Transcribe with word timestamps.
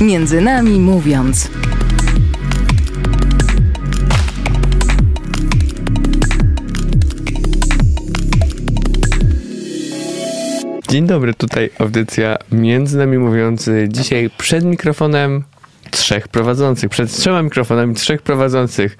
Między 0.00 0.40
nami 0.40 0.80
mówiąc. 0.80 1.50
Dzień 10.88 11.06
dobry, 11.06 11.34
tutaj 11.34 11.70
audycja 11.78 12.36
Między 12.52 12.98
nami 12.98 13.18
mówiący. 13.18 13.86
Dzisiaj 13.88 14.30
przed 14.38 14.64
mikrofonem 14.64 15.44
trzech 15.90 16.28
prowadzących, 16.28 16.90
przed 16.90 17.12
trzema 17.12 17.42
mikrofonami 17.42 17.94
trzech 17.94 18.22
prowadzących. 18.22 18.96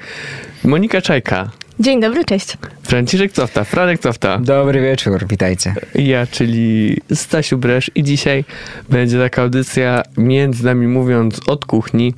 Monika 0.65 1.01
Czajka, 1.01 1.51
Dzień 1.81 2.01
dobry, 2.01 2.25
cześć. 2.25 2.57
Franciszek 2.83 3.33
Cofta, 3.33 3.65
Franek 3.65 4.01
Cofta. 4.01 4.39
Dobry 4.39 4.81
wieczór, 4.83 5.27
witajcie. 5.29 5.75
Ja, 5.95 6.27
czyli 6.27 6.97
Stasiu 7.15 7.59
Bresz 7.59 7.91
i 7.95 8.03
dzisiaj 8.03 8.45
będzie 8.89 9.19
taka 9.19 9.43
audycja 9.43 10.03
między 10.17 10.65
nami 10.65 10.87
mówiąc 10.87 11.41
od 11.47 11.65
kuchni. 11.65 12.15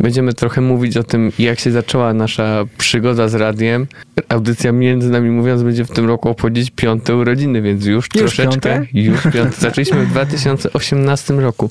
Będziemy 0.00 0.32
trochę 0.32 0.60
mówić 0.60 0.96
o 0.96 1.02
tym, 1.02 1.32
jak 1.38 1.60
się 1.60 1.70
zaczęła 1.70 2.14
nasza 2.14 2.64
przygoda 2.78 3.28
z 3.28 3.34
radiem. 3.34 3.86
Audycja 4.28 4.72
między 4.72 5.10
nami 5.10 5.30
mówiąc 5.30 5.62
będzie 5.62 5.84
w 5.84 5.90
tym 5.90 6.06
roku 6.06 6.28
obchodzić 6.28 6.70
piąte 6.70 7.16
urodziny, 7.16 7.62
więc 7.62 7.84
już, 7.86 8.04
Już 8.04 8.08
troszeczkę. 8.08 8.52
piąte? 8.52 8.86
Już 8.94 9.22
piąte. 9.22 9.56
Zaczęliśmy 9.58 10.06
w 10.06 10.10
2018 10.12 11.34
roku. 11.34 11.70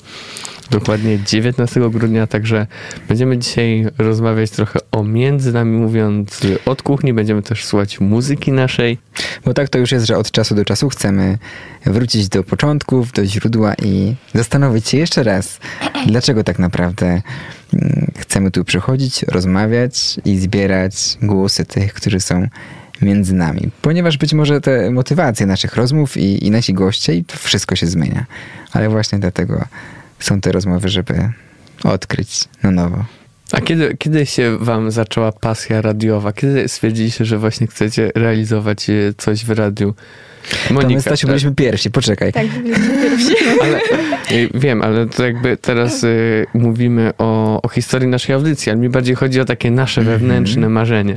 Dokładnie 0.72 1.18
19 1.18 1.80
grudnia, 1.90 2.26
także 2.26 2.66
będziemy 3.08 3.38
dzisiaj 3.38 3.86
rozmawiać 3.98 4.50
trochę 4.50 4.78
o 4.92 5.04
między 5.04 5.52
nami 5.52 5.76
mówiąc 5.76 6.40
od 6.66 6.82
kuchni. 6.82 7.12
Będziemy 7.12 7.42
też 7.42 7.64
słuchać 7.64 8.00
muzyki 8.00 8.52
naszej. 8.52 8.98
Bo 9.44 9.54
tak 9.54 9.68
to 9.68 9.78
już 9.78 9.92
jest, 9.92 10.06
że 10.06 10.18
od 10.18 10.30
czasu 10.30 10.54
do 10.54 10.64
czasu 10.64 10.88
chcemy 10.88 11.38
wrócić 11.86 12.28
do 12.28 12.44
początków, 12.44 13.12
do 13.12 13.26
źródła 13.26 13.74
i 13.82 14.14
zastanowić 14.34 14.88
się 14.88 14.98
jeszcze 14.98 15.22
raz, 15.22 15.60
dlaczego 16.06 16.44
tak 16.44 16.58
naprawdę 16.58 17.06
mm, 17.06 18.12
chcemy 18.18 18.50
tu 18.50 18.64
przychodzić, 18.64 19.22
rozmawiać 19.22 20.20
i 20.24 20.38
zbierać 20.38 20.94
głosy 21.22 21.64
tych, 21.64 21.94
którzy 21.94 22.20
są 22.20 22.48
między 23.02 23.34
nami. 23.34 23.70
Ponieważ 23.82 24.18
być 24.18 24.34
może 24.34 24.60
te 24.60 24.90
motywacje 24.90 25.46
naszych 25.46 25.76
rozmów 25.76 26.16
i, 26.16 26.46
i 26.46 26.50
nasi 26.50 26.74
goście 26.74 27.14
i 27.14 27.24
to 27.24 27.36
wszystko 27.36 27.76
się 27.76 27.86
zmienia. 27.86 28.26
Ale 28.72 28.88
właśnie 28.88 29.18
dlatego 29.18 29.64
są 30.24 30.40
te 30.40 30.52
rozmowy, 30.52 30.88
żeby 30.88 31.32
odkryć 31.84 32.48
na 32.62 32.70
nowo. 32.70 33.04
A 33.52 33.60
kiedy, 33.60 33.96
kiedy 33.98 34.26
się 34.26 34.58
wam 34.60 34.90
zaczęła 34.90 35.32
pasja 35.32 35.82
radiowa? 35.82 36.32
Kiedy 36.32 36.68
stwierdziliście, 36.68 37.24
że 37.24 37.38
właśnie 37.38 37.66
chcecie 37.66 38.10
realizować 38.14 38.90
e, 38.90 38.94
coś 39.18 39.44
w 39.44 39.50
radiu? 39.50 39.94
To 40.68 40.74
my, 40.74 40.94
tak? 40.94 41.00
Stasiu, 41.00 41.26
byliśmy 41.26 41.54
pierwsi, 41.54 41.90
poczekaj. 41.90 42.32
Tak, 42.32 42.46
byliśmy 42.46 42.88
pierwsi. 42.88 43.34
ale, 43.62 43.76
e, 43.76 44.48
wiem, 44.54 44.82
ale 44.82 45.06
to 45.06 45.26
jakby 45.26 45.56
teraz 45.56 46.04
y, 46.04 46.46
mówimy 46.54 47.10
o, 47.18 47.62
o 47.62 47.68
historii 47.68 48.08
naszej 48.08 48.34
audycji, 48.34 48.72
ale 48.72 48.80
mi 48.80 48.88
bardziej 48.88 49.14
chodzi 49.14 49.40
o 49.40 49.44
takie 49.44 49.70
nasze 49.70 50.00
Mhm. 50.00 50.18
wewnętrzne 50.18 50.68
marzenie, 50.68 51.16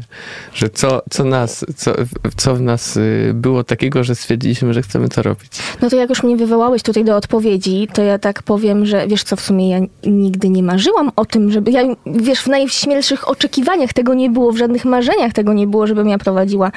że 0.53 0.69
co, 0.69 1.01
co 1.09 1.23
nas, 1.23 1.65
co, 1.75 1.95
co 2.37 2.55
w 2.55 2.61
nas 2.61 2.97
y, 2.97 3.31
było 3.33 3.63
takiego, 3.63 4.03
że 4.03 4.15
stwierdziliśmy, 4.15 4.73
że 4.73 4.81
chcemy 4.81 5.09
to 5.09 5.21
robić. 5.21 5.51
No 5.81 5.89
to 5.89 5.95
jak 5.95 6.09
już 6.09 6.23
mnie 6.23 6.37
wywołałeś 6.37 6.83
tutaj 6.83 7.03
do 7.05 7.15
odpowiedzi, 7.15 7.87
to 7.93 8.03
ja 8.03 8.19
tak 8.19 8.43
powiem, 8.43 8.85
że 8.85 9.07
wiesz 9.07 9.23
co, 9.23 9.35
w 9.35 9.41
sumie 9.41 9.69
ja 9.69 9.79
nigdy 10.05 10.49
nie 10.49 10.63
marzyłam 10.63 11.11
o 11.15 11.25
tym, 11.25 11.51
żeby, 11.51 11.71
ja 11.71 11.81
wiesz, 12.25 12.39
w 12.39 12.47
najśmielszych 12.47 13.29
oczekiwaniach 13.29 13.93
tego 13.93 14.13
nie 14.13 14.29
było, 14.29 14.51
w 14.51 14.57
żadnych 14.57 14.85
marzeniach 14.85 15.33
tego 15.33 15.53
nie 15.53 15.67
było, 15.67 15.87
żebym 15.87 16.09
ja 16.09 16.17
prowadziła 16.17 16.71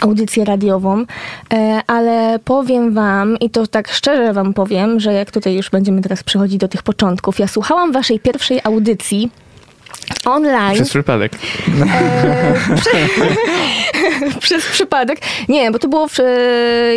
audycję 0.00 0.44
radiową, 0.44 1.04
e, 1.52 1.80
ale 1.86 2.38
powiem 2.44 2.94
wam, 2.94 3.38
i 3.38 3.50
to 3.50 3.66
tak 3.66 3.88
szczerze 3.88 4.32
wam 4.32 4.54
powiem, 4.54 5.00
że 5.00 5.12
jak 5.12 5.30
tutaj 5.30 5.54
już 5.54 5.70
będziemy 5.70 6.02
teraz 6.02 6.22
przechodzić 6.22 6.58
do 6.58 6.68
tych 6.68 6.82
początków, 6.82 7.38
ja 7.38 7.48
słuchałam 7.48 7.92
waszej 7.92 8.20
pierwszej 8.20 8.60
audycji 8.64 9.30
online. 10.24 10.74
Przez 10.74 10.88
przypadek. 10.88 11.32
E, 11.32 12.54
prze- 12.74 13.08
przez 14.40 14.66
przypadek. 14.66 15.18
Nie, 15.48 15.70
bo 15.70 15.78
to 15.78 15.88
było 15.88 16.08
w, 16.08 16.18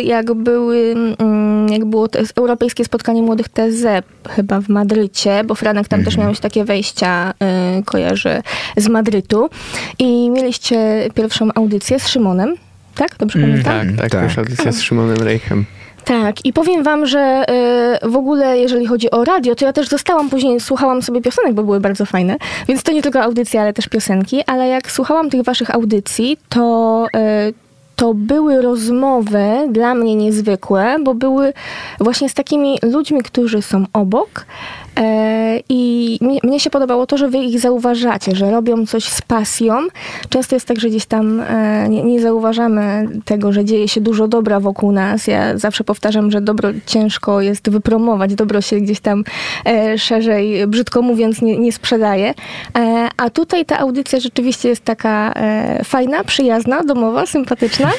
jak 0.04 0.34
były, 0.34 0.94
mm, 1.18 1.68
jak 1.68 1.84
było 1.84 2.08
te 2.08 2.22
Europejskie 2.36 2.84
Spotkanie 2.84 3.22
Młodych 3.22 3.48
TZ 3.48 3.84
chyba 4.30 4.60
w 4.60 4.68
Madrycie, 4.68 5.44
bo 5.44 5.54
Franek 5.54 5.88
tam 5.88 6.04
też 6.04 6.16
miałeś 6.16 6.40
takie 6.40 6.64
wejścia, 6.64 7.34
y, 7.80 7.82
kojarzę, 7.84 8.42
z 8.76 8.88
Madrytu. 8.88 9.50
I 9.98 10.30
mieliście 10.30 11.08
pierwszą 11.14 11.48
audycję 11.54 12.00
z 12.00 12.08
Szymonem. 12.08 12.54
Tak? 12.94 13.16
Dobrze 13.18 13.38
Mm, 13.38 13.50
pamiętam? 13.50 13.88
Tak, 13.88 13.96
tak, 13.98 14.10
tak. 14.10 14.22
nasza 14.22 14.40
audycja 14.40 14.72
z 14.72 14.80
Szymonem 14.80 15.16
Reichem. 15.16 15.64
Tak, 16.06 16.44
i 16.44 16.52
powiem 16.52 16.82
wam, 16.82 17.06
że 17.06 17.44
y, 18.04 18.10
w 18.10 18.16
ogóle 18.16 18.58
jeżeli 18.58 18.86
chodzi 18.86 19.10
o 19.10 19.24
radio, 19.24 19.54
to 19.54 19.64
ja 19.64 19.72
też 19.72 19.88
zostałam 19.88 20.30
później, 20.30 20.60
słuchałam 20.60 21.02
sobie 21.02 21.20
piosenek, 21.20 21.54
bo 21.54 21.62
były 21.62 21.80
bardzo 21.80 22.06
fajne, 22.06 22.36
więc 22.68 22.82
to 22.82 22.92
nie 22.92 23.02
tylko 23.02 23.22
audycje, 23.22 23.60
ale 23.60 23.72
też 23.72 23.88
piosenki, 23.88 24.42
ale 24.46 24.68
jak 24.68 24.90
słuchałam 24.90 25.30
tych 25.30 25.42
waszych 25.42 25.74
audycji, 25.74 26.38
to... 26.48 27.06
Y, 27.50 27.66
to 27.96 28.14
były 28.14 28.62
rozmowy 28.62 29.48
dla 29.70 29.94
mnie 29.94 30.14
niezwykłe, 30.14 30.96
bo 31.04 31.14
były 31.14 31.52
właśnie 32.00 32.28
z 32.28 32.34
takimi 32.34 32.78
ludźmi, 32.82 33.22
którzy 33.22 33.62
są 33.62 33.84
obok. 33.92 34.46
E, 34.98 35.60
I 35.68 36.18
mnie, 36.42 36.60
się 36.60 36.70
podobało 36.70 37.06
to, 37.06 37.18
że 37.18 37.28
wy 37.28 37.38
ich 37.38 37.60
zauważacie, 37.60 38.36
że 38.36 38.50
robią 38.50 38.86
coś 38.86 39.04
z 39.04 39.22
pasją. 39.22 39.78
Często 40.28 40.56
jest 40.56 40.68
tak, 40.68 40.80
że 40.80 40.88
gdzieś 40.88 41.06
tam 41.06 41.40
e, 41.40 41.88
nie, 41.88 42.20
zauważamy 42.20 43.08
tego, 43.24 43.52
że 43.52 43.64
dzieje 43.64 43.88
się 43.88 44.00
dużo 44.00 44.28
dobra 44.28 44.60
wokół 44.60 44.92
nas. 44.92 45.26
Ja 45.26 45.58
zawsze 45.58 45.84
powtarzam, 45.84 46.30
że 46.30 46.40
dobro 46.40 46.68
ciężko 46.86 47.40
jest 47.40 47.70
wypromować, 47.70 48.34
dobro 48.34 48.60
się 48.60 48.80
gdzieś 48.80 49.00
tam 49.00 49.24
e, 49.64 49.98
szerzej, 49.98 50.66
brzydko 50.66 51.02
mówiąc, 51.02 51.42
nie, 51.42 51.58
nie 51.58 51.72
sprzedaje. 51.72 52.34
A 53.16 53.30
tutaj 53.30 53.64
ta 53.64 53.78
audycja 53.78 54.20
rzeczywiście 54.20 54.68
jest 54.68 54.84
taka 54.84 55.34
fajna, 55.84 56.24
przyjazna, 56.24 56.82
domowa, 56.82 57.26
sympatyczna. 57.26 57.90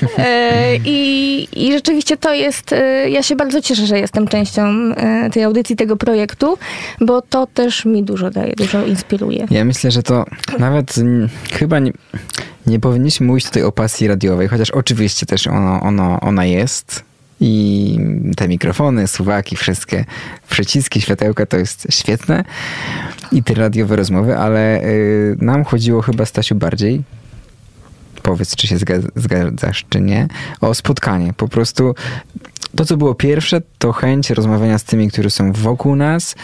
I, 0.86 1.48
I 1.56 1.72
rzeczywiście 1.72 2.18
to 2.18 2.34
jest, 2.34 2.76
ja 3.10 3.24
się 3.24 3.36
bardzo 3.36 3.62
cieszę, 3.62 3.86
że 3.86 4.00
jestem 4.00 4.28
częścią 4.28 4.64
tej 5.34 5.44
audycji, 5.44 5.76
tego 5.76 5.98
projektu, 5.98 6.58
bo 7.02 7.22
to 7.22 7.48
też 7.48 7.86
mi 7.86 8.04
dużo 8.04 8.30
daje, 8.30 8.54
dużo 8.58 8.86
inspiruje. 8.86 9.46
Ja 9.50 9.66
myślę, 9.66 9.92
że 9.92 10.04
to 10.04 10.26
nawet 10.60 10.96
chyba 11.52 11.80
nie, 11.80 11.92
nie 12.68 12.80
powinniśmy 12.80 13.26
mówić 13.28 13.46
tutaj 13.46 13.64
o 13.64 13.72
pasji 13.72 14.08
radiowej, 14.08 14.48
chociaż 14.48 14.72
oczywiście 14.72 15.26
też 15.26 15.48
ono, 15.48 15.82
ono, 15.82 16.20
ona 16.20 16.46
jest. 16.46 17.04
I 17.40 18.00
te 18.38 18.48
mikrofony, 18.48 19.08
suwaki, 19.08 19.56
wszystkie 19.56 20.06
przyciski, 20.50 21.02
światełka 21.02 21.46
to 21.46 21.58
jest 21.58 21.88
świetne. 21.90 22.44
I 23.32 23.44
te 23.44 23.54
radiowe 23.54 23.96
rozmowy, 23.96 24.38
ale 24.38 24.84
y, 24.84 25.38
nam 25.42 25.64
chodziło 25.64 26.02
chyba, 26.02 26.26
Stasiu, 26.26 26.56
bardziej 26.56 27.04
powiedz, 28.24 28.56
czy 28.56 28.68
się 28.68 28.76
zga- 28.78 29.10
zgadzasz, 29.16 29.86
czy 29.90 30.02
nie, 30.02 30.28
o 30.62 30.74
spotkanie. 30.74 31.34
Po 31.34 31.48
prostu 31.48 31.96
to, 32.78 32.86
co 32.86 32.98
było 32.98 33.16
pierwsze, 33.16 33.62
to 33.78 33.92
chęć 33.92 34.30
rozmawiania 34.30 34.78
z 34.78 34.84
tymi, 34.84 35.12
którzy 35.12 35.30
są 35.30 35.52
wokół 35.52 35.96
nas. 35.96 36.36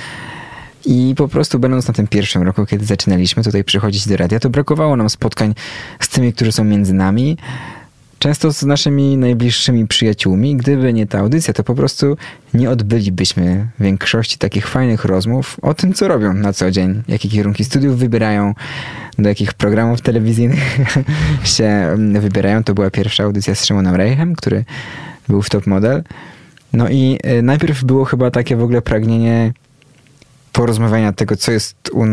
I 0.85 1.13
po 1.17 1.27
prostu 1.27 1.59
będąc 1.59 1.87
na 1.87 1.93
tym 1.93 2.07
pierwszym 2.07 2.43
roku, 2.43 2.65
kiedy 2.65 2.85
zaczynaliśmy 2.85 3.43
tutaj 3.43 3.63
przychodzić 3.63 4.07
do 4.07 4.17
radia, 4.17 4.39
to 4.39 4.49
brakowało 4.49 4.95
nam 4.95 5.09
spotkań 5.09 5.55
z 5.99 6.09
tymi, 6.09 6.33
którzy 6.33 6.51
są 6.51 6.63
między 6.63 6.93
nami. 6.93 7.37
Często 8.19 8.53
z 8.53 8.63
naszymi 8.63 9.17
najbliższymi 9.17 9.87
przyjaciółmi. 9.87 10.55
Gdyby 10.55 10.93
nie 10.93 11.07
ta 11.07 11.19
audycja, 11.19 11.53
to 11.53 11.63
po 11.63 11.75
prostu 11.75 12.17
nie 12.53 12.69
odbylibyśmy 12.69 13.67
większości 13.79 14.37
takich 14.37 14.67
fajnych 14.67 15.05
rozmów 15.05 15.57
o 15.61 15.73
tym, 15.73 15.93
co 15.93 16.07
robią 16.07 16.33
na 16.33 16.53
co 16.53 16.71
dzień, 16.71 17.03
jakie 17.07 17.29
kierunki 17.29 17.63
studiów 17.63 17.97
wybierają, 17.97 18.53
do 19.17 19.29
jakich 19.29 19.53
programów 19.53 20.01
telewizyjnych 20.01 20.77
się 21.55 21.65
mm, 21.65 22.21
wybierają. 22.21 22.63
To 22.63 22.73
była 22.73 22.89
pierwsza 22.89 23.23
audycja 23.23 23.55
z 23.55 23.65
Szymonem 23.65 23.95
Reichem, 23.95 24.35
który 24.35 24.65
był 25.29 25.41
w 25.41 25.49
Top 25.49 25.67
Model. 25.67 26.03
No 26.73 26.89
i 26.89 27.19
y, 27.25 27.41
najpierw 27.41 27.83
było 27.83 28.05
chyba 28.05 28.31
takie 28.31 28.55
w 28.55 28.63
ogóle 28.63 28.81
pragnienie 28.81 29.53
porozmawiania 30.51 31.13
tego, 31.13 31.35
co 31.35 31.51
jest 31.51 31.75
u 31.93 32.05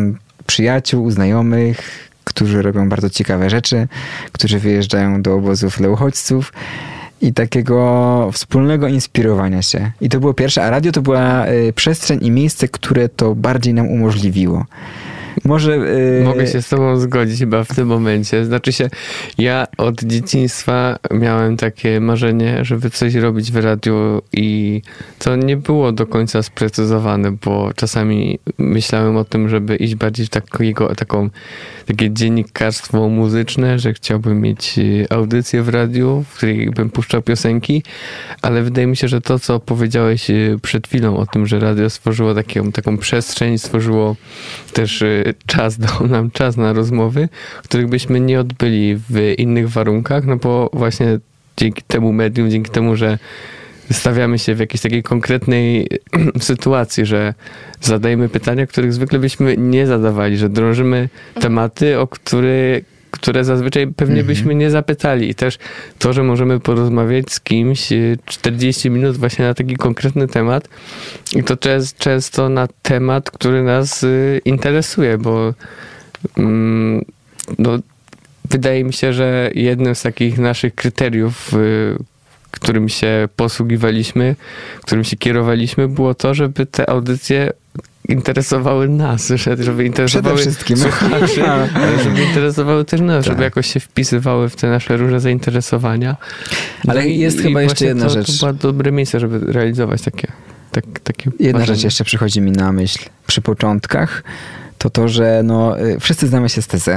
przyjaciół, 0.46 1.04
u 1.04 1.10
znajomych, 1.10 2.10
którzy 2.24 2.62
robią 2.62 2.88
bardzo 2.88 3.10
ciekawe 3.10 3.50
rzeczy, 3.50 3.88
którzy 4.32 4.58
wyjeżdżają 4.58 5.22
do 5.22 5.34
obozów 5.34 5.78
dla 5.78 5.88
uchodźców 5.88 6.52
i 7.20 7.32
takiego 7.32 8.30
wspólnego 8.32 8.88
inspirowania 8.88 9.62
się. 9.62 9.90
I 10.00 10.08
to 10.08 10.20
było 10.20 10.34
pierwsze, 10.34 10.64
a 10.64 10.70
radio 10.70 10.92
to 10.92 11.02
była 11.02 11.48
y, 11.48 11.72
przestrzeń 11.72 12.18
i 12.22 12.30
miejsce, 12.30 12.68
które 12.68 13.08
to 13.08 13.34
bardziej 13.34 13.74
nam 13.74 13.88
umożliwiło. 13.88 14.64
Może... 15.44 15.76
Yy... 15.76 16.24
Mogę 16.24 16.46
się 16.46 16.62
z 16.62 16.68
tobą 16.68 16.96
zgodzić 16.96 17.38
chyba 17.38 17.64
w 17.64 17.74
tym 17.74 17.88
momencie. 17.88 18.44
Znaczy 18.44 18.72
się, 18.72 18.90
ja 19.38 19.66
od 19.78 20.02
dzieciństwa 20.02 20.98
miałem 21.10 21.56
takie 21.56 22.00
marzenie, 22.00 22.64
żeby 22.64 22.90
coś 22.90 23.14
robić 23.14 23.52
w 23.52 23.56
radiu 23.56 24.22
i 24.32 24.82
to 25.18 25.36
nie 25.36 25.56
było 25.56 25.92
do 25.92 26.06
końca 26.06 26.42
sprecyzowane, 26.42 27.32
bo 27.32 27.70
czasami 27.76 28.38
myślałem 28.58 29.16
o 29.16 29.24
tym, 29.24 29.48
żeby 29.48 29.76
iść 29.76 29.94
bardziej 29.94 30.26
w 30.26 30.30
takiego, 30.30 30.94
taką, 30.94 31.30
takie 31.86 32.10
dziennikarstwo 32.10 33.08
muzyczne, 33.08 33.78
że 33.78 33.92
chciałbym 33.94 34.40
mieć 34.40 34.78
y, 34.78 35.06
audycję 35.10 35.62
w 35.62 35.68
radiu, 35.68 36.24
w 36.28 36.36
której 36.36 36.70
bym 36.70 36.90
puszczał 36.90 37.22
piosenki, 37.22 37.82
ale 38.42 38.62
wydaje 38.62 38.86
mi 38.86 38.96
się, 38.96 39.08
że 39.08 39.20
to, 39.20 39.38
co 39.38 39.60
powiedziałeś 39.60 40.30
y, 40.30 40.58
przed 40.62 40.86
chwilą 40.86 41.16
o 41.16 41.26
tym, 41.26 41.46
że 41.46 41.60
radio 41.60 41.90
stworzyło 41.90 42.34
taką, 42.34 42.72
taką 42.72 42.98
przestrzeń, 42.98 43.58
stworzyło 43.58 44.16
też 44.72 45.04
czas, 45.46 45.78
dał 45.78 46.06
nam 46.08 46.31
czas 46.31 46.56
na 46.56 46.72
rozmowy, 46.72 47.28
których 47.64 47.88
byśmy 47.88 48.20
nie 48.20 48.40
odbyli 48.40 48.96
w 48.96 49.34
innych 49.38 49.70
warunkach, 49.70 50.25
no 50.26 50.37
bo 50.37 50.70
właśnie 50.72 51.19
dzięki 51.56 51.82
temu 51.82 52.12
medium, 52.12 52.50
dzięki 52.50 52.70
temu, 52.70 52.96
że 52.96 53.19
stawiamy 53.93 54.38
się 54.38 54.55
w 54.55 54.58
jakiejś 54.61 54.81
takiej 54.82 55.02
konkretnej 55.02 55.87
sytuacji, 56.40 57.06
że 57.06 57.34
zadajemy 57.81 58.28
pytania, 58.28 58.67
których 58.67 58.93
zwykle 58.93 59.19
byśmy 59.19 59.56
nie 59.56 59.87
zadawali, 59.87 60.37
że 60.37 60.49
drążymy 60.49 61.08
tematy, 61.40 61.99
o 61.99 62.06
które, 62.06 62.81
które 63.10 63.44
zazwyczaj 63.44 63.86
pewnie 63.86 64.24
byśmy 64.24 64.54
nie 64.54 64.70
zapytali. 64.70 65.30
I 65.30 65.34
też 65.34 65.58
to, 65.98 66.12
że 66.12 66.22
możemy 66.22 66.60
porozmawiać 66.60 67.32
z 67.32 67.40
kimś 67.40 67.92
y, 67.92 68.18
40 68.26 68.90
minut 68.90 69.16
właśnie 69.16 69.44
na 69.44 69.54
taki 69.54 69.76
konkretny 69.76 70.28
temat 70.28 70.68
i 71.36 71.44
to 71.44 71.56
częst, 71.56 71.98
często 71.98 72.48
na 72.48 72.68
temat, 72.82 73.30
który 73.30 73.62
nas 73.62 74.02
y, 74.02 74.40
interesuje, 74.44 75.18
bo 75.18 75.54
mm, 76.38 77.04
no, 77.58 77.78
wydaje 78.50 78.84
mi 78.84 78.92
się, 78.92 79.12
że 79.12 79.50
jednym 79.54 79.94
z 79.94 80.02
takich 80.02 80.38
naszych 80.38 80.74
kryteriów, 80.74 81.54
y, 81.54 81.96
którym 82.50 82.88
się 82.88 83.28
posługiwaliśmy, 83.36 84.36
którym 84.82 85.04
się 85.04 85.16
kierowaliśmy, 85.16 85.88
było 85.88 86.14
to, 86.14 86.34
żeby 86.34 86.66
te 86.66 86.90
audycje 86.90 87.52
interesowały 88.10 88.88
nas, 88.88 89.28
że- 89.28 89.56
żeby 89.62 89.84
interesowały 89.84 90.36
wszystkim. 90.38 90.76
słuchaczy, 90.76 91.44
ale 91.50 91.68
żeby 92.04 92.22
interesowały 92.24 92.84
też 92.84 93.00
nas, 93.00 93.24
żeby 93.24 93.36
Tak. 93.36 93.44
jakoś 93.44 93.66
się 93.72 93.80
wpisywały 93.80 94.48
w 94.48 94.56
te 94.56 94.66
nasze 94.70 94.96
różne 94.96 95.20
zainteresowania. 95.20 96.16
Ale 96.88 97.08
i- 97.08 97.18
jest 97.18 97.40
i 97.40 97.42
chyba 97.42 97.62
jeszcze 97.62 97.74
właśnie 97.74 97.86
jedna 97.86 98.04
to, 98.04 98.10
rzecz. 98.10 98.26
To 98.26 98.46
było 98.46 98.52
dobre 98.52 98.92
miejsce, 98.92 99.20
żeby 99.20 99.52
realizować 99.52 100.02
takie, 100.02 100.28
tak, 100.72 100.84
takie 101.04 101.30
Jedna 101.40 101.58
marzenia. 101.58 101.76
rzecz 101.76 101.84
jeszcze 101.84 102.04
przychodzi 102.04 102.40
mi 102.40 102.52
na 102.52 102.72
myśl 102.72 102.98
przy 103.26 103.40
początkach, 103.42 104.22
to 104.78 104.90
to, 104.90 105.08
że 105.08 105.40
no, 105.44 105.80
y, 105.80 106.00
wszyscy 106.00 106.28
znamy 106.28 106.48
się 106.48 106.62
z 106.62 106.66
TZ. 106.66 106.88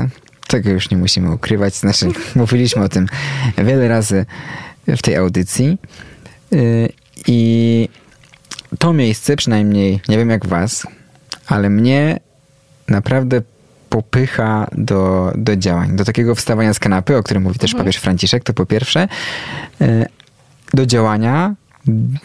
Tego 0.48 0.69
już 0.69 0.89
nie 0.92 0.98
musimy 0.98 1.31
ukrywać. 1.31 1.75
Znaczy, 1.75 2.06
mówiliśmy 2.36 2.83
o 2.83 2.89
tym 2.89 3.07
wiele 3.57 3.88
razy 3.88 4.25
w 4.88 5.01
tej 5.01 5.16
audycji. 5.16 5.77
Y, 6.54 6.89
I 7.27 7.89
to 8.80 8.94
miejsce, 8.94 9.36
przynajmniej 9.36 10.00
nie 10.09 10.18
wiem 10.18 10.30
jak 10.30 10.45
was, 10.45 10.88
ale 11.48 11.69
mnie 11.69 12.19
naprawdę 12.88 13.42
popycha 13.90 14.68
do, 14.72 15.31
do 15.36 15.56
działań, 15.56 15.95
do 15.95 16.06
takiego 16.06 16.36
wstawania 16.36 16.74
z 16.74 16.80
kanapy, 16.80 17.18
o 17.18 17.24
którym 17.24 17.44
mówi 17.44 17.60
też 17.60 17.74
papież 17.74 17.98
Franciszek, 17.98 18.44
to 18.44 18.54
po 18.54 18.66
pierwsze, 18.66 19.07
y, 19.81 20.06
do 20.74 20.86
działania 20.86 21.56
mm, 21.88 22.18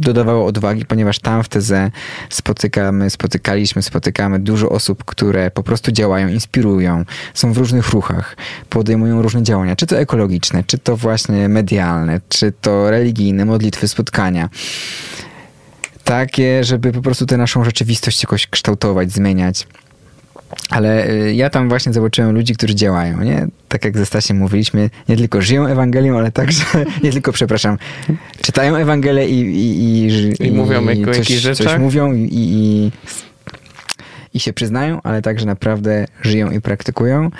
dodawało 0.00 0.46
odwagi, 0.46 0.86
ponieważ 0.86 1.18
tam 1.18 1.42
w 1.42 1.48
teze 1.48 1.90
spotykamy, 2.30 3.10
spotykaliśmy, 3.10 3.82
spotykamy 3.82 4.38
dużo 4.38 4.68
osób, 4.68 5.04
które 5.04 5.50
po 5.50 5.62
prostu 5.62 5.92
działają, 5.92 6.28
inspirują, 6.28 7.04
są 7.34 7.52
w 7.52 7.58
różnych 7.58 7.88
ruchach, 7.88 8.36
podejmują 8.70 9.22
różne 9.22 9.42
działania, 9.42 9.76
czy 9.76 9.86
to 9.86 9.98
ekologiczne, 9.98 10.64
czy 10.66 10.78
to 10.78 10.96
właśnie 10.96 11.48
medialne, 11.48 12.20
czy 12.28 12.52
to 12.60 12.90
religijne, 12.90 13.44
modlitwy, 13.44 13.88
spotkania. 13.88 14.48
Takie, 16.08 16.64
żeby 16.64 16.92
po 16.92 17.02
prostu 17.02 17.26
tę 17.26 17.36
naszą 17.36 17.64
rzeczywistość 17.64 18.22
jakoś 18.22 18.46
kształtować, 18.46 19.12
zmieniać. 19.12 19.66
Ale 20.70 21.10
y, 21.10 21.34
ja 21.34 21.50
tam 21.50 21.68
właśnie 21.68 21.92
zobaczyłem 21.92 22.34
ludzi, 22.34 22.54
którzy 22.54 22.74
działają, 22.74 23.22
nie? 23.22 23.46
Tak 23.68 23.84
jak 23.84 23.98
ze 23.98 24.06
Stasiem 24.06 24.36
mówiliśmy, 24.36 24.90
nie 25.08 25.16
tylko 25.16 25.42
żyją 25.42 25.66
Ewangelią, 25.66 26.18
ale 26.18 26.32
także, 26.32 26.64
nie 27.04 27.12
tylko, 27.12 27.32
przepraszam, 27.32 27.78
czytają 28.42 28.76
Ewangelię 28.76 29.28
i... 29.28 29.40
I, 29.40 30.06
i, 30.06 30.46
I 30.46 30.52
mówią 30.52 30.82
o 30.82 31.14
coś, 31.14 31.56
coś 31.56 31.78
mówią 31.78 32.12
i, 32.12 32.28
i, 32.32 32.92
i 34.34 34.40
się 34.40 34.52
przyznają, 34.52 35.02
ale 35.02 35.22
także 35.22 35.46
naprawdę 35.46 36.06
żyją 36.22 36.50
i 36.50 36.60
praktykują. 36.60 37.30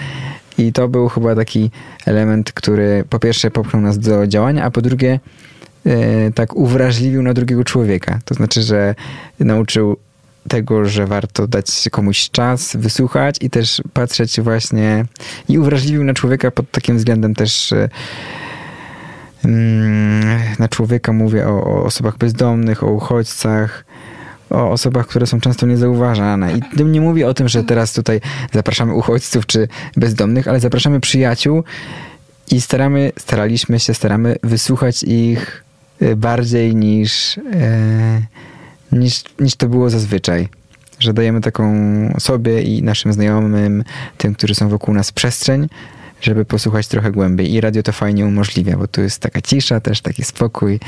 I 0.58 0.72
to 0.72 0.88
był 0.88 1.08
chyba 1.08 1.34
taki 1.34 1.70
element, 2.06 2.52
który 2.52 3.04
po 3.10 3.18
pierwsze 3.18 3.50
popchnął 3.50 3.82
nas 3.82 3.98
do 3.98 4.26
działania, 4.26 4.64
a 4.64 4.70
po 4.70 4.82
drugie 4.82 5.20
tak 6.34 6.56
uwrażliwił 6.56 7.22
na 7.22 7.34
drugiego 7.34 7.64
człowieka. 7.64 8.18
To 8.24 8.34
znaczy, 8.34 8.62
że 8.62 8.94
nauczył 9.40 9.96
tego, 10.48 10.84
że 10.84 11.06
warto 11.06 11.46
dać 11.46 11.88
komuś 11.92 12.30
czas, 12.30 12.76
wysłuchać 12.76 13.36
i 13.40 13.50
też 13.50 13.82
patrzeć 13.92 14.40
właśnie 14.40 15.04
i 15.48 15.58
uwrażliwił 15.58 16.04
na 16.04 16.14
człowieka 16.14 16.50
pod 16.50 16.70
takim 16.70 16.96
względem 16.96 17.34
też 17.34 17.72
e, 17.72 17.88
mm, 19.44 20.40
na 20.58 20.68
człowieka 20.68 21.12
mówię 21.12 21.48
o, 21.48 21.64
o 21.64 21.84
osobach 21.84 22.18
bezdomnych, 22.18 22.82
o 22.82 22.86
uchodźcach, 22.86 23.84
o 24.50 24.70
osobach, 24.70 25.06
które 25.06 25.26
są 25.26 25.40
często 25.40 25.66
niezauważane. 25.66 26.52
I 26.52 26.62
tym 26.76 26.92
nie 26.92 27.00
mówię 27.00 27.28
o 27.28 27.34
tym, 27.34 27.48
że 27.48 27.64
teraz 27.64 27.92
tutaj 27.92 28.20
zapraszamy 28.52 28.94
uchodźców 28.94 29.46
czy 29.46 29.68
bezdomnych, 29.96 30.48
ale 30.48 30.60
zapraszamy 30.60 31.00
przyjaciół 31.00 31.64
i 32.50 32.60
staramy, 32.60 33.12
staraliśmy 33.18 33.80
się, 33.80 33.94
staramy 33.94 34.36
wysłuchać 34.42 35.02
ich 35.02 35.64
e, 35.64 35.67
bardziej 36.16 36.76
niż, 36.76 37.38
e, 37.38 38.20
niż, 38.92 39.24
niż 39.40 39.56
to 39.56 39.68
było 39.68 39.90
zazwyczaj. 39.90 40.48
Że 40.98 41.12
dajemy 41.12 41.40
taką 41.40 41.74
sobie 42.18 42.62
i 42.62 42.82
naszym 42.82 43.12
znajomym, 43.12 43.84
tym, 44.18 44.34
którzy 44.34 44.54
są 44.54 44.68
wokół 44.68 44.94
nas, 44.94 45.12
przestrzeń, 45.12 45.68
żeby 46.20 46.44
posłuchać 46.44 46.88
trochę 46.88 47.12
głębiej. 47.12 47.52
I 47.52 47.60
radio 47.60 47.82
to 47.82 47.92
fajnie 47.92 48.26
umożliwia, 48.26 48.76
bo 48.76 48.88
tu 48.88 49.00
jest 49.00 49.22
taka 49.22 49.40
cisza, 49.40 49.80
też 49.80 50.00
taki 50.00 50.24
spokój, 50.24 50.80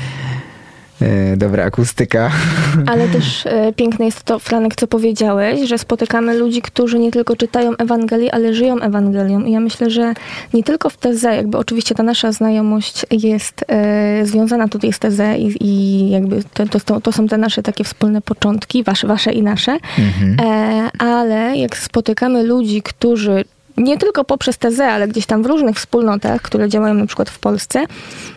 dobra 1.37 1.65
akustyka. 1.65 2.31
Ale 2.91 3.07
też 3.07 3.45
e, 3.45 3.73
piękne 3.73 4.05
jest 4.05 4.23
to, 4.23 4.39
Franek, 4.39 4.75
co 4.75 4.87
powiedziałeś, 4.87 5.69
że 5.69 5.77
spotykamy 5.77 6.37
ludzi, 6.37 6.61
którzy 6.61 6.99
nie 6.99 7.11
tylko 7.11 7.35
czytają 7.35 7.75
Ewangelię, 7.77 8.35
ale 8.35 8.53
żyją 8.53 8.79
Ewangelią. 8.79 9.43
I 9.43 9.51
ja 9.51 9.59
myślę, 9.59 9.89
że 9.89 10.13
nie 10.53 10.63
tylko 10.63 10.89
w 10.89 10.97
teze, 10.97 11.35
jakby 11.35 11.57
oczywiście 11.57 11.95
ta 11.95 12.03
nasza 12.03 12.31
znajomość 12.31 13.05
jest 13.11 13.65
e, 13.67 14.25
związana 14.25 14.67
tutaj 14.67 14.93
z 14.93 14.99
tezę 14.99 15.37
i, 15.37 15.67
i 15.67 16.09
jakby 16.09 16.43
to, 16.53 16.79
to, 16.79 17.01
to, 17.01 17.11
są 17.11 17.27
te 17.27 17.37
nasze 17.37 17.63
takie 17.63 17.83
wspólne 17.83 18.21
początki, 18.21 18.83
wasze, 18.83 19.07
wasze 19.07 19.31
i 19.31 19.43
nasze. 19.43 19.77
Mhm. 19.99 20.37
E, 20.51 20.89
ale 20.97 21.57
jak 21.57 21.77
spotykamy 21.77 22.43
ludzi, 22.43 22.81
którzy 22.81 23.45
nie 23.81 23.97
tylko 23.97 24.23
poprzez 24.23 24.57
tezę, 24.57 24.87
ale 24.87 25.07
gdzieś 25.07 25.25
tam 25.25 25.43
w 25.43 25.45
różnych 25.45 25.75
wspólnotach, 25.75 26.41
które 26.41 26.69
działają 26.69 26.93
na 26.93 27.05
przykład 27.05 27.29
w 27.29 27.39
Polsce, 27.39 27.83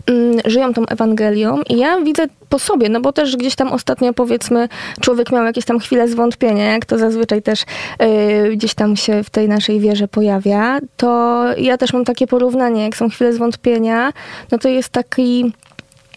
mm, 0.07 0.41
żyją 0.45 0.75
tą 0.75 0.87
Ewangelią. 0.87 1.63
I 1.69 1.79
ja 1.79 2.01
widzę 2.01 2.27
po 2.49 2.59
sobie, 2.59 2.89
no 2.89 3.01
bo 3.01 3.13
też 3.13 3.37
gdzieś 3.37 3.55
tam 3.55 3.73
ostatnio 3.73 4.13
powiedzmy 4.13 4.69
człowiek 5.01 5.33
miał 5.33 5.45
jakieś 5.45 5.65
tam 5.65 5.79
chwile 5.79 6.09
zwątpienia, 6.09 6.73
jak 6.73 6.85
to 6.85 6.99
zazwyczaj 6.99 7.43
też 7.43 7.63
y, 7.63 8.57
gdzieś 8.57 8.75
tam 8.75 8.97
się 8.97 9.25
w 9.25 9.31
tej 9.31 9.49
naszej 9.49 9.81
wierze 9.81 10.09
pojawia, 10.09 10.79
to 10.97 11.45
ja 11.59 11.77
też 11.79 11.93
mam 11.93 12.05
takie 12.05 12.27
porównanie, 12.27 12.85
jak 12.85 12.97
są 12.97 13.09
chwile 13.09 13.33
zwątpienia, 13.33 14.13
no 14.53 14.59
to 14.59 14.69
jest 14.69 14.89
taki 14.89 15.53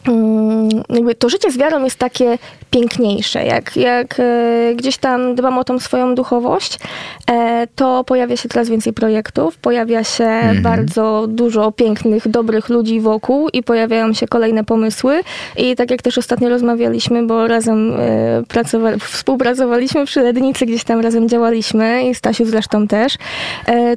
mm, 0.08 0.70
jakby 0.90 1.16
to 1.16 1.30
życie 1.30 1.52
z 1.52 1.58
wiarą 1.58 1.84
jest 1.84 2.00
takie 2.00 2.38
piękniejsze. 2.72 3.44
Jak, 3.46 3.76
jak 3.78 4.20
e, 4.20 4.74
gdzieś 4.76 4.98
tam 4.98 5.36
dbam 5.36 5.58
o 5.58 5.64
tą 5.64 5.80
swoją 5.80 6.16
duchowość, 6.16 6.80
e, 7.32 7.68
to 7.76 8.04
pojawia 8.04 8.38
się 8.38 8.50
coraz 8.50 8.70
więcej 8.70 8.94
projektów, 8.94 9.58
pojawia 9.58 10.04
się 10.04 10.24
Mhm. 10.24 10.62
bardzo 10.62 11.26
dużo 11.28 11.72
pięknych, 11.72 12.28
dobrych 12.28 12.70
ludzi 12.70 13.00
wokół 13.00 13.50
i 13.50 13.64
pojawiają 13.64 14.14
się 14.14 14.28
kolejne 14.28 14.64
pomysły. 14.64 15.22
I 15.58 15.76
tak 15.76 15.92
jak 15.92 16.02
też 16.02 16.18
ostatnio 16.18 16.50
rozmawialiśmy, 16.50 17.24
bo 17.24 17.48
razem 17.48 17.94
e, 17.94 18.44
pracowa- 18.48 19.00
współpracowaliśmy 19.00 20.06
przy 20.06 20.22
Lednicy, 20.22 20.66
gdzieś 20.66 20.84
tam 20.84 21.00
razem 21.00 21.30
działaliśmy 21.30 22.10
i 22.10 22.16
Stasiu 22.16 22.46
zresztą 22.46 22.88
też, 22.88 23.14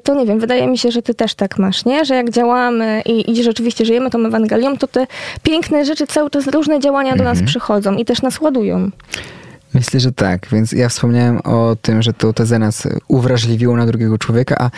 to 0.05 0.15
nie 0.15 0.27
wiem, 0.27 0.39
wydaje 0.41 0.67
mi 0.67 0.79
się, 0.79 0.91
że 0.91 1.03
ty 1.03 1.15
też 1.15 1.35
tak 1.35 1.59
masz, 1.59 1.85
nie? 1.85 2.05
Że 2.05 2.15
jak 2.15 2.31
działamy 2.31 3.03
i, 3.07 3.31
i 3.31 3.43
rzeczywiście 3.43 3.85
żyjemy 3.85 4.11
tą 4.11 4.27
Ewangelią, 4.27 4.77
to 4.77 4.87
te 4.87 5.07
piękne 5.43 5.85
rzeczy, 5.85 6.07
cały 6.07 6.31
czas 6.31 6.47
różne 6.47 6.81
działania 6.81 7.17
do 7.17 7.25
nas 7.25 7.43
przychodzą 7.47 7.95
i 7.97 8.05
też 8.05 8.23
nas 8.23 8.41
ładują. 8.41 8.60
Myślę, 9.75 10.01
że 10.01 10.13
tak. 10.13 10.47
Więc 10.53 10.73
ja 10.73 10.89
wspomniałem 10.89 11.41
o 11.45 11.77
tym, 11.83 12.03
że 12.03 12.13
to 12.13 12.33
tezę 12.33 12.59
nas 12.59 12.89
uwrażliwiło 13.09 13.77
na 13.77 13.87
drugiego 13.87 14.19
człowieka, 14.19 14.57
a 14.59 14.71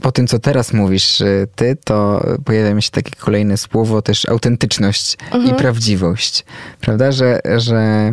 po 0.00 0.12
tym, 0.12 0.26
co 0.26 0.38
teraz 0.38 0.72
mówisz 0.72 1.22
ty, 1.56 1.76
to 1.84 2.26
pojawia 2.44 2.74
mi 2.74 2.82
się 2.82 2.90
takie 2.90 3.10
kolejne 3.18 3.56
słowo 3.56 4.02
też 4.02 4.28
autentyczność 4.28 5.16
i 5.50 5.54
prawdziwość. 5.54 6.44
Prawda, 6.80 7.12
że, 7.12 7.40
że 7.56 8.12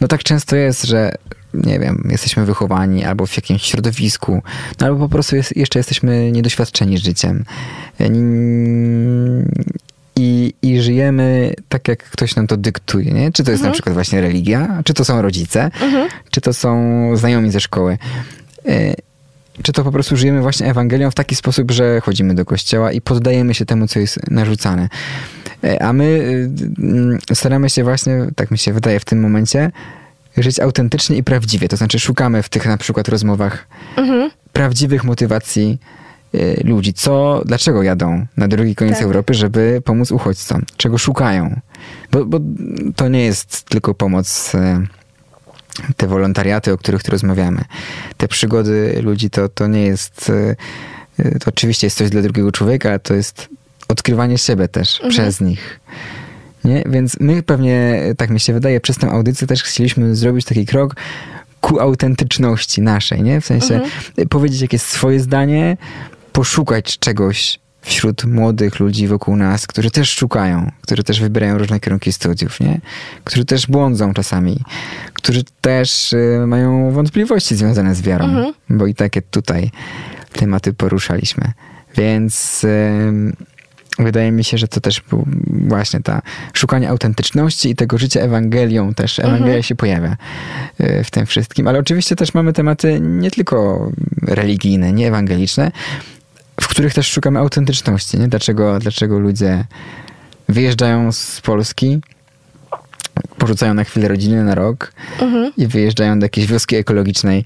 no 0.00 0.08
tak 0.08 0.22
często 0.22 0.56
jest, 0.56 0.84
że 0.84 1.14
nie 1.54 1.78
wiem, 1.78 2.08
jesteśmy 2.10 2.44
wychowani 2.44 3.04
albo 3.04 3.26
w 3.26 3.36
jakimś 3.36 3.62
środowisku, 3.62 4.42
no 4.80 4.86
albo 4.86 4.98
po 4.98 5.08
prostu 5.08 5.36
jest, 5.36 5.56
jeszcze 5.56 5.78
jesteśmy 5.78 6.32
niedoświadczeni 6.32 6.98
życiem. 6.98 7.44
I, 10.16 10.54
I 10.62 10.80
żyjemy 10.80 11.54
tak, 11.68 11.88
jak 11.88 11.98
ktoś 11.98 12.36
nam 12.36 12.46
to 12.46 12.56
dyktuje, 12.56 13.12
nie? 13.12 13.32
Czy 13.32 13.44
to 13.44 13.50
jest 13.50 13.60
mhm. 13.60 13.70
na 13.70 13.72
przykład 13.72 13.94
właśnie 13.94 14.20
religia, 14.20 14.82
czy 14.84 14.94
to 14.94 15.04
są 15.04 15.22
rodzice, 15.22 15.64
mhm. 15.64 16.08
czy 16.30 16.40
to 16.40 16.54
są 16.54 17.10
znajomi 17.16 17.50
ze 17.50 17.60
szkoły. 17.60 17.98
E, 18.66 18.94
czy 19.62 19.72
to 19.72 19.84
po 19.84 19.92
prostu 19.92 20.16
żyjemy 20.16 20.42
właśnie 20.42 20.66
Ewangelią 20.66 21.10
w 21.10 21.14
taki 21.14 21.34
sposób, 21.34 21.70
że 21.70 22.00
chodzimy 22.00 22.34
do 22.34 22.44
kościoła 22.44 22.92
i 22.92 23.00
poddajemy 23.00 23.54
się 23.54 23.66
temu, 23.66 23.86
co 23.86 23.98
jest 23.98 24.30
narzucane. 24.30 24.88
E, 25.64 25.82
a 25.82 25.92
my 25.92 26.04
y, 27.30 27.34
staramy 27.34 27.70
się 27.70 27.84
właśnie, 27.84 28.26
tak 28.36 28.50
mi 28.50 28.58
się 28.58 28.72
wydaje 28.72 29.00
w 29.00 29.04
tym 29.04 29.20
momencie, 29.20 29.70
żyć 30.36 30.60
autentycznie 30.60 31.16
i 31.16 31.24
prawdziwie. 31.24 31.68
To 31.68 31.76
znaczy 31.76 31.98
szukamy 31.98 32.42
w 32.42 32.48
tych 32.48 32.66
na 32.66 32.76
przykład 32.76 33.08
rozmowach 33.08 33.66
mhm. 33.96 34.30
prawdziwych 34.52 35.04
motywacji 35.04 35.78
y, 35.82 36.05
ludzi. 36.64 36.94
Co, 36.94 37.42
dlaczego 37.44 37.82
jadą 37.82 38.26
na 38.36 38.48
drugi 38.48 38.74
koniec 38.74 38.94
tak. 38.94 39.02
Europy, 39.02 39.34
żeby 39.34 39.82
pomóc 39.84 40.10
uchodźcom? 40.10 40.62
Czego 40.76 40.98
szukają? 40.98 41.60
Bo, 42.12 42.24
bo 42.24 42.40
to 42.96 43.08
nie 43.08 43.24
jest 43.24 43.62
tylko 43.62 43.94
pomoc 43.94 44.54
y, 44.54 44.58
te 45.96 46.06
wolontariaty, 46.06 46.72
o 46.72 46.78
których 46.78 47.02
tu 47.02 47.12
rozmawiamy, 47.12 47.64
te 48.16 48.28
przygody 48.28 49.00
ludzi, 49.02 49.30
to, 49.30 49.48
to 49.48 49.66
nie 49.66 49.82
jest. 49.82 50.32
To 51.40 51.48
oczywiście 51.48 51.86
jest 51.86 51.96
coś 51.96 52.10
dla 52.10 52.22
drugiego 52.22 52.52
człowieka, 52.52 52.88
ale 52.88 52.98
to 52.98 53.14
jest 53.14 53.48
odkrywanie 53.88 54.38
siebie 54.38 54.68
też 54.68 54.94
mhm. 54.94 55.10
przez 55.10 55.40
nich. 55.40 55.80
Nie? 56.64 56.84
Więc 56.86 57.20
my 57.20 57.42
pewnie, 57.42 58.02
tak 58.16 58.30
mi 58.30 58.40
się 58.40 58.52
wydaje, 58.52 58.80
przez 58.80 58.98
tę 58.98 59.10
audycję 59.10 59.46
też 59.46 59.62
chcieliśmy 59.62 60.16
zrobić 60.16 60.44
taki 60.44 60.66
krok 60.66 60.96
ku 61.60 61.80
autentyczności 61.80 62.82
naszej, 62.82 63.22
nie? 63.22 63.40
W 63.40 63.46
sensie 63.46 63.74
mhm. 63.74 64.28
powiedzieć 64.28 64.60
jakieś 64.60 64.82
swoje 64.82 65.20
zdanie, 65.20 65.76
poszukać 66.36 66.98
czegoś 66.98 67.58
wśród 67.82 68.24
młodych 68.24 68.80
ludzi 68.80 69.08
wokół 69.08 69.36
nas, 69.36 69.66
którzy 69.66 69.90
też 69.90 70.10
szukają, 70.10 70.70
którzy 70.82 71.04
też 71.04 71.20
wybierają 71.20 71.58
różne 71.58 71.80
kierunki 71.80 72.12
studiów, 72.12 72.60
nie? 72.60 72.80
Którzy 73.24 73.44
też 73.44 73.66
błądzą 73.66 74.14
czasami, 74.14 74.60
którzy 75.12 75.44
też 75.60 76.12
y, 76.12 76.44
mają 76.46 76.90
wątpliwości 76.90 77.56
związane 77.56 77.94
z 77.94 78.02
wiarą, 78.02 78.24
mhm. 78.24 78.54
bo 78.70 78.86
i 78.86 78.94
takie 78.94 79.22
tutaj 79.22 79.70
tematy 80.32 80.72
poruszaliśmy. 80.72 81.52
Więc... 81.96 82.64
Y, 82.64 83.46
Wydaje 83.98 84.32
mi 84.32 84.44
się, 84.44 84.58
że 84.58 84.68
to 84.68 84.80
też 84.80 85.00
był 85.00 85.26
właśnie 85.46 86.00
ta 86.00 86.22
szukanie 86.52 86.88
autentyczności 86.88 87.70
i 87.70 87.76
tego 87.76 87.98
życia 87.98 88.20
Ewangelią 88.20 88.94
też. 88.94 89.18
Ewangelia 89.18 89.46
mhm. 89.46 89.62
się 89.62 89.74
pojawia 89.74 90.16
e, 90.78 91.04
w 91.04 91.10
tym 91.10 91.26
wszystkim. 91.26 91.68
Ale 91.68 91.78
oczywiście 91.78 92.16
też 92.16 92.34
mamy 92.34 92.52
tematy 92.52 93.00
nie 93.00 93.30
tylko 93.30 93.90
religijne, 94.22 94.92
nie 94.92 95.08
ewangeliczne, 95.08 95.70
w 96.60 96.68
których 96.68 96.94
też 96.94 97.10
szukamy 97.12 97.38
autentyczności. 97.38 98.18
Nie? 98.18 98.28
Dlaczego, 98.28 98.78
dlaczego 98.78 99.18
ludzie 99.18 99.64
wyjeżdżają 100.48 101.12
z 101.12 101.40
Polski, 101.40 102.00
porzucają 103.38 103.74
na 103.74 103.84
chwilę 103.84 104.08
rodziny 104.08 104.44
na 104.44 104.54
rok 104.54 104.92
mhm. 105.20 105.52
i 105.56 105.66
wyjeżdżają 105.66 106.18
do 106.18 106.24
jakiejś 106.24 106.46
wioski 106.46 106.76
ekologicznej 106.76 107.44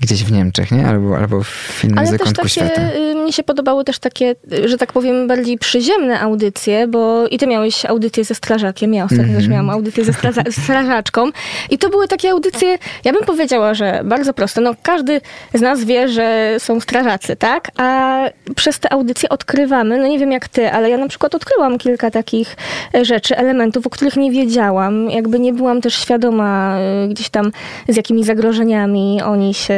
gdzieś 0.00 0.24
w 0.24 0.32
Niemczech, 0.32 0.72
nie? 0.72 0.86
Albo, 0.86 1.18
albo 1.18 1.42
w 1.42 1.84
innym 1.84 1.98
Ale 1.98 2.06
zakątku 2.06 2.42
też 2.42 2.54
takie, 2.54 2.66
świata. 2.66 2.82
Mnie 3.24 3.32
się 3.32 3.42
podobały 3.42 3.84
też 3.84 3.98
takie, 3.98 4.34
że 4.64 4.78
tak 4.78 4.92
powiem, 4.92 5.28
bardziej 5.28 5.58
przyziemne 5.58 6.20
audycje, 6.20 6.88
bo 6.88 7.26
i 7.26 7.38
ty 7.38 7.46
miałeś 7.46 7.84
audycję 7.84 8.24
ze 8.24 8.34
strażakiem, 8.34 8.94
ja 8.94 9.04
ostatnio 9.04 9.24
mm 9.24 9.34
-hmm. 9.34 9.38
też 9.38 9.48
miałam 9.48 9.70
audycję 9.70 10.04
ze 10.04 10.12
strażaczką 10.62 11.30
i 11.70 11.78
to 11.78 11.88
były 11.88 12.08
takie 12.08 12.30
audycje, 12.30 12.78
ja 13.04 13.12
bym 13.12 13.24
powiedziała, 13.24 13.74
że 13.74 14.00
bardzo 14.04 14.34
proste. 14.34 14.60
No 14.60 14.74
każdy 14.82 15.20
z 15.54 15.60
nas 15.60 15.84
wie, 15.84 16.08
że 16.08 16.56
są 16.58 16.80
strażacy, 16.80 17.36
tak? 17.36 17.70
A 17.76 18.20
przez 18.56 18.78
te 18.78 18.92
audycje 18.92 19.28
odkrywamy, 19.28 19.98
no 19.98 20.06
nie 20.06 20.18
wiem 20.18 20.32
jak 20.32 20.48
ty, 20.48 20.70
ale 20.70 20.90
ja 20.90 20.98
na 20.98 21.08
przykład 21.08 21.34
odkryłam 21.34 21.78
kilka 21.78 22.10
takich 22.10 22.56
e, 22.94 23.04
rzeczy, 23.04 23.36
elementów, 23.36 23.86
o 23.86 23.90
których 23.90 24.16
nie 24.16 24.30
wiedziałam. 24.30 25.10
Jakby 25.10 25.38
nie 25.38 25.52
byłam 25.52 25.80
też 25.80 25.94
świadoma 25.94 26.78
e, 26.78 27.08
gdzieś 27.08 27.28
tam 27.28 27.52
z 27.88 27.96
jakimi 27.96 28.24
zagrożeniami 28.24 29.22
oni 29.22 29.54
się 29.54 29.74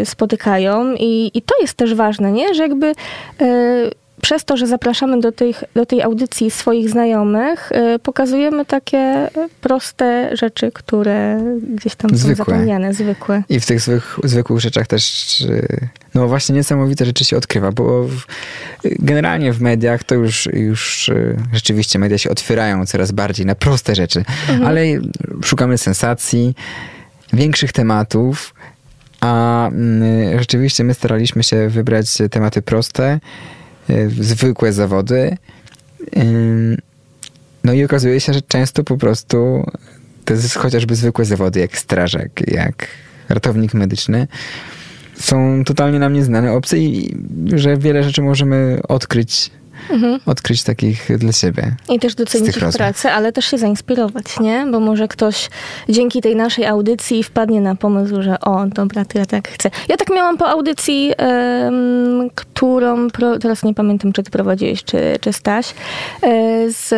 Y, 0.00 0.06
spotykają 0.06 0.94
i, 0.94 1.30
i 1.34 1.42
to 1.42 1.54
jest 1.60 1.74
też 1.74 1.94
ważne, 1.94 2.32
nie? 2.32 2.54
że 2.54 2.62
jakby 2.70 2.94
y, 3.40 3.90
przez 4.22 4.44
to, 4.44 4.56
że 4.56 4.66
zapraszamy 4.66 5.20
do, 5.20 5.32
tych, 5.32 5.64
do 5.74 5.86
tej 5.86 6.02
audycji 6.02 6.50
swoich 6.50 6.90
znajomych, 6.90 7.72
y, 7.72 7.98
pokazujemy 7.98 8.64
takie 8.64 9.30
proste 9.60 10.36
rzeczy, 10.36 10.72
które 10.72 11.40
gdzieś 11.74 11.94
tam 11.94 12.16
zwykłe. 12.16 12.44
są 12.44 12.50
zapomniane, 12.50 12.94
zwykłe. 12.94 13.42
I 13.48 13.60
w 13.60 13.66
tych 13.66 13.80
zwyk, 13.80 14.02
zwykłych 14.24 14.60
rzeczach 14.60 14.86
też 14.86 15.36
no 16.14 16.28
właśnie 16.28 16.54
niesamowite 16.54 17.04
rzeczy 17.04 17.24
się 17.24 17.36
odkrywa, 17.36 17.72
bo 17.72 18.04
w, 18.04 18.22
generalnie 18.84 19.52
w 19.52 19.60
mediach 19.60 20.04
to 20.04 20.14
już, 20.14 20.48
już 20.52 21.10
rzeczywiście 21.52 21.98
media 21.98 22.18
się 22.18 22.30
otwierają 22.30 22.86
coraz 22.86 23.12
bardziej 23.12 23.46
na 23.46 23.54
proste 23.54 23.94
rzeczy, 23.94 24.18
mhm. 24.18 24.66
ale 24.66 24.82
szukamy 25.44 25.78
sensacji, 25.78 26.54
większych 27.32 27.72
tematów, 27.72 28.54
a 29.20 29.66
mm, 29.68 30.38
rzeczywiście 30.38 30.84
my 30.84 30.94
staraliśmy 30.94 31.42
się 31.42 31.68
wybrać 31.68 32.18
tematy 32.30 32.62
proste, 32.62 33.20
y, 33.90 34.10
zwykłe 34.10 34.72
zawody. 34.72 35.36
No 37.64 37.72
i 37.72 37.84
okazuje 37.84 38.20
się, 38.20 38.32
że 38.32 38.42
często 38.42 38.84
po 38.84 38.96
prostu 38.96 39.64
to 40.24 40.34
jest 40.34 40.54
chociażby 40.54 40.94
zwykłe 40.94 41.24
zawody, 41.24 41.60
jak 41.60 41.78
strażak, 41.78 42.30
jak 42.46 42.86
ratownik 43.28 43.74
medyczny, 43.74 44.28
są 45.14 45.64
totalnie 45.64 45.98
nam 45.98 46.12
nieznane 46.12 46.52
obce 46.52 46.78
i 46.78 47.16
że 47.54 47.76
wiele 47.76 48.02
rzeczy 48.02 48.22
możemy 48.22 48.78
odkryć 48.88 49.50
mhm. 49.90 50.20
odkryć 50.26 50.62
takich 50.62 51.18
dla 51.18 51.32
siebie. 51.32 51.74
I 51.88 51.98
też 51.98 52.14
docenić 52.14 52.56
ich 52.56 52.68
pracę, 52.68 53.12
ale 53.12 53.32
też 53.32 53.44
się 53.44 53.58
zainspirować, 53.58 54.40
nie? 54.40 54.66
Bo 54.72 54.80
może 54.80 55.08
ktoś 55.08 55.50
dzięki 55.88 56.20
tej 56.20 56.36
naszej 56.36 56.66
audycji 56.66 57.22
wpadnie 57.22 57.60
na 57.60 57.74
pomysł, 57.74 58.22
że 58.22 58.40
o, 58.40 58.66
dobra, 58.66 59.04
to 59.04 59.18
ja 59.18 59.26
tak 59.26 59.48
chcę. 59.48 59.70
Ja 59.88 59.96
tak 59.96 60.10
miałam 60.10 60.38
po 60.38 60.48
audycji, 60.48 61.12
um, 61.18 62.30
którą, 62.34 63.10
pro, 63.10 63.38
teraz 63.38 63.62
nie 63.62 63.74
pamiętam, 63.74 64.12
czy 64.12 64.22
ty 64.22 64.30
prowadziłeś, 64.30 64.84
czy, 64.84 64.98
czy 65.20 65.32
Staś, 65.32 65.74
e, 66.22 66.70
z 66.70 66.94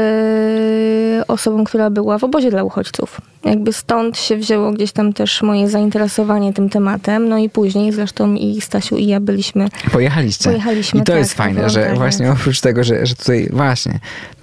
osobą, 1.28 1.64
która 1.64 1.90
była 1.90 2.18
w 2.18 2.24
obozie 2.24 2.50
dla 2.50 2.64
uchodźców. 2.64 3.20
Jakby 3.44 3.72
stąd 3.72 4.18
się 4.18 4.36
wzięło 4.36 4.72
gdzieś 4.72 4.92
tam 4.92 5.12
też 5.12 5.42
moje 5.42 5.68
zainteresowanie 5.68 6.52
tym 6.52 6.68
tematem. 6.68 7.28
No 7.28 7.38
i 7.38 7.48
później 7.48 7.92
zresztą 7.92 8.34
i 8.34 8.60
Stasiu 8.60 8.96
i 8.96 9.06
ja 9.06 9.20
byliśmy. 9.20 9.68
Pojechaliście. 9.92 10.44
Pojechaliśmy. 10.44 11.00
I 11.00 11.02
to 11.02 11.12
tak, 11.12 11.18
jest 11.18 11.34
fajne, 11.34 11.70
że 11.70 11.94
właśnie 11.94 12.32
oprócz 12.32 12.60
tego, 12.60 12.71
że, 12.80 13.06
że 13.06 13.14
tutaj 13.14 13.48
właśnie 13.52 14.00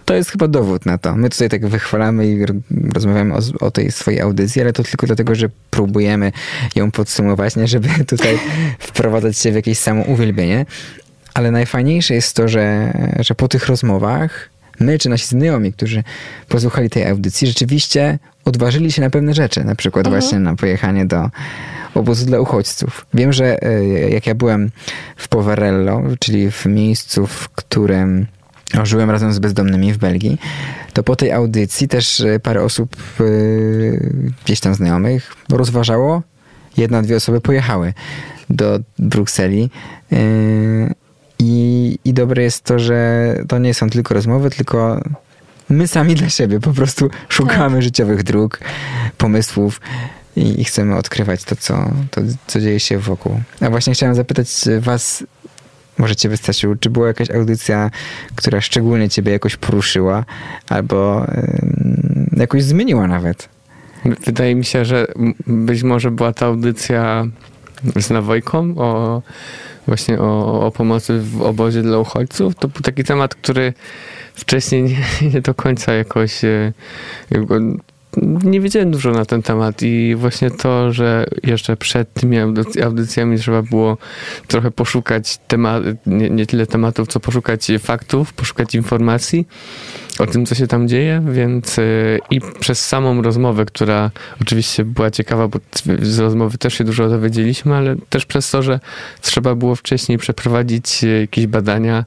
to 0.09 0.13
jest 0.13 0.29
chyba 0.29 0.47
dowód 0.47 0.85
na 0.85 0.97
to. 0.97 1.15
My 1.15 1.29
tutaj 1.29 1.49
tak 1.49 1.67
wychwalamy 1.67 2.27
i 2.27 2.45
rozmawiamy 2.93 3.35
o, 3.35 3.39
o, 3.59 3.71
tej 3.71 3.91
swojej 3.91 4.21
audycji, 4.21 4.61
ale 4.61 4.73
to 4.73 4.83
tylko 4.83 5.07
dlatego, 5.07 5.35
że 5.35 5.49
próbujemy 5.69 6.31
ją 6.75 6.91
podsumować, 6.91 7.55
nie 7.55 7.67
żeby 7.67 7.89
tutaj 8.07 8.39
wprowadzać 8.79 9.37
się 9.37 9.51
w 9.51 9.55
jakieś 9.55 9.79
samo 9.79 10.03
uwielbienie. 10.03 10.65
Ale 11.33 11.51
najfajniejsze 11.51 12.13
jest 12.13 12.35
to, 12.35 12.47
że, 12.47 12.93
że 13.19 13.35
po 13.35 13.47
tych 13.47 13.67
rozmowach 13.67 14.49
my 14.79 14.99
czy 14.99 15.09
nasi 15.09 15.25
znajomi, 15.25 15.73
którzy 15.73 16.03
posłuchali 16.47 16.89
tej 16.89 17.07
audycji, 17.07 17.47
rzeczywiście 17.47 18.19
odważyli 18.45 18.91
się 18.91 19.01
na 19.01 19.09
pewne 19.09 19.33
rzeczy. 19.33 19.63
Na 19.63 19.75
przykład 19.75 20.05
mhm. 20.05 20.21
właśnie 20.21 20.39
na 20.39 20.55
pojechanie 20.55 21.05
do 21.05 21.29
obozu 21.93 22.25
dla 22.25 22.39
uchodźców. 22.39 23.05
Wiem, 23.13 23.33
że 23.33 23.63
e, 23.63 23.83
jak 24.09 24.27
ja 24.27 24.35
byłem 24.35 24.71
w 25.15 25.27
Poverello, 25.27 26.03
czyli 26.19 26.51
w 26.51 26.65
miejscu, 26.65 27.27
w 27.27 27.49
którym 27.49 28.27
żyłem 28.83 29.11
razem 29.11 29.33
z 29.33 29.39
bezdomnymi 29.39 29.93
w 29.93 29.97
Belgii, 29.97 30.37
to 30.93 31.03
po 31.03 31.15
tej 31.15 31.31
audycji 31.31 31.87
też 31.87 32.21
e, 32.21 32.39
parę 32.39 32.63
osób 32.63 32.95
e, 33.19 33.23
gdzieś 34.45 34.59
tam 34.59 34.75
znajomych 34.75 35.35
rozważało. 35.49 36.21
Jedna, 36.77 37.01
dwie 37.01 37.15
osoby 37.15 37.41
pojechały 37.41 37.93
do 38.49 38.79
Brukseli 38.99 39.69
i, 41.39 41.97
I 42.05 42.13
dobre 42.13 42.43
jest 42.43 42.63
to, 42.63 42.79
że 42.79 43.35
to 43.47 43.59
nie 43.59 43.73
są 43.73 43.89
tylko 43.89 44.13
rozmowy, 44.13 44.49
tylko 44.49 45.01
my 45.69 45.87
sami 45.87 46.15
dla 46.15 46.29
siebie 46.29 46.59
po 46.59 46.73
prostu 46.73 47.09
szukamy 47.29 47.75
tak. 47.75 47.83
życiowych 47.83 48.23
dróg, 48.23 48.59
pomysłów 49.17 49.81
i, 50.35 50.61
i, 50.61 50.63
chcemy 50.63 50.95
odkrywać 50.95 51.43
to 51.43 51.55
co, 51.55 51.91
to, 52.11 52.21
co 52.47 52.59
dzieje 52.59 52.79
się 52.79 52.97
wokół. 52.97 53.41
A 53.61 53.69
właśnie 53.69 53.93
chciałem 53.93 54.15
zapytać 54.15 54.47
was, 54.79 55.23
może 55.97 56.15
ciebie 56.15 56.37
Stasiu, 56.37 56.75
czy 56.79 56.89
była 56.89 57.07
jakaś 57.07 57.31
audycja, 57.31 57.91
która 58.35 58.61
szczególnie 58.61 59.09
ciebie 59.09 59.31
jakoś 59.31 59.55
poruszyła 59.55 60.25
albo 60.69 61.27
yy, 62.31 62.39
jakoś 62.39 62.63
zmieniła 62.63 63.07
nawet? 63.07 63.49
Wydaje 64.25 64.55
mi 64.55 64.65
się, 64.65 64.85
że 64.85 65.07
być 65.47 65.83
może 65.83 66.11
była 66.11 66.33
ta 66.33 66.45
audycja 66.45 67.25
z 67.95 68.09
Nawojką 68.09 68.75
o 68.77 69.21
właśnie 69.89 70.19
o, 70.19 70.61
o 70.65 70.71
pomocy 70.71 71.19
w 71.19 71.41
obozie 71.41 71.81
dla 71.81 71.97
uchodźców. 71.97 72.55
To 72.55 72.67
był 72.67 72.81
taki 72.81 73.03
temat, 73.03 73.35
który 73.35 73.73
wcześniej 74.33 74.83
nie, 74.83 74.97
nie 75.33 75.41
do 75.41 75.53
końca 75.53 75.93
jakoś 75.93 76.43
e, 76.43 76.71
nie 78.43 78.61
wiedziałem 78.61 78.91
dużo 78.91 79.11
na 79.11 79.25
ten 79.25 79.41
temat 79.41 79.81
i 79.81 80.15
właśnie 80.15 80.51
to, 80.51 80.93
że 80.93 81.25
jeszcze 81.43 81.77
przed 81.77 82.13
tymi 82.13 82.37
audyc- 82.37 82.83
audycjami 82.83 83.37
trzeba 83.37 83.61
było 83.61 83.97
trochę 84.47 84.71
poszukać 84.71 85.37
temat, 85.47 85.83
nie, 86.05 86.29
nie 86.29 86.45
tyle 86.45 86.67
tematów, 86.67 87.07
co 87.07 87.19
poszukać 87.19 87.67
faktów, 87.79 88.33
poszukać 88.33 88.75
informacji 88.75 89.47
o 90.19 90.27
tym, 90.27 90.45
co 90.45 90.55
się 90.55 90.67
tam 90.67 90.87
dzieje, 90.87 91.23
więc 91.31 91.77
y, 91.77 92.19
i 92.31 92.41
przez 92.59 92.87
samą 92.87 93.21
rozmowę, 93.21 93.65
która 93.65 94.11
oczywiście 94.41 94.85
była 94.85 95.11
ciekawa, 95.11 95.47
bo 95.47 95.59
z 96.01 96.19
rozmowy 96.19 96.57
też 96.57 96.73
się 96.73 96.83
dużo 96.83 97.09
dowiedzieliśmy, 97.09 97.75
ale 97.75 97.95
też 98.09 98.25
przez 98.25 98.51
to, 98.51 98.61
że 98.63 98.79
trzeba 99.21 99.55
było 99.55 99.75
wcześniej 99.75 100.17
przeprowadzić 100.17 101.03
y, 101.03 101.19
jakieś 101.21 101.47
badania, 101.47 102.05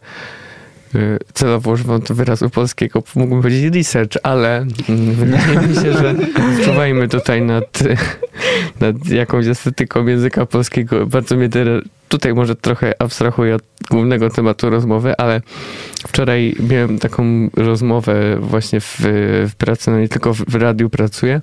y, 0.95 1.19
celowo 1.33 1.71
używam 1.71 2.03
tu 2.03 2.15
wyrazu 2.15 2.51
polskiego, 2.51 3.03
mógłbym 3.15 3.43
powiedzieć 3.43 3.75
research, 3.75 4.17
ale 4.23 4.57
mm, 4.89 5.15
wydaje 5.25 5.69
mi 5.69 5.75
się, 5.75 5.93
że 5.93 6.15
czuwajmy 6.65 7.09
tutaj 7.09 7.43
nad, 7.43 7.83
nad 8.81 9.09
jakąś 9.09 9.47
estetyką 9.47 10.07
języka 10.07 10.47
polskiego. 10.47 11.07
Bardzo 11.07 11.37
mnie 11.37 11.49
tutaj 12.13 12.35
może 12.35 12.57
trochę 12.57 13.03
abstrahuję 13.03 13.55
od 13.55 13.63
głównego 13.91 14.31
tematu 14.31 14.71
rozmowy, 14.71 15.17
ale 15.17 15.41
wczoraj 16.09 16.55
miałem 16.71 16.99
taką 16.99 17.51
rozmowę 17.57 18.37
właśnie 18.41 18.81
w, 18.81 18.97
w 19.49 19.55
pracy, 19.59 19.91
no 19.91 20.01
nie 20.01 20.09
tylko 20.09 20.35
w, 20.35 20.39
w 20.39 20.55
radiu 20.55 20.91
pracuję. 20.91 21.41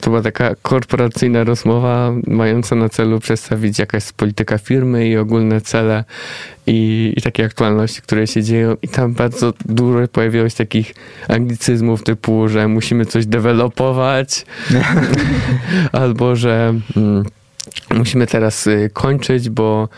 To 0.00 0.10
była 0.10 0.22
taka 0.22 0.54
korporacyjna 0.62 1.44
rozmowa 1.44 2.12
mająca 2.26 2.76
na 2.76 2.88
celu 2.88 3.20
przedstawić 3.20 3.78
jakaś 3.78 4.12
polityka 4.12 4.58
firmy 4.58 5.08
i 5.08 5.16
ogólne 5.16 5.60
cele 5.60 6.04
i, 6.66 7.12
i 7.16 7.22
takie 7.22 7.44
aktualności, 7.44 8.02
które 8.02 8.26
się 8.26 8.42
dzieją. 8.42 8.76
I 8.82 8.88
tam 8.88 9.14
bardzo 9.14 9.52
dużo 9.64 10.08
pojawiło 10.08 10.48
się 10.48 10.56
takich 10.56 10.94
anglicyzmów 11.28 12.02
typu, 12.02 12.48
że 12.48 12.68
musimy 12.68 13.06
coś 13.06 13.26
dewelopować 13.26 14.46
albo 16.02 16.36
że... 16.36 16.74
Mm, 16.96 17.24
musimy 17.94 18.26
teraz 18.26 18.66
y, 18.66 18.90
kończyć, 18.92 19.50
bo 19.50 19.88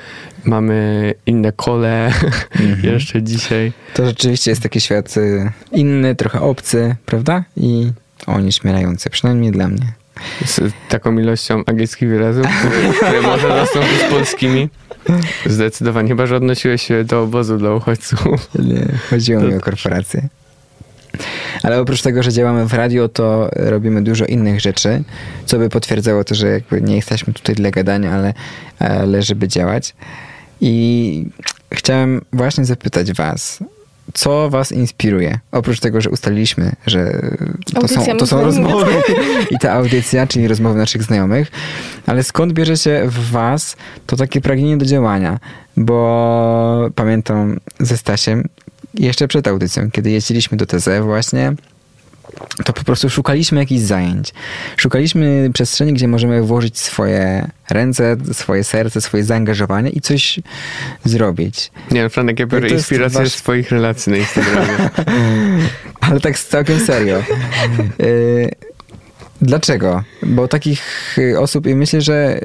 mamy 0.45 1.15
inne 1.27 1.53
kole 1.53 2.13
jeszcze 2.83 3.23
dzisiaj. 3.23 3.73
To 3.95 4.07
rzeczywiście 4.07 4.51
jest 4.51 4.63
taki 4.63 4.81
świat 4.81 5.17
y, 5.17 5.51
inny, 5.73 6.15
trochę 6.15 6.41
obcy, 6.41 6.97
prawda? 7.07 7.45
I 7.57 7.93
onieśmielający, 8.27 9.11
przynajmniej 9.11 9.53
dla 9.53 9.69
mnie. 9.69 9.93
Z 10.45 10.73
taką 10.89 11.19
ilością 11.19 11.63
angielskich 11.67 12.09
wyrazów, 12.09 12.47
które 12.97 13.23
można 13.23 13.49
zastąpić 13.49 14.01
polskimi. 14.11 14.69
Zdecydowanie, 15.47 16.09
chyba 16.09 16.27
że 16.27 16.37
odnosiłeś 16.37 16.83
się 16.83 17.05
do 17.05 17.23
obozu 17.23 17.59
dla 17.59 17.75
uchodźców. 17.75 18.51
Nie, 18.59 18.87
chodziło 19.11 19.43
mi 19.43 19.55
o 19.55 19.61
korporację. 19.61 20.29
Ale 21.63 21.81
oprócz 21.81 22.03
tego, 22.03 22.23
że 22.23 22.33
działamy 22.33 22.67
w 22.67 22.75
radio, 22.75 23.09
to 23.09 23.51
robimy 23.53 24.03
dużo 24.03 24.25
innych 24.25 24.61
rzeczy, 24.61 25.05
co 25.47 25.59
by 25.59 25.69
potwierdzało 25.69 26.25
to, 26.25 26.35
że 26.35 26.49
jakby 26.49 26.83
nie 26.83 26.97
jesteśmy 26.97 27.33
tutaj 27.33 27.55
dla 27.55 27.71
gadania, 27.71 28.13
ale, 28.13 28.35
ale 28.79 29.23
żeby 29.23 29.49
działać. 29.49 29.95
I 30.61 31.27
chciałem 31.73 32.21
właśnie 32.33 32.65
zapytać 32.65 33.13
was, 33.13 33.59
co 34.15 34.51
was 34.51 34.73
inspiruje? 34.73 35.39
Oprócz 35.53 35.81
tego, 35.81 36.01
że 36.01 36.11
ustaliliśmy, 36.11 36.73
że 36.87 37.21
to 37.81 37.89
są, 37.89 38.17
to 38.19 38.27
są 38.27 38.43
rozmowy 38.43 38.93
i 39.51 39.59
ta 39.59 39.73
audycja, 39.73 40.27
czyli 40.27 40.49
rozmowy 40.49 40.79
naszych 40.79 41.03
znajomych, 41.03 41.51
ale 42.07 42.23
skąd 42.23 42.53
bierze 42.53 42.77
się 42.77 43.03
w 43.07 43.31
was 43.31 43.77
to 44.07 44.17
takie 44.17 44.41
pragnienie 44.41 44.77
do 44.77 44.85
działania? 44.85 45.39
Bo 45.77 46.91
pamiętam 46.95 47.61
ze 47.81 47.97
Stasiem, 47.97 48.49
jeszcze 48.99 49.29
przed 49.29 49.49
audycją, 49.49 49.91
kiedy 49.91 50.11
jeździliśmy 50.11 50.57
do 50.57 50.67
TZ 50.67 50.89
właśnie, 51.03 51.53
to 52.65 52.73
po 52.73 52.85
prostu 52.85 53.11
szukaliśmy 53.11 53.61
jakichś 53.61 53.83
zajęć. 53.83 54.35
Szukaliśmy 54.77 55.51
przestrzeni, 55.55 55.93
gdzie 55.93 56.09
możemy 56.09 56.43
włożyć 56.43 56.79
swoje 56.79 57.51
ręce, 57.71 58.17
swoje 58.33 58.65
serce, 58.65 59.01
swoje 59.01 59.25
zaangażowanie 59.25 59.91
i 59.91 60.01
coś 60.01 60.41
zrobić. 61.05 61.71
Nie, 61.91 62.09
Franek, 62.09 62.39
ja 62.41 62.47
biorę 62.47 62.69
inspirację 62.69 63.21
wasz- 63.21 63.29
z 63.29 63.37
twoich 63.37 63.71
relacji 63.71 64.13
na 64.13 64.19
Instagramie. 64.19 64.91
Ale 66.01 66.21
tak 66.21 66.39
całkiem 66.39 66.81
serio. 66.81 67.23
Y, 68.01 68.51
Dlaczego? 69.43 70.03
Bo 70.23 70.49
takich 70.49 71.17
osób, 71.39 71.67
i 71.67 71.75
myślę, 71.75 72.01
że 72.01 72.41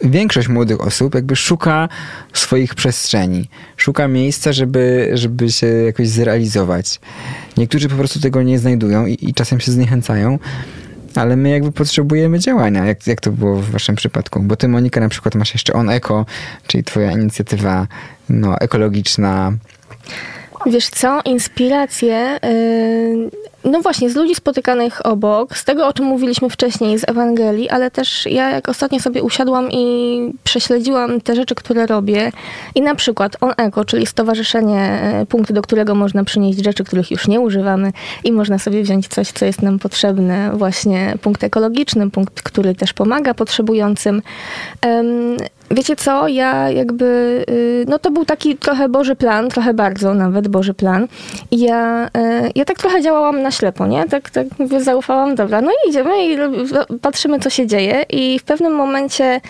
większość 0.00 0.48
młodych 0.48 0.80
osób 0.80 1.14
jakby 1.14 1.36
szuka 1.36 1.88
swoich 2.32 2.74
przestrzeni. 2.74 3.48
Szuka 3.76 4.08
miejsca, 4.08 4.52
żeby, 4.52 5.10
żeby 5.14 5.52
się 5.52 5.66
jakoś 5.66 6.08
zrealizować. 6.08 7.00
Niektórzy 7.56 7.88
po 7.88 7.96
prostu 7.96 8.20
tego 8.20 8.42
nie 8.42 8.58
znajdują 8.58 9.06
i, 9.06 9.18
i 9.20 9.34
czasem 9.34 9.60
się 9.60 9.72
zniechęcają. 9.72 10.38
Ale 11.14 11.36
my 11.36 11.50
jakby 11.50 11.72
potrzebujemy 11.72 12.38
działania, 12.38 12.86
jak, 12.86 13.06
jak 13.06 13.20
to 13.20 13.32
było 13.32 13.56
w 13.56 13.70
waszym 13.70 13.96
przypadku. 13.96 14.40
Bo 14.40 14.56
ty, 14.56 14.68
Monika, 14.68 15.00
na 15.00 15.08
przykład 15.08 15.34
masz 15.34 15.52
jeszcze 15.52 15.72
On 15.72 15.90
Eko, 15.90 16.26
czyli 16.66 16.84
twoja 16.84 17.12
inicjatywa 17.12 17.86
no, 18.28 18.58
ekologiczna. 18.60 19.52
Wiesz 20.66 20.88
co, 20.88 21.20
inspiracje, 21.24 22.38
yy, 22.42 23.30
no 23.64 23.82
właśnie, 23.82 24.10
z 24.10 24.16
ludzi 24.16 24.34
spotykanych 24.34 25.06
obok, 25.06 25.56
z 25.56 25.64
tego, 25.64 25.86
o 25.86 25.92
czym 25.92 26.04
mówiliśmy 26.06 26.50
wcześniej, 26.50 26.98
z 26.98 27.08
Ewangelii, 27.08 27.68
ale 27.68 27.90
też 27.90 28.26
ja 28.26 28.50
jak 28.50 28.68
ostatnio 28.68 29.00
sobie 29.00 29.22
usiadłam 29.22 29.70
i 29.70 30.32
prześledziłam 30.44 31.20
te 31.20 31.34
rzeczy, 31.34 31.54
które 31.54 31.86
robię 31.86 32.32
i 32.74 32.82
na 32.82 32.94
przykład 32.94 33.36
On 33.40 33.52
Eko, 33.56 33.84
czyli 33.84 34.06
stowarzyszenie, 34.06 34.80
e, 34.80 35.26
punkt, 35.26 35.52
do 35.52 35.62
którego 35.62 35.94
można 35.94 36.24
przynieść 36.24 36.64
rzeczy, 36.64 36.84
których 36.84 37.10
już 37.10 37.28
nie 37.28 37.40
używamy 37.40 37.92
i 38.24 38.32
można 38.32 38.58
sobie 38.58 38.82
wziąć 38.82 39.08
coś, 39.08 39.28
co 39.28 39.44
jest 39.44 39.62
nam 39.62 39.78
potrzebne, 39.78 40.50
właśnie 40.54 41.14
punkt 41.22 41.44
ekologiczny, 41.44 42.10
punkt, 42.10 42.42
który 42.42 42.74
też 42.74 42.92
pomaga 42.92 43.34
potrzebującym. 43.34 44.22
Em, 44.80 45.36
Wiecie 45.70 45.96
co, 45.96 46.28
ja 46.28 46.70
jakby, 46.70 47.44
y, 47.50 47.84
no 47.88 47.98
to 47.98 48.10
był 48.10 48.24
taki 48.24 48.56
trochę 48.56 48.88
Boży 48.88 49.16
plan, 49.16 49.48
trochę 49.48 49.74
bardzo 49.74 50.14
nawet 50.14 50.48
Boży 50.48 50.74
plan. 50.74 51.08
Ja, 51.50 52.06
y, 52.06 52.50
ja 52.54 52.64
tak 52.64 52.78
trochę 52.78 53.02
działałam 53.02 53.42
na 53.42 53.50
ślepo, 53.54 53.86
nie? 53.86 54.04
Tak, 54.04 54.30
tak 54.30 54.46
mówię, 54.58 54.80
zaufałam, 54.80 55.34
dobra, 55.34 55.60
no 55.60 55.70
i 55.70 55.90
idziemy 55.90 56.26
i 56.26 56.38
patrzymy, 57.00 57.40
co 57.40 57.50
się 57.50 57.66
dzieje. 57.66 58.04
I 58.10 58.38
w 58.38 58.42
pewnym 58.42 58.74
momencie, 58.74 59.40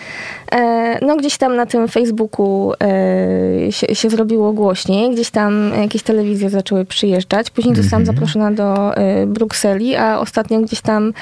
e, 0.51 1.05
no 1.05 1.15
gdzieś 1.15 1.37
tam 1.37 1.55
na 1.55 1.65
tym 1.65 1.87
Facebooku 1.87 2.73
e, 2.73 3.71
się, 3.71 3.95
się 3.95 4.09
zrobiło 4.09 4.53
głośniej, 4.53 5.11
gdzieś 5.11 5.29
tam 5.29 5.71
jakieś 5.81 6.03
telewizje 6.03 6.49
zaczęły 6.49 6.85
przyjeżdżać. 6.85 7.49
Później 7.49 7.75
zostałam 7.75 8.05
zaproszona 8.05 8.51
do 8.51 8.97
e, 8.97 9.25
Brukseli, 9.25 9.95
a 9.95 10.19
ostatnio 10.19 10.59
gdzieś 10.59 10.81
tam 10.81 11.13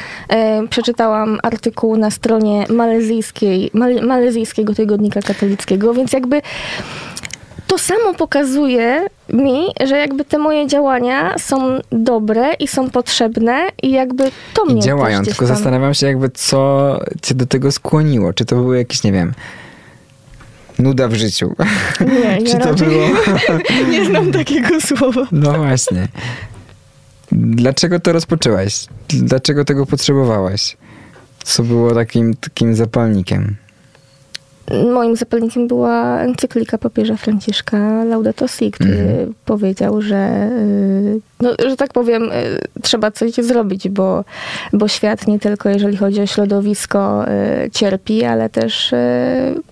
przeczytałam 0.69 1.39
artykuł 1.43 1.97
na 1.97 2.11
stronie 2.11 2.65
malezyjskiej, 2.69 3.71
male, 3.73 4.01
malezyjskiego 4.01 4.73
tygodnika 4.73 5.21
katolickiego, 5.21 5.93
więc 5.93 6.13
jakby 6.13 6.41
to 7.67 7.77
samo 7.77 8.13
pokazuje 8.13 9.07
mi, 9.29 9.65
że 9.87 9.97
jakby 9.97 10.25
te 10.25 10.37
moje 10.37 10.67
działania 10.67 11.35
są 11.39 11.79
dobre 11.91 12.53
i 12.53 12.67
są 12.67 12.89
potrzebne 12.89 13.67
i 13.83 13.91
jakby 13.91 14.31
to 14.53 14.65
mnie 14.65 14.79
I 14.79 14.83
działają, 14.83 15.23
tylko 15.23 15.45
tam... 15.45 15.55
zastanawiam 15.55 15.93
się 15.93 16.07
jakby 16.07 16.29
co 16.29 16.99
cię 17.21 17.35
do 17.35 17.45
tego 17.45 17.71
skłoniło. 17.71 18.33
Czy 18.33 18.45
to 18.45 18.55
było 18.55 18.73
jakieś, 18.73 19.03
nie 19.03 19.11
wiem, 19.11 19.33
nuda 20.79 21.07
w 21.07 21.13
życiu? 21.13 21.55
Nie, 21.99 22.37
nie 22.39 22.45
Czy 22.51 22.57
to 22.59 22.65
raczej. 22.65 22.87
było... 22.87 23.07
Nie 23.91 24.05
znam 24.05 24.31
takiego 24.31 24.81
słowa. 24.81 25.27
No 25.31 25.53
właśnie. 25.53 26.07
Dlaczego 27.31 27.99
to 27.99 28.13
rozpoczęłaś? 28.13 28.85
Dlaczego 29.09 29.65
tego 29.65 29.85
potrzebowałaś? 29.85 30.77
Co 31.43 31.63
było 31.63 31.93
takim, 31.93 32.33
takim 32.33 32.75
zapalnikiem? 32.75 33.55
Moim 34.93 35.15
zapalnikiem 35.15 35.67
była 35.67 36.19
encyklika 36.19 36.77
papieża 36.77 37.15
Franciszka 37.17 38.03
Laudato 38.03 38.47
Si, 38.47 38.71
który 38.71 38.91
Mhm. 38.91 39.33
powiedział, 39.45 40.01
że, 40.01 40.49
y, 40.51 41.19
no, 41.41 41.49
że 41.69 41.77
tak 41.77 41.93
powiem, 41.93 42.23
y, 42.23 42.31
trzeba 42.81 43.11
coś 43.11 43.33
zrobić, 43.33 43.89
bo, 43.89 44.23
bo 44.73 44.87
świat 44.87 45.27
nie 45.27 45.39
tylko 45.39 45.69
jeżeli 45.69 45.97
chodzi 45.97 46.21
o 46.21 46.25
środowisko 46.25 47.25
y, 47.65 47.69
cierpi, 47.71 48.23
ale 48.23 48.49
też 48.49 48.91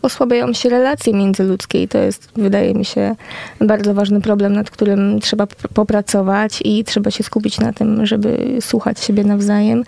osłabiają 0.01 0.53
się 0.53 0.69
relacje 0.69 1.13
międzyludzkie 1.13 1.83
i 1.83 1.87
to 1.87 1.97
jest, 1.97 2.29
wydaje 2.35 2.73
mi 2.73 2.85
się, 2.85 3.15
bardzo 3.61 3.93
ważny 3.93 4.21
problem, 4.21 4.53
nad 4.53 4.69
którym 4.69 5.19
trzeba 5.19 5.47
popracować 5.73 6.59
i 6.65 6.83
trzeba 6.83 7.11
się 7.11 7.23
skupić 7.23 7.59
na 7.59 7.73
tym, 7.73 8.05
żeby 8.05 8.57
słuchać 8.61 8.99
siebie 8.99 9.23
nawzajem 9.23 9.83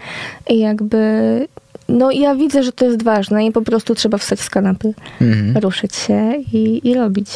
i 0.50 0.60
jakby 0.60 0.98
no 1.90 2.12
ja 2.12 2.36
widzę, 2.36 2.64
że 2.64 2.72
to 2.72 2.86
jest 2.86 3.04
ważne 3.04 3.46
i 3.46 3.52
po 3.52 3.62
prostu 3.62 3.96
trzeba 3.96 4.18
wstać 4.18 4.40
z 4.40 4.50
kanapy, 4.50 4.94
Mhm. 5.22 5.58
ruszyć 5.58 5.96
się 5.96 6.34
i, 6.54 6.90
i 6.90 6.94
robić. 6.96 7.28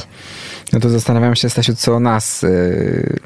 No 0.74 0.80
to 0.80 0.90
zastanawiam 0.90 1.36
się, 1.36 1.50
Stasiu, 1.50 1.76
co 1.76 2.00
nas... 2.00 2.42
Yy... 2.42 3.20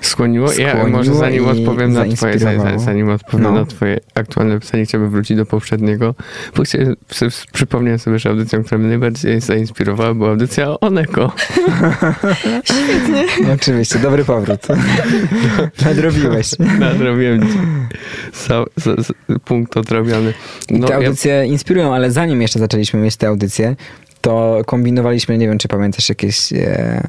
skłoniło. 0.00 0.52
Ja 0.52 0.70
Skłoniło 0.70 0.98
może 0.98 1.14
zanim 1.14 1.48
odpowiem 1.48 1.92
na 1.92 2.04
twoje, 2.04 2.38
zanim 2.76 3.08
odpowiem 3.10 3.42
No. 3.42 3.52
na 3.52 3.64
twoje 3.66 4.00
aktualne 4.14 4.60
pytanie, 4.60 4.84
chciałbym 4.84 5.10
wrócić 5.10 5.36
do 5.36 5.46
poprzedniego, 5.46 6.14
bo 6.56 6.64
sobie- 6.64 6.94
przypomniałem 7.52 7.98
sobie, 7.98 8.18
że 8.18 8.28
audycją, 8.30 8.64
która 8.64 8.78
mnie 8.78 8.88
najbardziej 8.88 9.40
zainspirowała, 9.40 10.14
była 10.14 10.28
audycja 10.28 10.68
o 10.70 10.80
Oneko. 10.80 11.32
No, 13.46 13.52
oczywiście, 13.52 13.98
dobry 13.98 14.24
powrót. 14.24 14.60
Nadrobiłeś. 15.84 16.50
Nadrobiłem 16.78 17.42
ci. 17.42 17.58
Sa, 18.32 18.64
sa, 18.80 18.90
sa, 19.02 19.12
punkt 19.44 19.76
odrobiony. 19.76 20.34
No, 20.70 20.86
te 20.86 20.92
ja, 20.92 20.98
audycje 20.98 21.46
inspirują, 21.46 21.94
ale 21.94 22.10
zanim 22.10 22.42
jeszcze 22.42 22.58
zaczęliśmy 22.58 23.00
mieć 23.00 23.16
te 23.16 23.28
audycje, 23.28 23.76
to 24.20 24.62
kombinowaliśmy, 24.66 25.38
nie 25.38 25.48
wiem 25.48 25.58
czy 25.58 25.68
pamiętasz, 25.68 26.08
jakieś 26.08 26.52
e, 26.52 27.08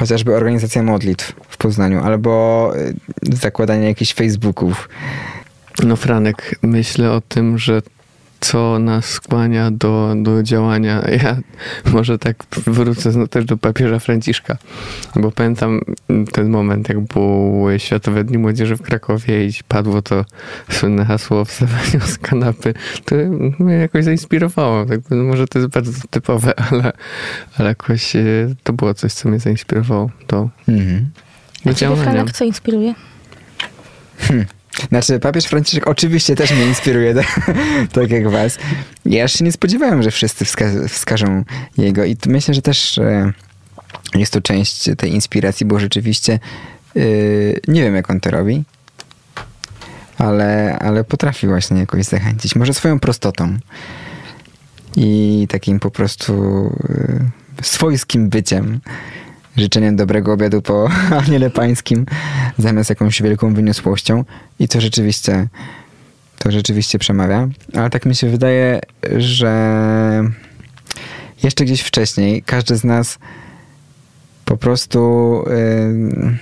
chociażby 0.00 0.36
organizacja 0.36 0.82
modlitw 0.82 1.32
w 1.48 1.56
Poznaniu, 1.56 2.04
albo 2.04 2.72
e, 2.76 2.92
zakładanie 3.36 3.86
jakichś 3.86 4.14
Facebooków. 4.14 4.88
no 5.82 5.96
Franek, 5.96 6.58
myślę 6.62 7.12
o 7.12 7.20
tym, 7.20 7.58
że 7.58 7.82
co 8.40 8.78
nas 8.78 9.04
skłania 9.04 9.70
do, 9.70 10.14
do 10.16 10.42
działania. 10.42 11.02
Ja 11.22 11.36
może 11.92 12.18
tak 12.18 12.36
wrócę 12.66 13.12
znowu 13.12 13.28
też 13.28 13.44
do 13.44 13.56
papieża 13.56 13.98
Franciszka, 13.98 14.56
bo 15.16 15.30
pamiętam 15.30 15.80
ten 16.32 16.50
moment, 16.50 16.88
jak 16.88 17.00
były 17.00 17.78
Światowe 17.78 18.24
Dni 18.24 18.38
Młodzieży 18.38 18.76
w 18.76 18.82
Krakowie 18.82 19.46
i 19.46 19.50
padło 19.68 20.02
to 20.02 20.24
słynne 20.70 21.04
hasło 21.04 21.40
o 21.40 21.44
wstawaniu 21.44 22.00
z 22.06 22.18
kanapy. 22.18 22.74
To 23.04 23.14
mnie 23.58 23.74
jakoś 23.74 24.04
zainspirowało. 24.04 24.86
Tak, 24.86 25.00
może 25.10 25.46
to 25.46 25.58
jest 25.58 25.70
bardzo 25.70 25.92
typowe, 26.10 26.52
ale, 26.70 26.92
ale 27.58 27.68
jakoś 27.68 28.16
e, 28.16 28.22
to 28.62 28.72
było 28.72 28.94
coś, 28.94 29.12
co 29.12 29.28
mnie 29.28 29.38
zainspirowało 29.38 30.10
do, 30.28 30.48
Mhm. 30.68 31.10
do 31.64 31.70
A 31.70 31.74
ciebie, 31.74 31.94
działania. 31.96 32.12
Franek, 32.12 32.32
co 32.32 32.44
inspiruje? 32.44 32.94
Znaczy, 34.88 35.20
papież 35.20 35.44
Franciszek 35.44 35.86
oczywiście 35.86 36.36
też 36.36 36.52
mnie 36.52 36.66
inspiruje, 36.66 37.14
tak, 37.14 37.50
tak 37.92 38.10
jak 38.10 38.28
was. 38.28 38.58
Ja 39.04 39.28
się 39.28 39.44
nie 39.44 39.52
spodziewałem, 39.52 40.02
że 40.02 40.10
wszyscy 40.10 40.44
wska- 40.44 40.88
wskażą 40.88 41.44
jego 41.78 42.04
i 42.04 42.16
myślę, 42.26 42.54
że 42.54 42.62
też 42.62 42.98
e, 42.98 43.32
jest 44.14 44.32
to 44.32 44.40
część 44.40 44.90
tej 44.98 45.14
inspiracji, 45.14 45.66
bo 45.66 45.78
rzeczywiście 45.78 46.38
e, 46.96 47.00
nie 47.68 47.82
wiem, 47.82 47.94
jak 47.94 48.10
on 48.10 48.20
to 48.20 48.30
robi, 48.30 48.64
ale, 50.18 50.78
ale 50.78 51.04
potrafi 51.04 51.46
właśnie 51.46 51.78
jakoś 51.78 52.04
zachęcić. 52.04 52.56
Może 52.56 52.74
swoją 52.74 53.00
prostotą 53.00 53.58
i 54.96 55.46
takim 55.50 55.80
po 55.80 55.90
prostu 55.90 56.66
e, 57.58 57.64
swojskim 57.64 58.28
byciem 58.28 58.80
życzeniem 59.56 59.96
dobrego 59.96 60.32
obiadu 60.32 60.62
po 60.62 60.88
aniele 61.26 61.50
pańskim 61.50 62.06
zamiast 62.58 62.90
jakąś 62.90 63.22
wielką 63.22 63.54
wyniosłością 63.54 64.24
i 64.58 64.68
to 64.68 64.80
rzeczywiście 64.80 65.48
to 66.38 66.50
rzeczywiście 66.50 66.98
przemawia. 66.98 67.48
Ale 67.74 67.90
tak 67.90 68.06
mi 68.06 68.14
się 68.14 68.30
wydaje, 68.30 68.80
że 69.16 69.52
jeszcze 71.42 71.64
gdzieś 71.64 71.80
wcześniej 71.80 72.42
każdy 72.42 72.76
z 72.76 72.84
nas 72.84 73.18
po 74.44 74.56
prostu 74.56 75.00
ym, 75.88 76.38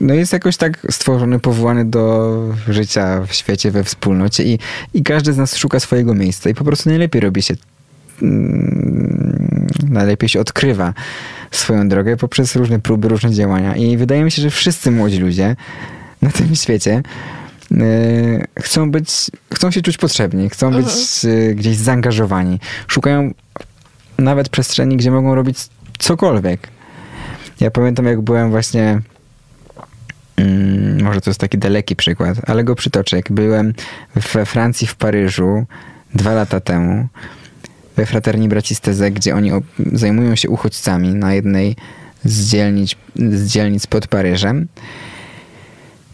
no 0.00 0.14
jest 0.14 0.32
jakoś 0.32 0.56
tak 0.56 0.86
stworzony, 0.90 1.38
powołany 1.38 1.84
do 1.84 2.38
życia 2.68 3.20
w 3.26 3.34
świecie, 3.34 3.70
we 3.70 3.84
wspólnocie 3.84 4.44
i, 4.44 4.58
i 4.94 5.02
każdy 5.02 5.32
z 5.32 5.36
nas 5.36 5.56
szuka 5.56 5.80
swojego 5.80 6.14
miejsca 6.14 6.50
i 6.50 6.54
po 6.54 6.64
prostu 6.64 6.88
najlepiej 6.88 7.20
robi 7.20 7.42
się 7.42 7.54
mm, 8.22 9.66
najlepiej 9.88 10.28
się 10.28 10.40
odkrywa 10.40 10.94
swoją 11.52 11.88
drogę 11.88 12.16
poprzez 12.16 12.56
różne 12.56 12.80
próby, 12.80 13.08
różne 13.08 13.30
działania. 13.30 13.76
I 13.76 13.96
wydaje 13.96 14.24
mi 14.24 14.30
się, 14.30 14.42
że 14.42 14.50
wszyscy 14.50 14.90
młodzi 14.90 15.18
ludzie 15.18 15.56
na 16.22 16.30
tym 16.30 16.54
świecie 16.62 17.02
yy, 17.70 18.46
chcą 18.60 18.90
być, 18.90 19.30
chcą 19.54 19.70
się 19.70 19.82
czuć 19.82 19.96
potrzebni, 19.96 20.50
chcą 20.50 20.70
być 20.70 21.24
yy, 21.24 21.54
gdzieś 21.54 21.76
zaangażowani. 21.76 22.60
Szukają 22.88 23.34
nawet 24.18 24.48
przestrzeni, 24.48 24.96
gdzie 24.96 25.10
mogą 25.10 25.34
robić 25.34 25.58
cokolwiek. 25.98 26.68
Ja 27.60 27.70
pamiętam, 27.70 28.06
jak 28.06 28.20
byłem 28.20 28.50
właśnie 28.50 29.00
Mm, 30.36 31.02
może 31.02 31.20
to 31.20 31.30
jest 31.30 31.40
taki 31.40 31.58
daleki 31.58 31.96
przykład, 31.96 32.38
ale 32.46 32.64
go 32.64 32.74
przytoczę. 32.74 33.16
Jak 33.16 33.32
byłem 33.32 33.74
we 34.14 34.46
Francji, 34.46 34.86
w 34.86 34.94
Paryżu 34.94 35.64
dwa 36.14 36.32
lata 36.32 36.60
temu, 36.60 37.08
we 37.96 38.06
Fraterni 38.06 38.48
Braci 38.48 38.74
Steze, 38.74 39.10
gdzie 39.10 39.34
oni 39.34 39.50
zajmują 39.92 40.36
się 40.36 40.48
uchodźcami 40.48 41.14
na 41.14 41.34
jednej 41.34 41.76
z 42.24 42.50
dzielnic, 42.50 42.94
z 43.16 43.46
dzielnic 43.46 43.86
pod 43.86 44.06
Paryżem. 44.06 44.68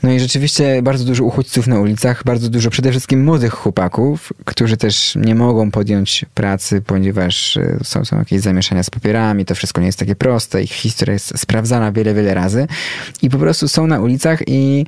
No 0.02 0.12
i 0.12 0.20
rzeczywiście 0.20 0.82
bardzo 0.82 1.04
dużo 1.04 1.24
uchodźców 1.24 1.66
na 1.66 1.80
ulicach, 1.80 2.24
bardzo 2.24 2.48
dużo 2.48 2.70
przede 2.70 2.90
wszystkim 2.90 3.24
młodych 3.24 3.52
chłopaków, 3.52 4.32
którzy 4.44 4.76
też 4.76 5.16
nie 5.16 5.34
mogą 5.34 5.70
podjąć 5.70 6.24
pracy, 6.34 6.82
ponieważ 6.86 7.56
e, 7.56 7.78
są, 7.84 8.04
są 8.04 8.18
jakieś 8.18 8.40
zamieszania 8.40 8.82
z 8.82 8.90
papierami, 8.90 9.44
to 9.44 9.54
wszystko 9.54 9.80
nie 9.80 9.86
jest 9.86 9.98
takie 9.98 10.16
proste, 10.16 10.62
ich 10.62 10.72
historia 10.72 11.12
jest 11.12 11.38
sprawdzana 11.38 11.92
wiele, 11.92 12.14
wiele 12.14 12.34
razy 12.34 12.66
i 13.22 13.30
po 13.30 13.38
prostu 13.38 13.68
są 13.68 13.86
na 13.86 14.00
ulicach 14.00 14.42
i 14.46 14.86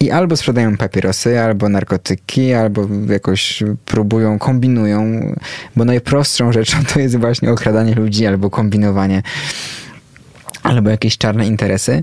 i 0.00 0.10
albo 0.10 0.36
sprzedają 0.36 0.76
papierosy, 0.76 1.40
albo 1.40 1.68
narkotyki, 1.68 2.54
albo 2.54 2.88
jakoś 3.08 3.62
próbują, 3.84 4.38
kombinują, 4.38 5.20
bo 5.76 5.84
najprostszą 5.84 6.52
rzeczą 6.52 6.78
to 6.94 7.00
jest 7.00 7.16
właśnie 7.16 7.52
okradanie 7.52 7.94
ludzi, 7.94 8.26
albo 8.26 8.50
kombinowanie, 8.50 9.22
albo 10.62 10.90
jakieś 10.90 11.18
czarne 11.18 11.46
interesy. 11.46 12.02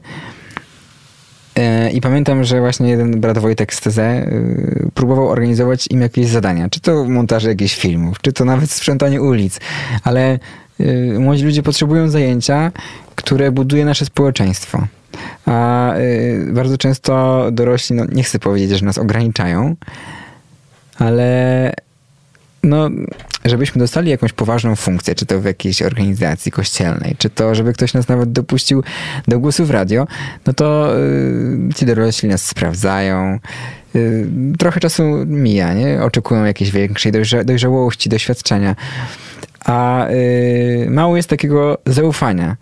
E, 1.56 1.92
I 1.92 2.02
pamiętam, 2.02 2.44
że 2.44 2.60
właśnie 2.60 2.90
jeden 2.90 3.22
brat 3.22 3.38
Wojtek 3.38 3.74
z 3.74 3.82
TZ 3.82 3.98
y, 3.98 4.90
próbował 4.94 5.30
organizować 5.30 5.88
im 5.92 6.02
jakieś 6.02 6.28
zadania, 6.28 6.70
czy 6.70 6.80
to 6.80 7.06
montaże 7.06 7.50
jakichś 7.50 7.76
filmów, 7.76 8.22
czy 8.22 8.34
to 8.34 8.46
nawet 8.46 8.72
sprzątanie 8.72 9.22
ulic, 9.22 9.60
ale 10.04 10.40
młodzi 11.20 11.44
ludzie 11.44 11.64
potrzebują 11.64 12.10
zajęcia, 12.10 12.72
które 13.16 13.52
buduje 13.52 13.86
nasze 13.86 14.06
społeczeństwo. 14.06 14.88
A 15.46 15.96
y, 15.98 16.50
bardzo 16.54 16.78
często 16.78 17.46
dorośli, 17.52 17.96
no 17.96 18.06
nie 18.12 18.24
chcę 18.24 18.40
powiedzieć, 18.40 18.80
że 18.80 18.86
nas 18.86 18.98
ograniczają, 18.98 19.76
ale 21.00 21.74
no, 22.64 22.90
żebyśmy 23.46 23.80
dostali 23.80 24.10
jakąś 24.10 24.34
poważną 24.34 24.76
funkcję, 24.76 25.16
czy 25.16 25.26
to 25.26 25.42
w 25.42 25.46
jakiejś 25.46 25.82
organizacji 25.82 26.52
kościelnej, 26.52 27.16
czy 27.18 27.30
to, 27.30 27.56
żeby 27.56 27.74
ktoś 27.74 27.94
nas 27.94 28.08
nawet 28.08 28.32
dopuścił 28.32 28.84
do 29.28 29.40
głosu 29.40 29.66
w 29.66 29.72
radio, 29.72 30.08
no 30.48 30.54
to 30.54 30.98
y, 31.00 31.74
ci 31.76 31.86
dorośli 31.86 32.30
nas 32.30 32.46
sprawdzają. 32.46 33.40
Y, 33.96 34.28
trochę 34.60 34.80
czasu 34.80 35.04
mija, 35.26 35.74
nie? 35.74 36.04
Oczekują 36.04 36.46
jakiejś 36.46 36.72
większej 36.72 37.12
dojrza- 37.12 37.44
dojrzałości, 37.44 38.10
doświadczenia. 38.10 38.76
A 39.66 40.08
y, 40.10 40.88
mało 40.90 41.18
jest 41.18 41.30
takiego 41.30 41.78
zaufania, 41.86 42.58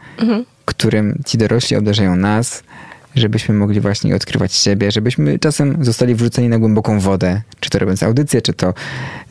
którym 0.65 1.22
ci 1.26 1.38
dorośli 1.38 1.78
obdarzają 1.78 2.15
nas, 2.15 2.63
żebyśmy 3.15 3.56
mogli 3.56 3.82
właśnie 3.82 4.15
odkrywać 4.15 4.54
siebie, 4.54 4.91
żebyśmy 4.91 5.39
czasem 5.39 5.86
zostali 5.86 6.15
wrzuceni 6.15 6.50
na 6.50 6.60
głęboką 6.60 7.00
wodę, 7.00 7.41
czy 7.60 7.70
to 7.70 7.80
robiąc 7.80 8.04
audycję, 8.04 8.41
czy 8.41 8.54
to 8.54 8.74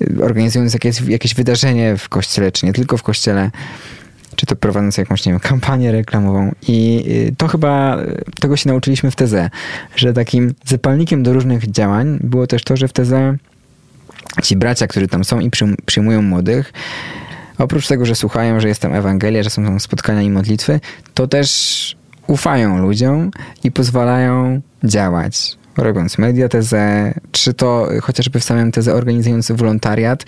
y, 0.03 0.25
organizując 0.25 0.75
jakieś, 0.75 1.01
jakieś 1.01 1.35
wydarzenie 1.35 1.97
w 1.97 2.09
kościele, 2.09 2.53
czy 2.53 2.67
nie 2.67 2.73
tylko 2.73 2.97
w 2.97 3.03
kościele, 3.03 3.51
czy 4.37 4.47
to 4.47 4.57
prowadząc 4.57 4.99
jakąś, 4.99 5.27
nie 5.27 5.33
wiem, 5.33 5.41
kampanię 5.41 5.93
reklamową. 5.93 6.53
I 6.69 7.05
y, 7.29 7.35
to 7.37 7.49
chyba, 7.49 7.99
y, 8.03 8.25
tego 8.41 8.57
się 8.57 8.69
nauczyliśmy 8.69 9.11
w 9.11 9.17
teze, 9.17 9.51
że 9.97 10.13
takim 10.13 10.55
zapalnikiem 10.67 11.23
do 11.23 11.33
różnych 11.33 11.71
działań 11.71 12.19
było 12.23 12.47
też 12.47 12.65
to, 12.65 12.77
że 12.77 12.89
w 12.89 12.93
teze 12.93 13.37
ci 14.43 14.57
bracia, 14.57 14.87
którzy 14.87 15.09
tam 15.09 15.25
są 15.25 15.41
i 15.41 15.51
przyjm- 15.51 15.77
przyjmują 15.87 16.23
młodych, 16.23 16.73
oprócz 17.61 17.89
tego, 17.89 18.07
że 18.07 18.15
słuchają, 18.15 18.61
że 18.61 18.69
jest 18.69 18.83
tam 18.83 18.95
Ewangelia, 18.95 19.43
że 19.43 19.51
są 19.51 19.65
tam 19.65 19.81
spotkania 19.81 20.23
i 20.23 20.31
modlitwy, 20.31 20.81
to 21.15 21.29
też 21.29 21.97
ufają 22.27 22.79
ludziom 22.79 23.31
i 23.65 23.73
pozwalają 23.73 24.61
działać. 24.85 25.57
Robiąc 25.77 26.19
mediatezę, 26.19 27.15
czy 27.33 27.55
to 27.55 27.89
chociażby 28.03 28.41
w 28.41 28.45
samym 28.45 28.73
tezę 28.73 28.95
organizując 28.95 29.53
wolontariat, 29.53 30.25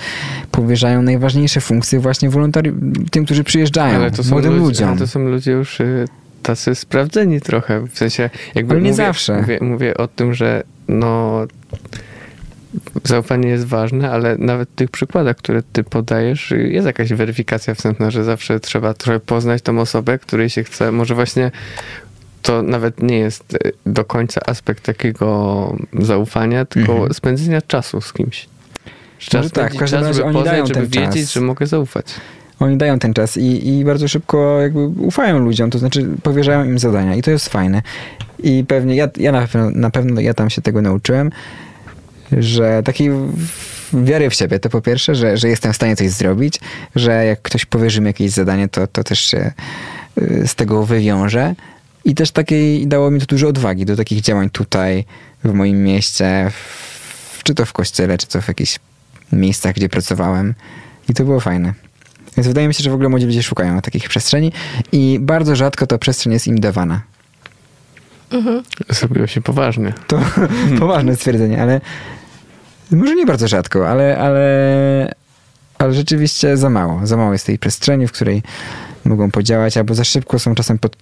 powierzają 0.50 1.02
najważniejsze 1.02 1.60
funkcje 1.60 2.00
właśnie 2.00 2.30
wolontari- 2.30 2.72
tym, 3.10 3.24
którzy 3.24 3.44
przyjeżdżają, 3.44 3.94
Ale 3.96 4.10
to 4.10 4.24
są 4.24 4.30
młodym 4.30 4.52
ludzie, 4.52 4.64
ludziom. 4.66 4.88
Ale 4.88 4.98
to 4.98 5.06
są 5.06 5.20
ludzie 5.20 5.52
już 5.52 5.80
y, 5.80 6.04
tacy 6.42 6.74
sprawdzeni 6.74 7.40
trochę. 7.40 7.86
W 7.86 7.98
sensie, 7.98 8.30
jakby 8.54 8.72
Ale 8.72 8.82
nie 8.82 8.90
mówię, 8.90 9.04
zawsze. 9.04 9.40
Mówię, 9.40 9.58
mówię 9.60 9.96
o 9.96 10.08
tym, 10.08 10.34
że 10.34 10.62
no 10.88 11.40
zaufanie 13.04 13.48
jest 13.48 13.64
ważne, 13.64 14.10
ale 14.10 14.36
nawet 14.38 14.68
w 14.68 14.74
tych 14.74 14.90
przykładach, 14.90 15.36
które 15.36 15.62
ty 15.72 15.84
podajesz, 15.84 16.50
jest 16.50 16.86
jakaś 16.86 17.12
weryfikacja 17.12 17.74
wstępna, 17.74 18.10
że 18.10 18.24
zawsze 18.24 18.60
trzeba 18.60 18.94
trochę 18.94 19.20
poznać 19.20 19.62
tą 19.62 19.78
osobę, 19.78 20.18
której 20.18 20.50
się 20.50 20.64
chce. 20.64 20.92
Może 20.92 21.14
właśnie 21.14 21.50
to 22.42 22.62
nawet 22.62 23.02
nie 23.02 23.18
jest 23.18 23.54
y, 23.54 23.72
do 23.86 24.04
końca 24.04 24.40
aspekt 24.46 24.84
takiego 24.84 25.76
zaufania, 26.00 26.64
tylko 26.64 26.92
Mhm. 26.92 27.14
spędzenia 27.14 27.62
czasu 27.62 28.00
z 28.00 28.12
kimś. 28.12 28.48
Może 29.34 29.50
tak, 29.50 29.74
w 29.74 29.78
każdym 29.78 30.00
czas, 30.00 30.16
żeby 30.16 30.28
oni 30.28 30.44
dają 30.44 30.62
poznać, 30.62 30.78
żeby 30.78 30.90
ten 30.90 31.02
wiedzieć, 31.04 31.22
czas. 31.22 31.32
że 31.32 31.40
mogę 31.40 31.66
zaufać. 31.66 32.06
Oni 32.60 32.76
dają 32.76 32.98
ten 32.98 33.14
czas 33.14 33.36
i, 33.36 33.68
i 33.68 33.84
bardzo 33.84 34.08
szybko 34.08 34.60
jakby 34.60 34.86
ufają 34.86 35.38
ludziom, 35.38 35.70
to 35.70 35.78
znaczy 35.78 36.08
powierzają 36.22 36.64
im 36.64 36.78
zadania 36.78 37.14
i 37.14 37.22
to 37.22 37.30
jest 37.30 37.48
fajne. 37.48 37.82
I 38.42 38.64
pewnie 38.68 38.96
ja, 38.96 39.08
ja 39.16 39.32
na, 39.32 39.40
pewno, 39.46 39.70
na 39.70 39.90
pewno 39.90 40.20
ja 40.20 40.34
tam 40.34 40.50
się 40.50 40.62
tego 40.62 40.82
nauczyłem, 40.82 41.30
że 42.38 42.82
takiej 42.82 43.10
wiary 43.92 44.30
w 44.30 44.34
siebie 44.34 44.58
to 44.58 44.68
po 44.68 44.80
pierwsze, 44.80 45.14
że, 45.14 45.36
że 45.36 45.48
jestem 45.48 45.72
w 45.72 45.76
stanie 45.76 45.96
coś 45.96 46.10
zrobić, 46.10 46.60
że 46.96 47.24
jak 47.24 47.42
ktoś 47.42 47.64
powierzy 47.66 48.00
mi 48.00 48.06
jakieś 48.06 48.30
zadanie, 48.30 48.68
to, 48.68 48.86
to 48.86 49.04
też 49.04 49.20
się 49.20 49.52
y, 50.22 50.48
z 50.48 50.54
tego 50.54 50.86
wywiąże. 50.86 51.54
I 52.04 52.14
też 52.14 52.30
takiej 52.30 52.86
dało 52.86 53.10
mi 53.10 53.20
to 53.20 53.26
dużo 53.26 53.48
odwagi 53.48 53.84
do 53.84 53.96
takich 53.96 54.20
działań 54.20 54.50
tutaj, 54.50 55.04
w 55.44 55.52
moim 55.52 55.84
mieście, 55.84 56.50
w, 56.50 57.42
czy 57.42 57.54
to 57.54 57.66
w 57.66 57.72
kościele, 57.72 58.18
czy 58.18 58.26
to 58.26 58.40
w 58.40 58.48
jakichś 58.48 58.78
miejscach, 59.32 59.74
gdzie 59.74 59.88
pracowałem. 59.88 60.54
I 61.08 61.14
to 61.14 61.24
było 61.24 61.40
fajne. 61.40 61.74
Więc 62.36 62.46
wydaje 62.46 62.68
mi 62.68 62.74
się, 62.74 62.84
że 62.84 62.90
w 62.90 62.94
ogóle 62.94 63.08
młodzi 63.08 63.26
ludzie 63.26 63.42
szukają 63.42 63.80
takich 63.80 64.08
przestrzeni 64.08 64.52
i 64.92 65.18
bardzo 65.20 65.56
rzadko 65.56 65.86
ta 65.86 65.98
przestrzeń 65.98 66.32
jest 66.32 66.46
im 66.46 66.60
dawana. 66.60 67.00
Mhm. 68.30 68.62
Zrobiło 68.88 69.26
się 69.26 69.40
poważnie. 69.40 69.92
To 70.06 70.20
poważne 70.78 71.16
stwierdzenie, 71.16 71.62
ale 71.62 71.80
może 72.96 73.14
nie 73.14 73.26
bardzo 73.26 73.48
rzadko, 73.48 73.88
ale, 73.88 74.18
ale, 74.18 75.14
ale 75.78 75.94
rzeczywiście 75.94 76.56
za 76.56 76.70
mało. 76.70 77.00
Za 77.06 77.16
mało 77.16 77.32
jest 77.32 77.46
tej 77.46 77.58
przestrzeni, 77.58 78.06
w 78.06 78.12
której 78.12 78.42
mogą 79.04 79.30
podziałać, 79.30 79.76
albo 79.76 79.94
za 79.94 80.04
szybko 80.04 80.38
są 80.38 80.54
czasem 80.54 80.78
pod, 80.78 80.96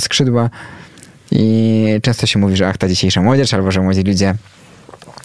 skrzydła 0.00 0.50
i 1.30 1.86
często 2.02 2.26
się 2.26 2.38
mówi, 2.38 2.56
że 2.56 2.68
ach, 2.68 2.78
ta 2.78 2.88
dzisiejsza 2.88 3.22
młodzież, 3.22 3.54
albo 3.54 3.72
że 3.72 3.80
młodzi 3.80 4.02
ludzie 4.02 4.34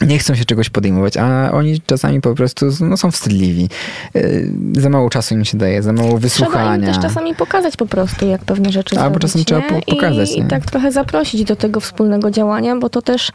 nie 0.01 0.17
chcą 0.19 0.35
się 0.35 0.45
czegoś 0.45 0.69
podejmować, 0.69 1.17
a 1.17 1.51
oni 1.51 1.81
czasami 1.85 2.21
po 2.21 2.35
prostu 2.35 2.65
no, 2.81 2.97
są 2.97 3.11
wstydliwi. 3.11 3.69
Yy, 4.13 4.51
za 4.77 4.89
mało 4.89 5.09
czasu 5.09 5.33
im 5.35 5.45
się 5.45 5.57
daje, 5.57 5.81
za 5.83 5.93
mało 5.93 6.03
Trzeba 6.07 6.15
im 6.17 6.21
wysłuchania. 6.21 6.87
też 6.87 6.99
czasami 6.99 7.35
pokazać 7.35 7.77
po 7.77 7.85
prostu, 7.85 8.27
jak 8.27 8.41
pewne 8.41 8.71
rzeczy 8.71 8.95
Albo 8.99 9.03
zrobić, 9.09 9.21
czasem 9.21 9.45
trzeba 9.45 9.59
nie? 9.61 9.67
po- 9.81 9.95
pokazać, 9.95 10.31
I, 10.31 10.39
nie? 10.39 10.45
I 10.45 10.49
tak 10.49 10.65
trochę 10.65 10.91
zaprosić 10.91 11.43
do 11.43 11.55
tego 11.55 11.79
wspólnego 11.79 12.31
działania, 12.31 12.75
bo 12.75 12.89
to 12.89 13.01
też 13.01 13.31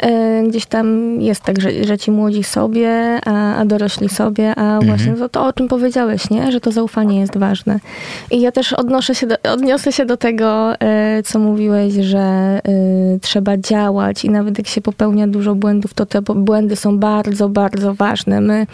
e, 0.00 0.42
gdzieś 0.48 0.66
tam 0.66 1.20
jest 1.20 1.42
tak, 1.42 1.60
że, 1.60 1.84
że 1.84 1.98
ci 1.98 2.10
młodzi 2.10 2.44
sobie, 2.44 3.20
a, 3.24 3.56
a 3.56 3.64
dorośli 3.64 4.08
sobie, 4.08 4.54
a 4.54 4.62
Mhm. 4.76 4.86
właśnie 4.86 5.12
to, 5.14 5.28
to, 5.28 5.46
o 5.46 5.52
czym 5.52 5.68
powiedziałeś, 5.68 6.30
nie? 6.30 6.52
Że 6.52 6.60
to 6.60 6.72
zaufanie 6.72 7.20
jest 7.20 7.38
ważne. 7.38 7.80
I 8.30 8.40
ja 8.40 8.52
też 8.52 8.72
odnoszę 8.72 9.14
się 9.14 9.26
do, 9.26 9.36
odniosę 9.52 9.92
się 9.92 10.06
do 10.06 10.16
tego, 10.16 10.80
e, 10.80 11.22
co 11.22 11.38
mówiłeś, 11.38 11.94
że 11.94 12.60
trzeba 13.22 13.56
działać 13.56 14.24
i 14.24 14.30
nawet 14.30 14.58
jak 14.58 14.66
się 14.66 14.80
popełnia 14.80 15.26
dużo 15.28 15.54
błędów, 15.54 15.85
to 15.94 16.06
te 16.06 16.22
błędy 16.22 16.76
są 16.76 16.98
bardzo, 16.98 17.48
bardzo 17.48 17.94
ważne. 17.94 18.40
My 18.40 18.66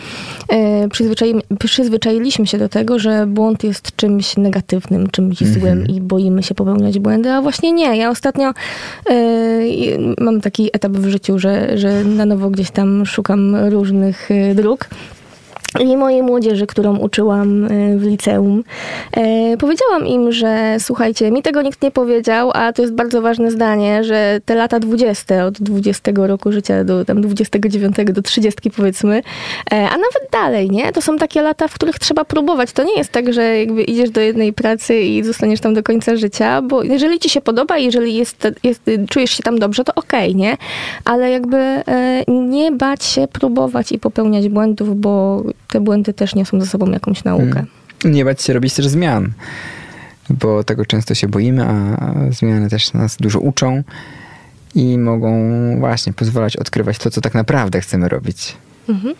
e, 0.48 0.88
przyzwyczai, 0.88 1.35
przyzwyczailiśmy 1.59 2.46
się 2.46 2.59
do 2.59 2.68
tego, 2.68 2.98
że 2.98 3.27
błąd 3.27 3.64
jest 3.64 3.96
czymś 3.96 4.37
negatywnym, 4.37 5.11
czymś 5.11 5.42
Mhm. 5.42 5.61
złym 5.61 5.87
i 5.87 6.01
boimy 6.01 6.42
się 6.42 6.55
popełniać 6.55 6.98
błędy, 6.98 7.31
a 7.31 7.42
właśnie 7.42 7.72
nie. 7.72 7.96
Ja 7.96 8.11
ostatnio 8.11 8.48
e, 8.48 9.14
mam 10.20 10.40
taki 10.40 10.70
etap 10.72 10.92
w 10.92 11.09
życiu, 11.09 11.38
że, 11.38 11.79
że 11.79 12.05
na 12.05 12.27
nowo 12.27 12.51
gdzieś 12.51 12.70
tam 12.70 13.07
szukam 13.07 13.57
różnych 13.57 14.31
e, 14.31 14.55
dróg. 14.55 14.88
I 15.80 15.96
mojej 15.96 16.22
młodzieży, 16.22 16.66
którą 16.66 16.96
uczyłam 16.96 17.64
e, 17.64 17.68
w 17.96 18.02
liceum, 18.02 18.64
e, 19.12 19.56
powiedziałam 19.56 20.06
im, 20.06 20.32
że 20.32 20.76
słuchajcie, 20.78 21.30
mi 21.30 21.42
tego 21.42 21.62
nikt 21.62 21.82
nie 21.82 21.90
powiedział, 21.90 22.50
a 22.54 22.72
to 22.72 22.82
jest 22.82 22.94
bardzo 22.94 23.22
ważne 23.22 23.50
zdanie, 23.50 24.04
że 24.04 24.40
te 24.44 24.54
lata 24.54 24.80
20, 24.80 25.44
od 25.44 25.54
20 25.54 26.12
roku 26.14 26.52
życia 26.52 26.85
do 26.85 27.04
tam 27.04 27.20
29 27.20 27.96
do 28.12 28.22
30 28.22 28.70
powiedzmy, 28.70 29.22
e, 29.72 29.74
a 29.74 29.96
nawet 29.96 30.30
dalej, 30.32 30.70
nie? 30.70 30.92
To 30.92 31.02
są 31.02 31.16
takie 31.16 31.42
lata, 31.42 31.68
w 31.68 31.74
których 31.74 31.98
trzeba 31.98 32.24
próbować. 32.24 32.72
To 32.72 32.82
nie 32.82 32.96
jest 32.96 33.12
tak, 33.12 33.32
że 33.32 33.58
jakby 33.58 33.82
idziesz 33.82 34.11
do 34.11 34.20
jednej 34.20 34.52
pracy 34.52 35.00
i 35.00 35.24
zostaniesz 35.24 35.61
tam 35.61 35.74
do 35.74 35.82
końca 35.82 36.16
życia, 36.16 36.62
bo 36.62 36.82
jeżeli 36.82 37.18
ci 37.18 37.30
się 37.30 37.40
podoba, 37.40 37.78
jeżeli 37.78 38.14
jest, 38.14 38.48
jest, 38.62 38.82
czujesz 39.11 39.30
się 39.30 39.42
tam 39.42 39.58
dobrze, 39.58 39.85
to 39.85 39.94
okej, 39.94 40.37
nie? 40.37 40.56
Ale 41.04 41.30
jakby 41.30 41.82
nie 42.28 42.72
bać 42.72 43.04
się 43.04 43.28
próbować 43.28 43.92
i 43.92 43.98
popełniać 43.98 44.48
błędów, 44.48 45.00
bo 45.00 45.42
te 45.72 45.80
błędy 45.80 46.12
też 46.12 46.35
niosą 46.35 46.61
ze 46.61 46.66
sobą 46.66 46.90
jakąś 46.90 47.24
naukę. 47.24 47.44
Mm. 47.44 47.66
Nie 48.04 48.24
bać 48.24 48.42
się 48.42 48.52
robić 48.52 48.74
też 48.74 48.88
zmian, 48.88 49.32
bo 50.30 50.64
tego 50.64 50.87
często 50.87 51.14
się 51.14 51.28
boimy, 51.28 51.64
a 51.64 51.96
a 51.96 52.30
zmiany 52.30 52.70
też 52.70 52.92
nas 52.92 53.16
dużo 53.16 53.40
uczą 53.40 53.82
i 54.74 54.98
mogą 54.98 55.50
właśnie 55.80 56.12
pozwalać 56.12 56.56
odkrywać 56.56 56.98
to, 56.98 57.11
co 57.11 57.20
tak 57.20 57.35
naprawdę 57.35 57.80
chcemy 57.80 58.08
robić. 58.08 58.56
Mhm. 58.88 59.14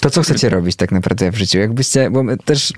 To, 0.00 0.10
co 0.10 0.22
chcecie 0.22 0.48
robić 0.48 0.76
tak 0.76 0.92
naprawdę 0.92 1.30
w 1.30 1.36
życiu. 1.36 1.58
Jakbyście, 1.58 2.10
bo 2.10 2.22
my 2.22 2.36
też 2.36 2.72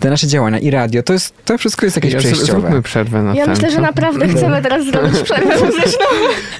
te 0.00 0.10
nasze 0.10 0.26
działania 0.26 0.58
i 0.58 0.70
radio, 0.70 1.02
to 1.02 1.12
jest, 1.12 1.34
to 1.44 1.58
wszystko 1.58 1.86
jest 1.86 1.96
jakieś 1.96 2.12
Ja, 2.12 2.18
przejściowe. 2.18 2.46
zróbmy 2.46 2.82
przerwę 2.82 3.22
na 3.22 3.34
Ja 3.34 3.44
ten, 3.44 3.54
myślę, 3.54 3.70
że 3.70 3.80
naprawdę 3.80 4.28
chcemy 4.28 4.62
teraz 4.62 4.86
zrobić 4.90 5.20
przerwę 5.22 5.66
muzyczną. 5.66 6.06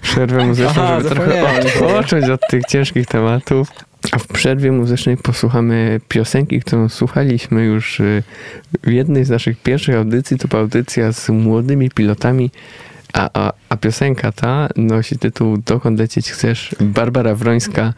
Przerwę 0.02 0.46
muzyczną, 0.46 0.82
Aha, 0.82 1.00
żeby 1.00 1.14
trochę 1.14 1.58
odpocząć 1.60 2.24
od 2.24 2.40
tych 2.50 2.64
ciężkich 2.64 3.06
tematów. 3.06 3.68
A 4.12 4.18
w 4.18 4.26
przerwie 4.26 4.72
muzycznej 4.72 5.16
posłuchamy 5.16 6.00
piosenki, 6.08 6.60
którą 6.60 6.88
słuchaliśmy 6.88 7.64
już 7.64 8.00
y, 8.00 8.22
w 8.82 8.90
jednej 8.90 9.24
z 9.24 9.30
naszych 9.30 9.62
pierwszych 9.62 9.96
audycji. 9.96 10.38
To 10.38 10.48
była 10.48 10.62
audycja 10.62 11.12
z 11.12 11.28
młodymi 11.28 11.90
pilotami, 11.90 12.50
a, 13.12 13.30
a, 13.34 13.52
a 13.68 13.76
piosenka 13.76 14.32
ta 14.32 14.68
nosi 14.76 15.18
tytuł 15.18 15.56
Dokąd 15.66 15.98
lecieć 15.98 16.30
chcesz? 16.32 16.74
Barbara 16.80 17.34
Wrońska. 17.34 17.92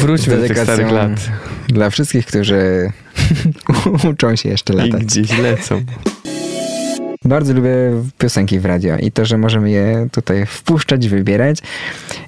Wróćmy 0.00 0.36
do 0.36 0.48
tych 0.48 0.58
starych 0.58 0.90
lat 0.90 1.28
Dla 1.68 1.90
wszystkich, 1.90 2.26
którzy 2.26 2.92
uczą 4.10 4.36
się 4.36 4.48
jeszcze 4.48 4.72
i 4.72 4.76
latać. 4.76 5.04
gdzieś 5.04 5.38
lecą. 5.38 5.84
Bardzo 7.24 7.54
lubię 7.54 7.70
piosenki 8.18 8.60
w 8.60 8.64
radio 8.64 8.96
i 8.96 9.12
to, 9.12 9.24
że 9.24 9.38
możemy 9.38 9.70
je 9.70 10.08
tutaj 10.12 10.46
wpuszczać, 10.46 11.08
wybierać 11.08 11.58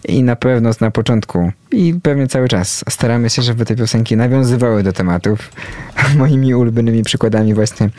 i 0.08 0.22
na 0.22 0.36
pewno 0.36 0.70
na 0.80 0.90
początku 0.90 1.52
i 1.72 1.94
pewnie 2.02 2.26
cały 2.26 2.48
czas 2.48 2.84
staramy 2.90 3.30
się, 3.30 3.42
żeby 3.42 3.64
te 3.64 3.76
piosenki 3.76 4.16
nawiązywały 4.16 4.82
do 4.82 4.92
tematów. 4.92 5.52
Moimi 6.18 6.54
ulubionymi 6.54 7.02
przykładami 7.02 7.54
właśnie 7.54 7.90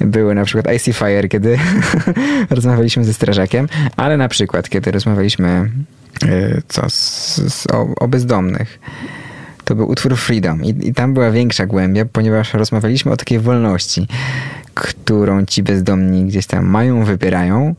były 0.00 0.34
na 0.34 0.44
przykład 0.44 0.74
Icy 0.74 0.92
Fire, 0.92 1.28
kiedy 1.28 1.58
rozmawialiśmy 2.50 3.04
ze 3.04 3.14
strażakiem, 3.14 3.68
ale 3.96 4.16
na 4.16 4.28
przykład 4.28 4.68
kiedy 4.68 4.90
rozmawialiśmy 4.90 5.70
co, 6.68 6.90
z, 6.90 7.36
z, 7.52 7.66
o, 8.00 8.08
bezdomnych. 8.08 8.78
To 9.64 9.74
był 9.74 9.88
utwór 9.88 10.16
Freedom 10.16 10.64
I, 10.64 10.88
i 10.88 10.94
tam 10.94 11.14
była 11.14 11.30
większa 11.30 11.66
głębia, 11.66 12.04
ponieważ 12.04 12.54
rozmawialiśmy 12.54 13.12
o 13.12 13.16
takiej 13.16 13.38
wolności, 13.38 14.08
którą 14.74 15.44
ci 15.46 15.62
bezdomni 15.62 16.24
gdzieś 16.24 16.46
tam 16.46 16.66
mają, 16.66 17.04
wybierają. 17.04 17.74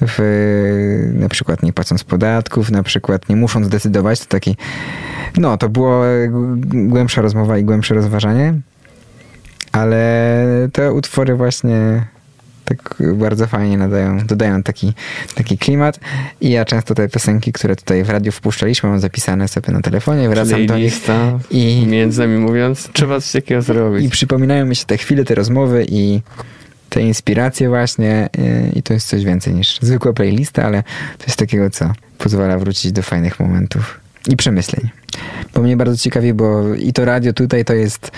W, 0.00 1.10
na 1.14 1.28
przykład 1.28 1.62
nie 1.62 1.72
płacąc 1.72 2.04
podatków, 2.04 2.70
na 2.70 2.82
przykład 2.82 3.28
nie 3.28 3.36
muszą 3.36 3.64
zdecydować. 3.64 4.20
To 4.20 4.26
taki, 4.26 4.56
no 5.36 5.56
to 5.56 5.68
było 5.68 6.02
głębsza 6.64 7.22
rozmowa 7.22 7.58
i 7.58 7.64
głębsze 7.64 7.94
rozważanie, 7.94 8.54
ale 9.72 10.44
te 10.72 10.92
utwory 10.92 11.34
właśnie 11.34 12.06
tak 12.68 12.94
bardzo 13.14 13.46
fajnie 13.46 13.78
nadają, 13.78 14.18
dodają 14.18 14.62
taki, 14.62 14.92
taki 15.34 15.58
klimat 15.58 16.00
i 16.40 16.50
ja 16.50 16.64
często 16.64 16.94
te 16.94 17.08
piosenki, 17.08 17.52
które 17.52 17.76
tutaj 17.76 18.04
w 18.04 18.10
radiu 18.10 18.32
wpuszczaliśmy, 18.32 18.88
mam 18.88 19.00
zapisane 19.00 19.48
sobie 19.48 19.72
na 19.72 19.80
telefonie, 19.80 20.28
wracam 20.28 20.66
do 20.66 20.78
nich 20.78 21.00
i, 21.50 21.86
między 21.86 22.20
nami 22.20 22.38
mówiąc, 22.38 22.88
trzeba 22.92 23.20
coś 23.20 23.32
takiego 23.32 23.62
zrobić. 23.62 24.06
i 24.06 24.10
przypominają 24.10 24.66
mi 24.66 24.76
się 24.76 24.84
te 24.84 24.96
chwile, 24.96 25.24
te 25.24 25.34
rozmowy 25.34 25.86
i 25.88 26.20
te 26.88 27.02
inspiracje 27.02 27.68
właśnie 27.68 28.28
yy, 28.38 28.72
i 28.74 28.82
to 28.82 28.94
jest 28.94 29.08
coś 29.08 29.24
więcej 29.24 29.54
niż 29.54 29.78
zwykła 29.80 30.12
playlista, 30.12 30.64
ale 30.64 30.82
coś 31.18 31.36
takiego, 31.36 31.70
co 31.70 31.92
pozwala 32.18 32.58
wrócić 32.58 32.92
do 32.92 33.02
fajnych 33.02 33.40
momentów 33.40 34.00
i 34.28 34.36
przemyśleń. 34.36 34.88
Bo 35.54 35.62
mnie 35.62 35.76
bardzo 35.76 35.96
ciekawi, 35.96 36.34
bo 36.34 36.74
i 36.74 36.92
to 36.92 37.04
radio 37.04 37.32
tutaj 37.32 37.64
to 37.64 37.74
jest 37.74 38.10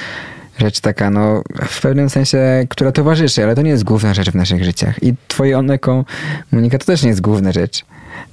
rzecz 0.61 0.81
taka, 0.81 1.11
no 1.11 1.43
w 1.69 1.81
pewnym 1.81 2.11
sensie, 2.11 2.39
która 2.69 2.93
towarzyszy, 2.93 3.45
ale 3.45 3.55
to 3.55 3.63
nie 3.63 3.71
jest 3.71 3.85
główna 3.85 4.15
rzecz 4.15 4.31
w 4.31 4.35
naszych 4.35 4.65
życiach. 4.65 5.03
I 5.03 5.15
twoje 5.29 5.59
oneko, 5.59 6.05
Monika, 6.53 6.79
to 6.79 6.87
też 6.87 7.03
nie 7.03 7.09
jest 7.09 7.21
główna 7.21 7.53
rzecz. 7.53 7.85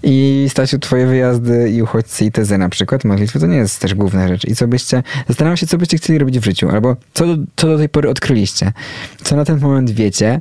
I 0.03 0.45
Stasiu, 0.49 0.79
twoje 0.79 1.07
wyjazdy 1.07 1.69
i 1.69 1.81
uchodźcy 1.81 2.25
i 2.25 2.31
tezy 2.31 2.57
na 2.57 2.69
przykład, 2.69 3.05
modlitwy, 3.05 3.39
to 3.39 3.47
nie 3.47 3.57
jest 3.57 3.79
też 3.79 3.95
główna 3.95 4.27
rzecz. 4.27 4.45
I 4.45 4.55
co 4.55 4.67
byście, 4.67 5.03
zastanawiam 5.27 5.57
się, 5.57 5.67
co 5.67 5.77
byście 5.77 5.97
chcieli 5.97 6.19
robić 6.19 6.39
w 6.39 6.43
życiu, 6.43 6.69
albo 6.69 6.95
co 7.13 7.25
do, 7.25 7.43
co 7.55 7.67
do 7.67 7.77
tej 7.77 7.89
pory 7.89 8.09
odkryliście. 8.09 8.71
Co 9.23 9.35
na 9.35 9.45
ten 9.45 9.59
moment 9.59 9.91
wiecie, 9.91 10.39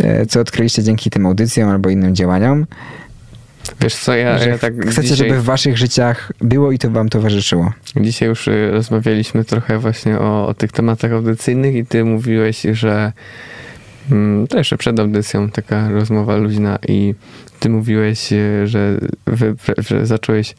e, 0.00 0.26
co 0.26 0.40
odkryliście 0.40 0.82
dzięki 0.82 1.10
tym 1.10 1.26
audycjom 1.26 1.70
albo 1.70 1.90
innym 1.90 2.14
działaniom, 2.14 2.66
Wiesz 3.80 3.94
co, 3.94 4.16
ja, 4.16 4.38
ja 4.38 4.58
tak 4.58 4.74
chcecie, 4.86 5.02
dzisiaj, 5.02 5.16
żeby 5.16 5.40
w 5.40 5.44
waszych 5.44 5.78
życiach 5.78 6.32
było 6.40 6.72
i 6.72 6.78
to 6.78 6.90
wam 6.90 7.08
towarzyszyło. 7.08 7.72
dzisiaj 7.96 8.28
już 8.28 8.48
y, 8.48 8.70
rozmawialiśmy 8.70 9.44
trochę 9.44 9.78
właśnie 9.78 10.18
o, 10.18 10.46
o 10.46 10.54
tych 10.54 10.72
tematach 10.72 11.12
audycyjnych 11.12 11.74
i 11.74 11.86
ty 11.86 12.04
mówiłeś, 12.04 12.62
że 12.72 13.12
mm, 14.10 14.46
to 14.46 14.58
jeszcze 14.58 14.76
przed 14.76 15.00
audycją 15.00 15.50
taka 15.50 15.90
rozmowa 15.90 16.36
luźna 16.36 16.78
i 16.88 17.14
ty 17.60 17.68
mówiłeś, 17.68 18.32
y, 18.32 18.66
że, 18.66 18.98
wy, 19.26 19.54
że 19.78 20.06
zacząłeś 20.06 20.54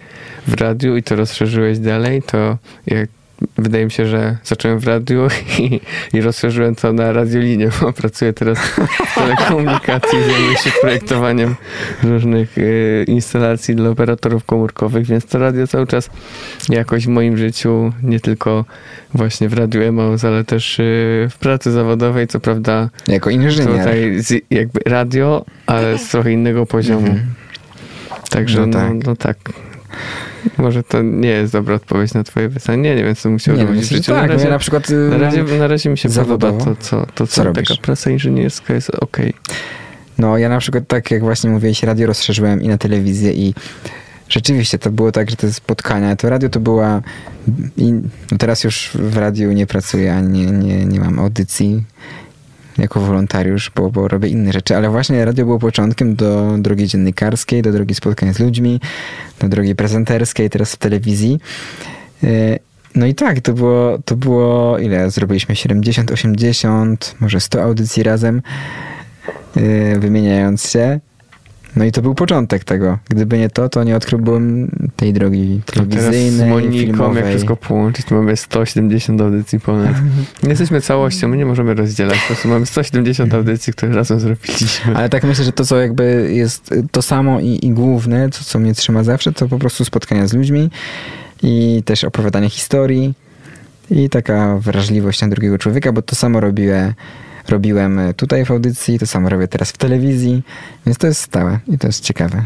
w 0.47 0.53
radiu 0.53 0.95
i 0.95 1.03
to 1.03 1.15
rozszerzyłeś 1.15 1.79
dalej, 1.79 2.21
to 2.21 2.57
jak 2.87 3.09
wydaje 3.57 3.85
mi 3.85 3.91
się, 3.91 4.05
że 4.05 4.37
zacząłem 4.43 4.79
w 4.79 4.87
radiu 4.87 5.27
i, 5.59 5.79
i 6.13 6.21
rozszerzyłem 6.21 6.75
to 6.75 6.93
na 6.93 7.11
radiolinię, 7.11 7.69
bo 7.81 7.93
pracuję 7.93 8.33
teraz 8.33 8.59
w 8.59 9.15
telekomunikacji, 9.15 10.19
zajmuję 10.31 10.57
się 10.57 10.71
projektowaniem 10.81 11.55
różnych 12.03 12.57
y, 12.57 13.05
instalacji 13.07 13.75
dla 13.75 13.89
operatorów 13.89 14.45
komórkowych, 14.45 15.05
więc 15.05 15.25
to 15.25 15.39
radio 15.39 15.67
cały 15.67 15.87
czas 15.87 16.09
jakoś 16.69 17.05
w 17.05 17.09
moim 17.09 17.37
życiu, 17.37 17.93
nie 18.03 18.19
tylko 18.19 18.65
właśnie 19.13 19.49
w 19.49 19.53
Radiu 19.53 19.81
Emaus, 19.81 20.25
ale 20.25 20.43
też 20.43 20.79
y, 20.79 21.27
w 21.31 21.37
pracy 21.37 21.71
zawodowej, 21.71 22.27
co 22.27 22.39
prawda 22.39 22.89
Jako 23.07 23.29
inżynier. 23.29 23.77
tutaj 23.77 24.19
z, 24.19 24.43
jakby 24.51 24.79
radio, 24.85 25.45
ale 25.65 25.97
z 25.97 26.09
trochę 26.09 26.31
innego 26.31 26.65
poziomu. 26.65 27.07
Mhm. 27.07 27.25
Także 28.29 28.59
No 28.59 28.65
no, 28.67 28.73
tak. 28.73 29.05
no 29.05 29.15
tak. 29.15 29.37
Może 30.57 30.83
to 30.83 31.01
nie 31.01 31.29
jest 31.29 31.53
dobra 31.53 31.75
odpowiedź 31.75 32.13
na 32.13 32.23
twoje 32.23 32.49
pytanie. 32.49 32.81
Nie, 32.81 32.95
nie 32.95 33.03
wiem, 33.03 33.15
co 33.15 33.29
musiał 33.29 33.55
Nie, 33.55 33.65
robić 33.65 33.81
w 33.85 33.89
życiu. 33.89 34.11
tak, 34.11 34.27
na, 34.29 34.33
razie, 34.33 34.49
na 34.49 34.59
przykład 34.59 34.89
y, 34.89 34.93
na, 34.95 35.17
razie, 35.17 35.43
na 35.43 35.67
razie 35.67 35.89
mi 35.89 35.97
się 35.97 36.09
zawodowo. 36.09 36.57
podoba 36.57 36.75
to, 36.75 36.81
co, 36.81 37.05
to, 37.15 37.27
Co 37.27 37.43
co 37.43 37.53
taka 37.53 37.75
praca 37.81 38.11
inżynierska 38.11 38.73
jest 38.73 38.89
okej. 38.89 39.33
No, 40.17 40.37
ja 40.37 40.49
na 40.49 40.59
przykład 40.59 40.87
tak 40.87 41.11
jak 41.11 41.21
właśnie 41.21 41.49
mówiłeś, 41.49 41.83
radio 41.83 42.07
rozszerzyłem 42.07 42.61
i 42.61 42.67
na 42.67 42.77
telewizję 42.77 43.33
i 43.33 43.53
rzeczywiście 44.29 44.79
to 44.79 44.91
było 44.91 45.11
tak, 45.11 45.29
że 45.29 45.35
te 45.35 45.53
spotkania, 45.53 46.15
to 46.15 46.29
radio 46.29 46.49
to 46.49 46.59
była 46.59 47.01
i 47.77 47.93
no 48.31 48.37
teraz 48.37 48.63
już 48.63 48.91
w 48.93 49.17
radiu 49.17 49.51
nie 49.51 49.67
pracuję, 49.67 50.15
ani 50.15 50.45
nie, 50.51 50.85
nie 50.85 50.99
mam 50.99 51.19
audycji 51.19 51.83
jako 52.77 52.99
wolontariusz, 52.99 53.71
bo, 53.75 53.89
bo 53.89 54.07
robię 54.07 54.29
inne 54.29 54.53
rzeczy, 54.53 54.75
ale 54.75 54.89
właśnie 54.89 55.25
radio 55.25 55.45
było 55.45 55.59
początkiem 55.59 56.15
do 56.15 56.55
drogi 56.57 56.87
dziennikarskiej, 56.87 57.61
do 57.61 57.71
drogi 57.71 57.95
spotkań 57.95 58.33
z 58.33 58.39
ludźmi, 58.39 58.79
do 59.39 59.49
drogi 59.49 59.75
prezenterskiej, 59.75 60.49
teraz 60.49 60.73
w 60.73 60.77
telewizji. 60.77 61.39
E, 62.23 62.59
No 62.95 63.05
i 63.05 63.15
tak, 63.15 63.39
to 63.39 63.53
było, 63.53 63.99
to 64.05 64.15
było 64.15 64.79
ile? 64.79 65.11
Zrobiliśmy 65.11 65.55
70, 65.55 66.11
80, 66.11 67.15
może 67.19 67.39
100 67.39 67.63
audycji 67.63 68.03
razem, 68.03 68.41
yy, 69.55 69.99
wymieniając 69.99 70.69
się. 70.69 70.99
No 71.75 71.85
i 71.85 71.91
to 71.91 72.01
był 72.01 72.15
początek 72.15 72.63
tego. 72.63 72.97
Gdyby 73.09 73.37
nie 73.37 73.49
to, 73.49 73.69
to 73.69 73.83
nie 73.83 73.95
odkryłbym 73.95 74.71
tej 74.95 75.13
drogi 75.13 75.61
Teraz 75.65 75.87
z 75.87 75.89
telewizyjnej, 75.89 76.49
Moniką, 76.49 76.75
jak 76.75 76.85
filmowej. 76.85 77.23
wszystko 77.23 77.55
połączyć, 77.55 78.05
to 78.05 78.15
mamy 78.15 78.37
170 78.37 79.21
audycji 79.21 79.59
ponad. 79.59 79.95
Nie 80.43 80.49
jesteśmy 80.55 80.81
całością, 80.81 81.27
my 81.27 81.37
nie 81.37 81.45
możemy 81.45 81.73
rozdzielać. 81.73 82.19
Po 82.19 82.27
prostu 82.27 82.47
mamy 82.47 82.65
170 82.65 83.33
audycji, 83.33 83.73
które 83.73 83.95
razem 83.95 84.19
zrobiliśmy. 84.19 84.95
Ale 84.95 85.09
tak 85.09 85.23
myślę, 85.23 85.45
że 85.45 85.51
to, 85.51 85.65
co 85.65 85.79
jakby 85.79 86.31
jest 86.33 86.73
to 86.91 87.01
samo 87.01 87.39
i, 87.39 87.59
i 87.61 87.69
główne, 87.71 88.29
to 88.29 88.43
co 88.43 88.59
mnie 88.59 88.73
trzyma 88.73 89.03
zawsze, 89.03 89.33
to 89.33 89.47
po 89.47 89.59
prostu 89.59 89.85
spotkania 89.85 90.27
z 90.27 90.33
ludźmi 90.33 90.69
i 91.43 91.83
też 91.85 92.03
opowiadanie 92.03 92.49
historii 92.49 93.13
i 93.91 94.09
taka 94.09 94.57
wrażliwość 94.57 95.21
na 95.21 95.27
drugiego 95.27 95.57
człowieka, 95.57 95.91
bo 95.91 96.01
to 96.01 96.15
samo 96.15 96.39
robiłem, 96.39 96.93
robiłem 97.47 97.99
tutaj 98.15 98.45
w 98.45 98.51
audycji, 98.51 98.99
to 98.99 99.07
samo 99.07 99.29
robię 99.29 99.47
teraz 99.47 99.71
w 99.71 99.77
telewizji, 99.77 100.43
więc 100.85 100.97
to 100.97 101.07
jest 101.07 101.21
stałe 101.21 101.59
i 101.67 101.77
to 101.77 101.87
jest 101.87 102.03
ciekawe. 102.03 102.45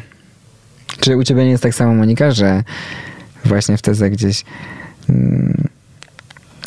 Czy 0.99 1.17
u 1.17 1.23
ciebie 1.23 1.43
nie 1.43 1.51
jest 1.51 1.63
tak 1.63 1.75
samo, 1.75 1.93
Monika, 1.93 2.31
że 2.31 2.63
właśnie 3.45 3.77
w 3.77 3.81
tezę 3.81 4.09
gdzieś 4.09 4.43
mm, 5.09 5.67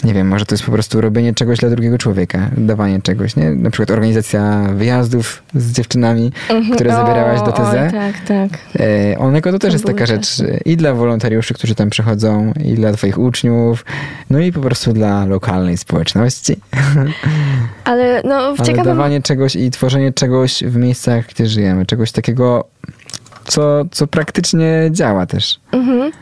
nie 0.04 0.14
wiem, 0.14 0.28
może 0.28 0.46
to 0.46 0.54
jest 0.54 0.64
po 0.64 0.72
prostu 0.72 1.00
robienie 1.00 1.34
czegoś 1.34 1.58
dla 1.58 1.70
drugiego 1.70 1.98
człowieka, 1.98 2.50
dawanie 2.56 3.02
czegoś, 3.02 3.36
nie? 3.36 3.50
Na 3.50 3.70
przykład 3.70 3.90
organizacja 3.90 4.68
wyjazdów 4.74 5.42
z 5.54 5.72
dziewczynami, 5.72 6.32
które 6.74 6.90
zabierałaś 6.90 7.40
do 7.40 7.52
TZ. 7.52 7.60
oj, 7.60 7.92
tak, 7.92 8.14
tak. 8.28 8.58
E, 8.80 9.18
Oneko 9.18 9.52
to 9.52 9.58
też 9.58 9.70
To 9.70 9.74
jest 9.74 9.86
taka 9.86 10.06
rzecz 10.06 10.26
i 10.64 10.76
dla 10.76 10.94
wolontariuszy, 10.94 11.54
którzy 11.54 11.74
tam 11.74 11.90
przychodzą, 11.90 12.52
i 12.64 12.74
dla 12.74 12.92
twoich 12.92 13.18
uczniów, 13.18 13.84
no 14.30 14.38
i 14.38 14.52
po 14.52 14.60
prostu 14.60 14.92
dla 14.92 15.24
lokalnej 15.24 15.76
społeczności. 15.76 16.56
Ale 17.84 18.22
no 18.24 18.54
w 18.54 18.60
Ale 18.60 18.66
ciekawym... 18.66 18.84
dawanie 18.84 19.22
czegoś 19.22 19.56
i 19.56 19.70
tworzenie 19.70 20.12
czegoś 20.12 20.64
w 20.64 20.76
miejscach, 20.76 21.26
gdzie 21.26 21.46
żyjemy, 21.46 21.86
czegoś 21.86 22.12
takiego, 22.12 22.64
co, 23.44 23.84
co 23.90 24.06
praktycznie 24.06 24.88
działa 24.90 25.26
też. 25.26 25.60
Mhm. 25.72 26.12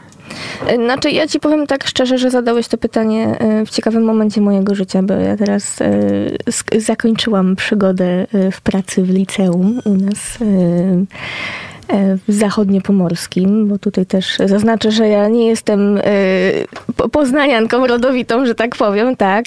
Znaczy, 0.84 1.10
ja 1.10 1.28
ci 1.28 1.40
powiem 1.40 1.66
tak 1.66 1.86
szczerze, 1.86 2.18
że 2.18 2.30
zadałeś 2.30 2.68
to 2.68 2.78
pytanie 2.78 3.38
e, 3.38 3.66
w 3.66 3.70
ciekawym 3.70 4.04
momencie 4.04 4.40
mojego 4.40 4.74
życia, 4.74 5.02
bo 5.02 5.14
ja 5.14 5.36
teraz 5.36 5.80
e, 5.80 6.80
zakończyłam 6.80 7.56
przygodę 7.56 8.26
e, 8.32 8.50
w 8.50 8.60
pracy 8.60 9.02
w 9.02 9.10
liceum 9.10 9.80
u 9.84 9.94
nas. 9.94 10.38
E, 11.92 12.18
zachodniopomorskim, 12.28 13.68
bo 13.68 13.78
tutaj 13.78 14.06
też 14.06 14.36
zaznaczę, 14.44 14.90
że 14.90 15.08
ja 15.08 15.28
nie 15.28 15.46
jestem 15.46 15.98
e, 15.98 16.02
po- 16.96 17.08
poznanianką 17.08 17.86
rodowitą, 17.86 18.46
że 18.46 18.54
tak 18.54 18.76
powiem, 18.76 19.16
tak. 19.16 19.44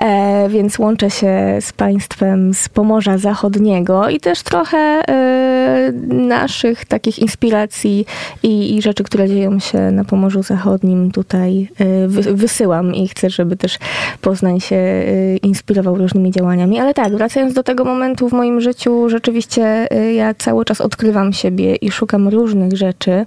E, 0.00 0.48
Więc 0.48 0.78
łączę 0.78 1.10
się 1.10 1.58
z 1.60 1.72
państwem 1.72 2.54
z 2.54 2.68
Pomorza 2.68 3.18
Zachodniego 3.18 4.08
i 4.08 4.20
też 4.20 4.42
trochę 4.42 5.02
naszych 6.08 6.84
takich 6.84 7.18
inspiracji 7.18 8.06
i, 8.42 8.76
i 8.76 8.82
rzeczy, 8.82 9.04
które 9.04 9.28
dzieją 9.28 9.58
się 9.58 9.90
na 9.90 10.04
Pomorzu 10.04 10.42
Zachodnim 10.42 11.10
tutaj 11.10 11.68
wy, 12.06 12.22
wysyłam 12.34 12.94
i 12.94 13.08
chcę, 13.08 13.30
żeby 13.30 13.56
też 13.56 13.78
Poznań 14.20 14.60
się 14.60 14.76
inspirował 15.42 15.96
różnymi 15.96 16.30
działaniami. 16.30 16.80
Ale 16.80 16.94
tak, 16.94 17.16
wracając 17.16 17.54
do 17.54 17.62
tego 17.62 17.84
momentu 17.84 18.28
w 18.28 18.32
moim 18.32 18.60
życiu, 18.60 19.08
rzeczywiście 19.08 19.88
ja 20.14 20.34
cały 20.34 20.64
czas 20.64 20.80
odkrywam 20.80 21.32
siebie 21.32 21.77
i 21.80 21.90
szukam 21.90 22.28
różnych 22.28 22.76
rzeczy. 22.76 23.24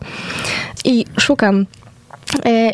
I 0.86 1.06
szukam 1.20 1.66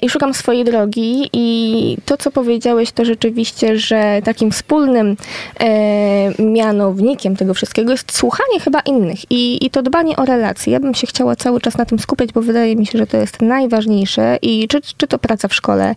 I 0.02 0.10
szukam 0.10 0.34
swojej 0.34 0.64
drogi, 0.64 1.30
i 1.34 1.98
to, 2.06 2.18
co 2.18 2.32
powiedziałeś, 2.32 2.92
to 2.92 3.06
rzeczywiście, 3.06 3.80
że 3.80 4.22
takim 4.24 4.52
wspólnym 4.52 5.18
e, 5.60 6.44
mianownikiem 6.44 7.36
tego 7.36 7.54
wszystkiego 7.54 7.92
jest 7.92 8.12
słuchanie 8.18 8.60
chyba 8.60 8.80
innych 8.80 9.32
i, 9.32 9.66
i 9.66 9.70
to 9.70 9.82
dbanie 9.82 10.16
o 10.16 10.26
relacje. 10.26 10.74
Ja 10.74 10.80
bym 10.80 10.94
się 10.94 11.08
chciała 11.08 11.36
cały 11.36 11.62
czas 11.62 11.78
na 11.78 11.86
tym 11.86 12.00
skupiać, 12.00 12.34
bo 12.34 12.42
wydaje 12.42 12.76
mi 12.76 12.86
się, 12.86 12.98
że 12.98 13.08
to 13.08 13.18
jest 13.18 13.42
najważniejsze. 13.42 14.38
I 14.42 14.68
czy, 14.68 14.82
czy 14.98 15.08
to 15.08 15.20
praca 15.20 15.48
w 15.48 15.54
szkole, 15.54 15.96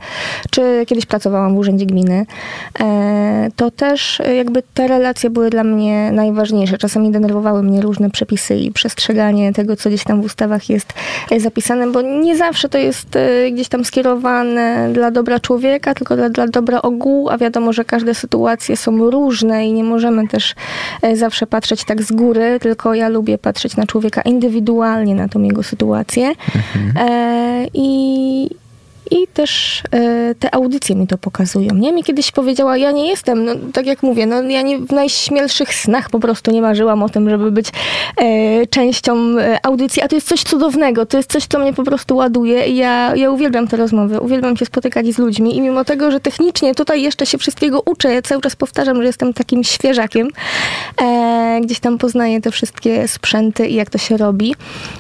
czy 0.51 0.85
kiedyś 0.87 1.07
pracowałam 1.07 1.55
w 1.55 1.59
urzędzie 1.59 1.87
gminy, 1.87 2.27
e, 2.81 3.49
to 3.57 3.71
też 3.71 4.21
e, 4.21 4.35
jakby 4.35 4.63
te 4.75 4.89
relacje 4.89 5.31
były 5.31 5.51
dla 5.51 5.65
mnie 5.65 6.13
najważniejsze. 6.13 6.79
Czasami 6.79 7.11
denerwowały 7.11 7.63
mnie 7.63 7.81
różne 7.81 8.11
przepisy 8.11 8.57
i 8.57 8.73
przestrzeganie 8.73 9.53
tego, 9.53 9.77
co 9.77 9.89
gdzieś 9.89 10.05
tam 10.05 10.23
w 10.23 10.25
ustawach 10.25 10.71
jest 10.71 10.93
e, 11.31 11.41
zapisane, 11.41 11.91
bo 11.91 12.03
nie 12.03 12.37
zawsze 12.37 12.69
to 12.69 12.79
jest 12.79 13.19
gdzieś 13.53 13.69
tam 13.69 13.85
skierowane 13.85 14.91
dla 14.93 15.11
dobra 15.11 15.41
człowieka, 15.41 15.95
tylko 15.95 16.17
dla, 16.17 16.29
dla 16.29 16.47
dobra 16.47 16.83
ogółu, 16.83 17.29
a 17.29 17.39
wiadomo, 17.39 17.73
że 17.73 17.85
każde 17.85 18.15
sytuacje 18.15 18.77
są 18.77 19.11
różne 19.11 19.67
i 19.67 19.73
nie 19.73 19.85
możemy 19.85 20.29
też 20.29 20.55
e, 21.03 21.17
zawsze 21.17 21.47
patrzeć 21.47 21.85
tak 21.85 22.03
z 22.03 22.13
góry, 22.13 22.59
tylko 22.61 22.95
ja 22.95 23.09
lubię 23.09 23.39
patrzeć 23.39 23.77
na 23.77 23.87
człowieka 23.87 24.23
indywidualnie, 24.23 25.15
na 25.15 25.29
tą 25.29 25.43
jego 25.43 25.63
sytuację. 25.63 26.33
E, 27.01 27.67
I, 27.75 28.51
i 29.11 29.27
też 29.35 29.83
e, 29.93 30.35
te 30.35 30.55
audycje 30.55 30.97
mi 30.97 31.07
to 31.07 31.19
pokazują. 31.19 31.75
Nie? 31.75 31.93
Mi 31.93 32.05
kiedyś 32.05 32.33
powiedziała, 32.33 32.77
ja 32.77 32.91
nie 32.91 33.09
jestem, 33.09 33.45
no, 33.45 33.53
tak 33.73 33.87
jak 33.87 34.03
mówię, 34.03 34.27
no, 34.27 34.43
ja 34.43 34.63
nie, 34.63 34.79
w 34.79 34.93
najśmielszych 34.93 35.75
snach 35.75 36.11
po 36.11 36.21
prostu 36.21 36.51
nie 36.51 36.63
marzyłam 36.63 37.03
o 37.03 37.09
tym, 37.09 37.31
żeby 37.31 37.51
być 37.51 37.67
e, 38.17 38.67
częścią 38.67 39.39
e, 39.39 39.67
audycji, 39.67 40.03
a 40.03 40.09
to 40.09 40.15
jest 40.15 40.29
coś 40.29 40.43
cudownego, 40.43 41.07
to 41.07 41.17
jest 41.17 41.33
coś, 41.33 41.47
co 41.47 41.59
mnie 41.59 41.73
po 41.73 41.83
prostu 41.83 42.17
ładuje 42.17 42.67
i 42.67 42.77
ja, 42.77 43.17
ja 43.17 43.31
uwielbiam 43.31 43.69
te 43.69 43.77
rozmowy, 43.77 44.21
uwielbiam 44.21 44.57
się 44.57 44.67
spotykać 44.67 45.07
z 45.07 45.19
ludźmi 45.19 45.57
i 45.57 45.61
mimo 45.61 45.85
tego, 45.85 46.11
że 46.11 46.21
technicznie 46.21 46.75
tutaj 46.75 47.03
jeszcze 47.03 47.27
się 47.27 47.39
wszystkiego 47.39 47.83
uczę, 47.87 48.15
ja 48.15 48.23
cały 48.23 48.43
czas 48.43 48.57
powtarzam, 48.57 48.97
że 48.97 49.05
jestem 49.05 49.33
takim 49.33 49.65
świeżakiem, 49.65 50.29
gdzieś 51.63 51.81
tam 51.81 51.99
poznaję 51.99 52.41
te 52.41 52.51
wszystkie 52.51 53.09
sprzęty 53.09 53.67
i 53.67 53.75
jak 53.75 53.91
to 53.91 53.99
się 53.99 54.17
robi, 54.17 54.55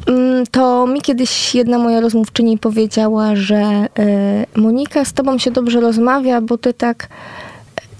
mm, 0.07 0.46
to 0.46 0.87
mi 0.87 1.01
kiedyś 1.01 1.55
jedna 1.55 1.79
moja 1.79 2.01
rozmówczyni 2.01 2.59
powiedziała, 2.59 3.37
że 3.37 3.88
Monika, 4.57 5.05
z 5.05 5.13
tobą 5.13 5.39
się 5.39 5.51
dobrze 5.51 5.81
rozmawia, 5.81 6.41
bo 6.41 6.59
ty 6.59 6.75
tak 6.75 7.09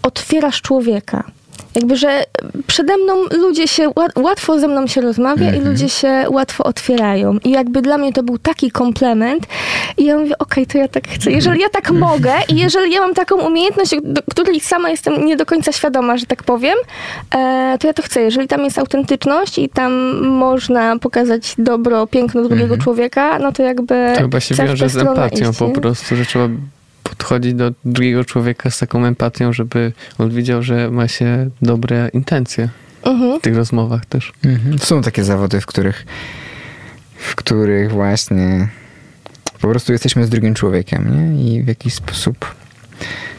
otwierasz 0.03 0.63
człowieka. 0.63 1.25
Jakby, 1.75 1.97
że 1.97 2.25
przede 2.67 2.97
mną 2.97 3.15
ludzie 3.39 3.69
się, 3.69 3.89
łat- 3.89 4.19
łatwo 4.19 4.59
ze 4.59 4.69
mną 4.69 4.87
się 4.87 5.01
rozmawia 5.01 5.55
i 5.55 5.61
ludzie 5.61 5.89
się 5.89 6.25
łatwo 6.31 6.65
otwierają. 6.65 7.39
I 7.45 7.51
jakby 7.51 7.83
dla 7.83 7.99
mnie 7.99 8.13
to 8.13 8.23
był 8.23 8.39
taki 8.39 8.71
komplement. 8.71 9.47
I 9.97 10.05
ja 10.05 10.19
mówię, 10.19 10.39
okej, 10.39 10.67
to 10.67 10.79
ja 10.79 10.89
tak 10.89 11.09
chcę. 11.09 11.31
Jeżeli 11.31 11.61
ja 11.61 11.69
tak 11.69 11.91
mogę 11.91 12.33
i 12.49 12.57
jeżeli 12.57 12.93
ja 12.93 13.01
mam 13.01 13.15
taką 13.15 13.37
umiejętność, 13.37 13.91
do 14.05 14.23
której 14.31 14.61
sama 14.61 14.91
jestem 14.91 15.25
nie 15.27 15.37
do 15.37 15.47
końca 15.47 15.73
świadoma, 15.73 16.17
że 16.17 16.27
tak 16.27 16.43
powiem, 16.43 16.75
e, 17.35 17.77
to 17.81 17.87
ja 17.87 17.93
to 17.93 18.03
chcę. 18.03 18.23
Jeżeli 18.23 18.49
tam 18.49 18.65
jest 18.65 18.79
autentyczność 18.79 19.59
i 19.59 19.69
tam 19.69 19.93
można 20.27 20.99
pokazać 20.99 21.55
dobro, 21.59 22.07
piękno 22.07 22.43
drugiego 22.43 22.77
człowieka, 22.79 23.39
no 23.39 23.53
to 23.53 23.63
jakby 23.63 24.13
To 24.17 24.21
chyba 24.23 24.41
się 24.41 24.55
wiąże 24.55 24.89
z 24.89 24.97
empatią 24.97 25.51
iść, 25.51 25.59
po 25.59 25.69
prostu, 25.69 26.17
że 26.17 26.25
trzeba 26.25 26.49
podchodzić 27.21 27.55
do 27.55 27.73
drugiego 27.85 28.25
człowieka 28.25 28.71
z 28.71 28.79
taką 28.79 29.05
empatią, 29.07 29.53
żeby 29.53 29.93
on 30.19 30.31
widział, 30.31 30.63
że 30.63 30.91
ma 30.91 31.09
się 31.09 31.51
dobre 31.63 32.11
intencje 32.13 32.69
Mhm. 33.03 33.39
w 33.39 33.43
tych 33.43 33.57
rozmowach 33.57 34.07
też. 34.07 34.33
Mhm. 34.45 34.79
Są 34.79 35.03
takie 35.03 35.25
zawody, 35.25 35.61
w 35.61 35.67
których, 35.67 36.07
w 37.17 37.35
których 37.35 37.91
właśnie 37.91 38.69
po 39.61 39.69
prostu 39.69 39.93
jesteśmy 39.93 40.27
z 40.27 40.31
drugim 40.31 40.55
człowiekiem, 40.55 41.35
nie? 41.37 41.45
I 41.59 41.63
w 41.63 41.67
jakiś 41.69 41.95
sposób 41.95 42.55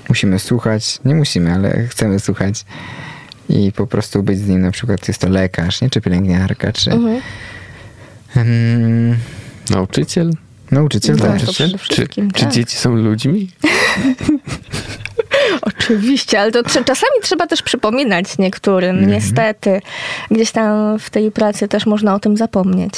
musimy 0.09 0.39
słuchać, 0.39 0.99
nie 1.05 1.15
musimy, 1.15 1.53
ale 1.53 1.87
chcemy 1.87 2.19
słuchać 2.19 2.65
i 3.49 3.71
po 3.71 3.87
prostu 3.87 4.23
być 4.23 4.39
z 4.39 4.47
nim, 4.47 4.61
na 4.61 4.71
przykład 4.71 5.07
jest 5.07 5.21
to 5.21 5.29
lekarz, 5.29 5.81
nie? 5.81 5.89
czy 5.89 6.01
pielęgniarka, 6.01 6.71
czy 6.73 6.91
Mhm. 6.91 7.21
mm, 8.35 9.17
Nauczyciel? 9.69 10.31
Nauczyciel, 10.71 11.17
Tak, 11.17 11.39
tak. 11.41 11.49
przede 11.49 11.69
Czy, 11.69 11.77
wszystkim, 11.77 12.31
czy 12.31 12.43
tak. 12.43 12.53
dzieci 12.53 12.77
są 12.77 12.95
ludźmi? 12.95 13.49
Oczywiście, 15.61 16.41
ale 16.41 16.51
to 16.51 16.63
czasami 16.63 17.11
trzeba 17.21 17.47
też 17.47 17.61
przypominać 17.61 18.37
niektórym. 18.37 18.89
Mhm. 18.95 19.11
Niestety, 19.11 19.81
gdzieś 20.31 20.51
tam 20.51 20.99
w 20.99 21.09
tej 21.09 21.31
pracy 21.31 21.67
też 21.67 21.85
można 21.85 22.15
o 22.15 22.19
tym 22.19 22.37
zapomnieć. 22.37 22.93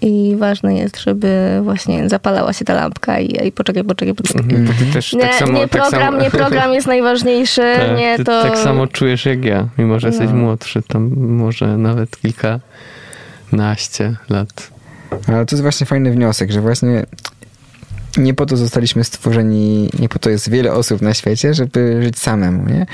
I 0.00 0.36
ważne 0.38 0.74
jest, 0.76 0.98
żeby 1.00 1.60
właśnie 1.62 2.08
zapalała 2.08 2.52
się 2.52 2.64
ta 2.64 2.74
lampka 2.74 3.20
i, 3.20 3.52
poczekaj, 3.52 3.84
poczekaj, 3.84 4.14
poczekaj. 4.14 4.42
Mhm, 4.42 4.66
ty 4.78 4.86
też 4.92 5.12
Nie, 5.12 5.20
tak 5.20 5.34
samo... 5.34 5.52
nie 5.52 5.60
tak 5.68 5.70
program, 5.70 6.02
samo, 6.12 6.22
nie 6.22 6.30
program 6.30 6.74
jest 6.74 6.86
najważniejszy, 6.86 7.62
tak, 7.78 7.98
nie 7.98 8.18
to... 8.24 8.42
tak 8.42 8.58
samo 8.58 8.86
czujesz 8.86 9.26
jak 9.26 9.44
ja, 9.44 9.68
mimo 9.78 10.00
że 10.00 10.08
jesteś 10.08 10.28
No. 10.30 10.36
młodszy, 10.36 10.82
tam 10.88 11.10
może 11.16 11.78
nawet 11.78 12.16
kilkanaście 12.20 14.16
lat. 14.28 14.70
Ale 15.26 15.46
to 15.46 15.56
jest 15.56 15.62
właśnie 15.62 15.86
fajny 15.86 16.10
wniosek, 16.10 16.50
że 16.50 16.60
właśnie 16.60 17.06
nie 18.16 18.34
po 18.34 18.46
to 18.46 18.56
zostaliśmy 18.56 19.04
stworzeni, 19.04 19.90
nie 19.98 20.08
po 20.08 20.18
to 20.18 20.30
jest 20.30 20.50
wiele 20.50 20.72
osób 20.72 21.02
na 21.02 21.14
świecie, 21.14 21.54
żeby 21.54 22.02
żyć 22.02 22.18
samemu, 22.18 22.68
nie? 22.68 22.86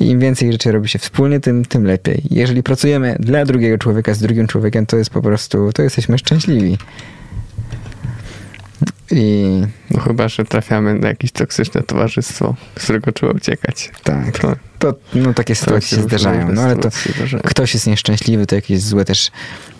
I 0.00 0.06
im 0.06 0.20
więcej 0.20 0.52
rzeczy 0.52 0.72
robi 0.72 0.88
się 0.88 0.98
wspólnie, 0.98 1.40
tym, 1.40 1.64
tym 1.64 1.84
lepiej. 1.84 2.22
Jeżeli 2.30 2.62
pracujemy 2.62 3.16
dla 3.18 3.44
drugiego 3.44 3.78
człowieka 3.78 4.14
z 4.14 4.18
drugim 4.18 4.46
człowiekiem, 4.46 4.86
to 4.86 4.96
jest 4.96 5.10
po 5.10 5.22
prostu, 5.22 5.72
to 5.72 5.82
jesteśmy 5.82 6.18
szczęśliwi. 6.18 6.78
I 9.10 9.46
No 9.90 10.00
chyba, 10.00 10.28
że 10.28 10.44
trafiamy 10.44 10.94
na 10.94 11.08
jakieś 11.08 11.32
toksyczne 11.32 11.82
towarzystwo, 11.82 12.54
z 12.78 12.84
którego 12.84 13.12
trzeba 13.12 13.32
uciekać. 13.32 13.90
tak, 14.04 14.38
To, 14.38 14.56
to, 14.80 14.94
no 15.14 15.34
takie 15.34 15.54
sytuacje 15.54 15.98
się 15.98 16.02
zdarzają. 16.02 16.52
No 16.52 16.62
ale 16.62 16.76
to 16.76 16.88
zdarzają. 17.16 17.42
ktoś 17.46 17.74
jest 17.74 17.86
nieszczęśliwy, 17.86 18.46
to 18.46 18.54
jakieś 18.54 18.80
złe 18.80 19.04
też 19.04 19.30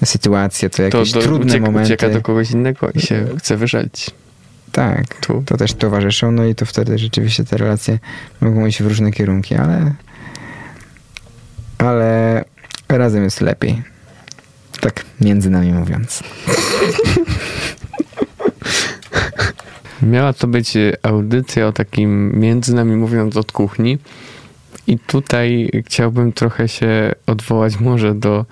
sytuacje, 0.05 0.70
to 0.70 0.76
To 0.76 0.82
jakieś 0.82 1.12
do, 1.12 1.20
trudne 1.20 1.46
ucieka, 1.46 1.66
momenty. 1.66 1.86
ucieka 1.86 2.09
do 2.09 2.20
kogoś 2.22 2.51
innego 2.51 2.90
i 2.90 3.01
się 3.01 3.26
chce 3.38 3.57
wyżalić. 3.57 4.11
Tak, 4.72 5.14
Tu. 5.14 5.42
to 5.46 5.57
też 5.57 5.72
towarzyszą, 5.74 6.32
no 6.32 6.44
i 6.44 6.55
to 6.55 6.66
wtedy 6.66 6.98
rzeczywiście 6.98 7.44
te 7.44 7.57
relacje 7.57 7.98
mogą 8.40 8.66
iść 8.66 8.82
w 8.82 8.86
różne 8.86 9.11
kierunki, 9.12 9.55
ale 9.55 9.92
ale 11.78 12.44
razem 12.88 13.24
jest 13.24 13.40
lepiej. 13.40 13.82
Tak 14.80 15.05
między 15.20 15.51
nami 15.51 15.72
mówiąc. 15.72 16.22
Miała 20.03 20.32
to 20.32 20.46
być 20.46 20.76
e, 20.76 20.92
audycja 21.03 21.66
o 21.66 21.72
takim, 21.72 22.40
między 22.40 22.74
nami 22.74 22.96
mówiąc, 22.96 23.36
od 23.36 23.53
kuchni. 23.53 23.98
I 24.91 24.99
tutaj 24.99 25.70
chciałbym 25.86 26.32
trochę 26.32 26.68
się 26.68 27.12
odwołać 27.26 27.80
może 27.80 28.14
do... 28.14 28.47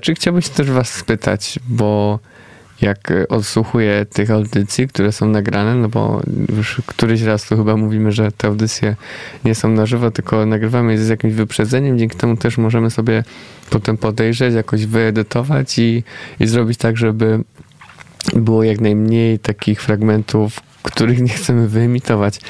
Czy 0.00 0.14
chciałbym 0.14 0.42
się 0.42 0.50
też 0.50 0.70
was 0.70 0.94
spytać, 0.94 1.58
bo 1.68 2.18
jak 2.80 3.10
e, 3.10 3.28
odsłuchuję 3.28 4.06
tych 4.12 4.30
audycji, 4.30 4.88
które 4.88 5.12
są 5.12 5.28
nagrane, 5.28 5.74
no 5.74 5.88
bo 5.88 6.22
już 6.56 6.82
któryś 6.86 7.22
raz 7.22 7.48
tu 7.48 7.56
chyba 7.56 7.76
mówimy, 7.76 8.12
że 8.12 8.32
te 8.32 8.48
audycje 8.48 8.96
nie 9.44 9.54
są 9.54 9.68
na 9.68 9.86
żywo, 9.86 10.10
tylko 10.10 10.46
nagrywamy 10.46 10.92
je 10.92 10.98
z 10.98 11.08
jakimś 11.08 11.34
wyprzedzeniem, 11.34 11.98
dzięki 11.98 12.16
temu 12.16 12.36
też 12.36 12.58
możemy 12.58 12.90
sobie 12.90 13.24
potem 13.70 13.96
podejrzeć, 13.96 14.54
jakoś 14.54 14.86
wyedytować 14.86 15.78
i, 15.78 16.04
i 16.40 16.46
zrobić 16.46 16.78
tak, 16.78 16.96
żeby 16.96 17.40
było 18.32 18.64
jak 18.64 18.80
najmniej 18.80 19.38
takich 19.38 19.82
fragmentów, 19.82 20.60
których 20.82 21.20
nie 21.20 21.28
chcemy 21.28 21.68
wyemitować. 21.68 22.40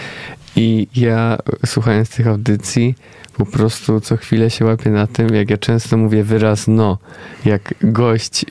I 0.57 0.86
ja 0.96 1.38
słuchając 1.66 2.11
tych 2.11 2.26
audycji, 2.26 2.94
po 3.36 3.46
prostu 3.46 4.00
co 4.00 4.16
chwilę 4.16 4.50
się 4.50 4.64
łapię 4.64 4.90
na 4.90 5.07
tym, 5.07 5.34
jak 5.34 5.50
ja 5.50 5.57
często 5.57 5.96
mówię 5.96 6.24
wyraz 6.24 6.68
no. 6.68 6.98
Jak 7.44 7.74
gość 7.82 8.44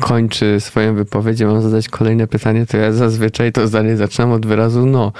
kończy 0.00 0.60
swoją 0.60 0.94
wypowiedź, 0.94 1.40
mam 1.40 1.62
zadać 1.62 1.88
kolejne 1.88 2.26
pytanie, 2.26 2.66
to 2.66 2.76
ja 2.76 2.92
zazwyczaj 2.92 3.52
to 3.52 3.68
zdanie 3.68 3.96
zaczynam 3.96 4.32
od 4.32 4.46
wyrazu 4.46 4.86
no. 4.86 5.12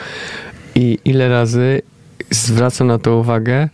I 0.75 0.99
ile 1.05 1.29
razy 1.29 1.83
zwracam 2.31 2.87
na 2.87 2.99
to 2.99 3.17
uwagę 3.17 3.69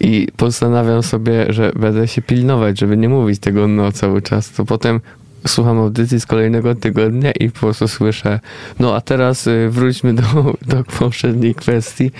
i 0.00 0.28
postanawiam 0.36 1.02
sobie, 1.02 1.52
że 1.52 1.72
będę 1.76 2.08
się 2.08 2.22
pilnować, 2.22 2.80
żeby 2.80 2.96
nie 2.96 3.08
mówić 3.08 3.40
tego 3.40 3.68
no 3.68 3.92
cały 3.92 4.22
czas, 4.22 4.50
to 4.50 4.64
potem 4.64 5.00
słucham 5.46 5.78
audycji 5.78 6.20
z 6.20 6.26
kolejnego 6.26 6.74
tygodnia 6.74 7.30
i 7.32 7.50
po 7.50 7.60
prostu 7.60 7.88
słyszę, 7.88 8.40
no 8.78 8.94
a 8.96 9.00
teraz 9.00 9.46
y, 9.46 9.68
wróćmy 9.70 10.14
do, 10.14 10.22
do 10.66 10.84
poprzedniej 10.98 11.54
kwestii 11.54 12.10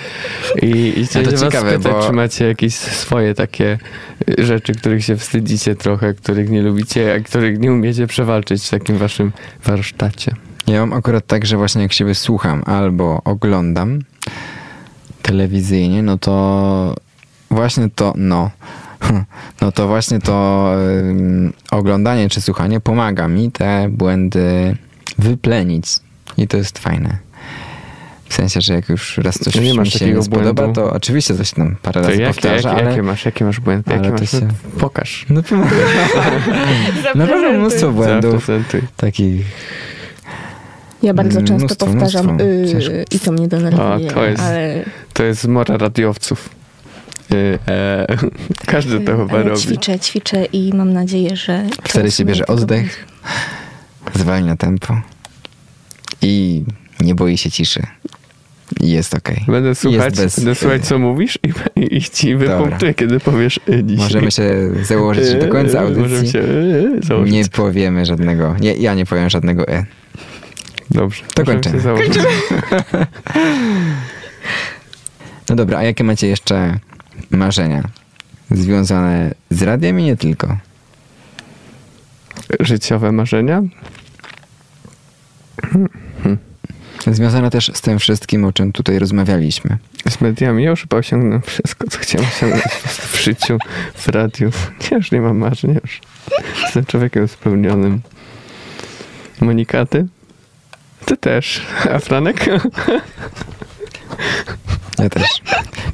i, 0.63 0.93
i 0.97 1.07
chciałem 1.07 1.31
was 1.31 1.41
ciekawe, 1.41 1.71
spytać, 1.75 1.93
bo- 1.93 2.07
czy 2.07 2.13
macie 2.13 2.47
jakieś 2.49 2.75
swoje 2.75 3.35
takie 3.35 3.79
y, 4.39 4.45
rzeczy, 4.47 4.73
których 4.73 5.05
się 5.05 5.17
wstydzicie 5.17 5.75
trochę, 5.77 6.15
których 6.15 6.51
nie 6.51 6.63
lubicie, 6.63 7.15
a 7.15 7.21
których 7.21 7.59
nie 7.59 7.73
umiecie 7.73 8.07
przewalczyć 8.07 8.67
w 8.67 8.71
takim 8.71 8.99
waszym 8.99 9.33
warsztacie. 9.65 10.35
Ja 10.67 10.81
mam 10.81 10.93
akurat 10.93 11.27
tak, 11.27 11.47
że 11.47 11.57
właśnie 11.57 11.83
jak 11.83 11.93
siebie 11.93 12.15
słucham 12.15 12.63
albo 12.67 13.23
oglądam 13.25 13.99
telewizyjnie, 15.23 16.03
no 16.03 16.19
to 16.19 16.95
właśnie 17.51 17.89
to 17.95 18.13
no. 18.17 18.51
No 19.61 19.73
to 19.73 19.87
właśnie 19.89 20.19
to 20.21 20.67
oglądanie 21.71 22.29
czy 22.29 22.41
słuchanie 22.41 22.81
pomaga 22.81 23.29
mi 23.29 23.51
te 23.53 23.89
błędy 23.91 24.77
wyplenić. 25.19 25.87
I 26.37 26.49
to 26.49 26.57
jest 26.57 26.79
fajne. 26.79 27.17
W 28.29 28.35
sensie, 28.35 28.61
że 28.61 28.75
jak 28.75 28.89
już 28.89 29.19
raz 29.19 29.39
coś 29.39 29.55
nie 29.55 29.61
mi 29.61 29.75
masz 29.77 29.89
się 29.93 29.99
takiego 29.99 30.19
nie 30.19 30.25
spodoba, 30.25 30.63
błędu? 30.63 30.81
to 30.81 30.93
oczywiście 30.93 31.35
coś 31.35 31.51
tam 31.51 31.77
parę 31.83 32.01
To 32.03 32.09
razy 32.09 32.21
jakie, 32.23 32.35
powtarza, 32.35 32.69
jakie, 32.69 32.81
ale... 32.81 32.91
jakie, 32.91 33.03
masz, 33.03 33.25
jakie 33.25 33.45
masz 33.45 33.61
błędy? 33.61 33.85
ale 33.95 33.97
Jakie 33.97 34.11
to 34.17 34.21
masz? 34.23 34.31
się- 34.31 34.49
Pokaż. 34.81 35.27
No, 37.15 37.27
pewno 37.27 37.53
mnóstwo 37.59 37.91
błędów 37.93 38.47
takich 38.97 39.47
Ja 41.03 41.15
bardzo 41.15 41.39
często 41.43 41.55
Mnóstwo, 41.57 41.87
powtarzam 41.87 42.27
mnóstwo. 42.27 42.93
y, 42.93 43.05
i 43.11 43.21
to 43.21 43.33
mnie 43.33 43.49
denerwuje, 43.49 44.11
to 44.11 44.25
jest- 44.25 44.43
ale, 44.43 44.85
To 45.13 45.23
jest 45.25 45.47
mora 45.49 45.77
radiowców. 45.77 46.49
E, 47.69 48.07
każdy 48.67 49.01
to 49.01 49.17
chyba 49.17 49.35
ale 49.35 49.43
robi. 49.43 49.61
ćwiczę, 49.63 49.99
ćwiczę 49.99 50.45
i 50.45 50.73
mam 50.75 50.93
nadzieję, 50.93 51.37
że... 51.37 51.67
Wtedy 51.85 52.11
się 52.11 52.25
bierze 52.25 52.47
oddech, 52.47 53.07
zwalnia 54.15 54.57
tempo 54.57 55.01
i 56.23 56.65
nie 57.01 57.15
boi 57.15 57.39
się 57.39 57.51
ciszy. 57.51 57.83
Jest 58.81 59.15
okej. 59.15 59.45
Będę 59.49 59.75
słuchać, 59.75 60.17
bez- 60.17 60.37
będę 60.37 60.55
słuchać 60.55 60.87
co 60.87 60.99
mówisz 60.99 61.39
i, 61.77 61.97
i 61.97 62.03
ci 62.03 62.37
wypunktuję, 62.37 62.95
kiedy 62.95 63.21
powiesz 63.21 63.61
dzisiaj. 63.83 64.05
Możemy 64.05 64.31
się 64.31 64.71
założyć, 64.83 65.35
do 65.35 65.49
końca 65.49 65.79
Y, 65.83 65.83
Możemy 65.85 66.03
audycji 66.05 66.33
się 66.33 66.43
założyć. 67.03 67.33
nie 67.35 67.45
powiemy 67.45 68.07
żadnego, 68.07 68.57
nie, 68.61 68.73
ja 68.75 68.95
nie 68.95 69.07
powiem 69.07 69.31
żadnego 69.31 69.69
e. 69.69 69.85
Dobrze. 70.91 71.23
To 71.35 71.45
kończymy. 71.45 71.81
założyć. 71.81 72.15
No 75.49 75.57
dobra, 75.57 75.79
a 75.79 75.83
jakie 75.83 76.05
macie 76.05 76.27
jeszcze 76.27 76.79
marzenia 77.31 77.83
związane 78.51 79.35
z 79.51 79.63
radiem 79.63 80.01
i 80.01 80.03
nie 80.03 80.17
tylko? 80.17 80.57
Życiowe 82.61 83.13
marzenia? 83.13 83.63
Związane 87.07 87.51
też 87.51 87.71
z 87.75 87.81
tym 87.81 87.99
wszystkim, 87.99 88.45
o 88.45 88.53
czym 88.53 88.73
tutaj 88.73 88.99
rozmawialiśmy. 88.99 89.79
Z 90.09 90.21
mediami 90.21 90.65
ja 90.65 90.71
już 90.71 90.81
chyba 90.81 90.97
osiągnąłem 90.97 91.43
wszystko, 91.43 91.87
co 91.91 91.99
chciałem 91.99 92.29
osiągnąć 92.29 92.65
w 92.65 93.23
życiu, 93.23 93.59
w 93.95 94.09
radiu. 94.09 94.51
Ja 94.91 94.97
już 94.97 95.13
nie 95.13 95.21
mam 95.21 95.39
marzeń, 95.39 95.79
już 95.83 96.01
jestem 96.63 96.85
człowiekiem 96.85 97.29
spełnionym. 97.29 98.01
Monikaty? 99.41 100.07
Ty 101.05 101.17
też. 101.17 101.67
A 101.91 101.99
Franek? 101.99 102.47
Ja 105.03 105.09
też. 105.09 105.43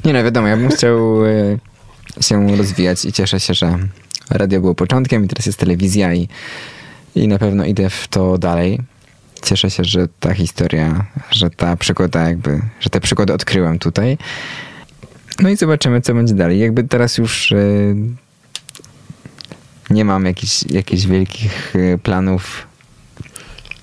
Nie 0.05 0.13
no, 0.13 0.23
wiadomo, 0.23 0.47
ja 0.47 0.57
bym 0.57 0.69
chciał 0.69 1.25
e, 1.25 1.57
się 2.21 2.57
rozwijać 2.57 3.05
i 3.05 3.13
cieszę 3.13 3.39
się, 3.39 3.53
że 3.53 3.77
radio 4.29 4.59
było 4.59 4.75
początkiem 4.75 5.25
i 5.25 5.27
teraz 5.27 5.45
jest 5.45 5.59
telewizja 5.59 6.13
i, 6.13 6.27
i 7.15 7.27
na 7.27 7.39
pewno 7.39 7.65
idę 7.65 7.89
w 7.89 8.07
to 8.07 8.37
dalej. 8.37 8.79
Cieszę 9.43 9.71
się, 9.71 9.83
że 9.83 10.07
ta 10.19 10.33
historia, 10.33 11.05
że 11.31 11.49
ta 11.49 11.75
przygoda 11.75 12.27
jakby, 12.27 12.61
że 12.79 12.89
te 12.89 12.99
przygody 12.99 13.33
odkryłem 13.33 13.79
tutaj. 13.79 14.17
No 15.39 15.49
i 15.49 15.55
zobaczymy, 15.55 16.01
co 16.01 16.13
będzie 16.13 16.33
dalej. 16.33 16.59
Jakby 16.59 16.83
teraz 16.83 17.17
już 17.17 17.51
e, 17.51 17.57
nie 19.89 20.05
mam 20.05 20.25
jakichś, 20.25 20.63
jakichś 20.69 21.05
wielkich 21.05 21.73
e, 21.75 21.97
planów 21.97 22.66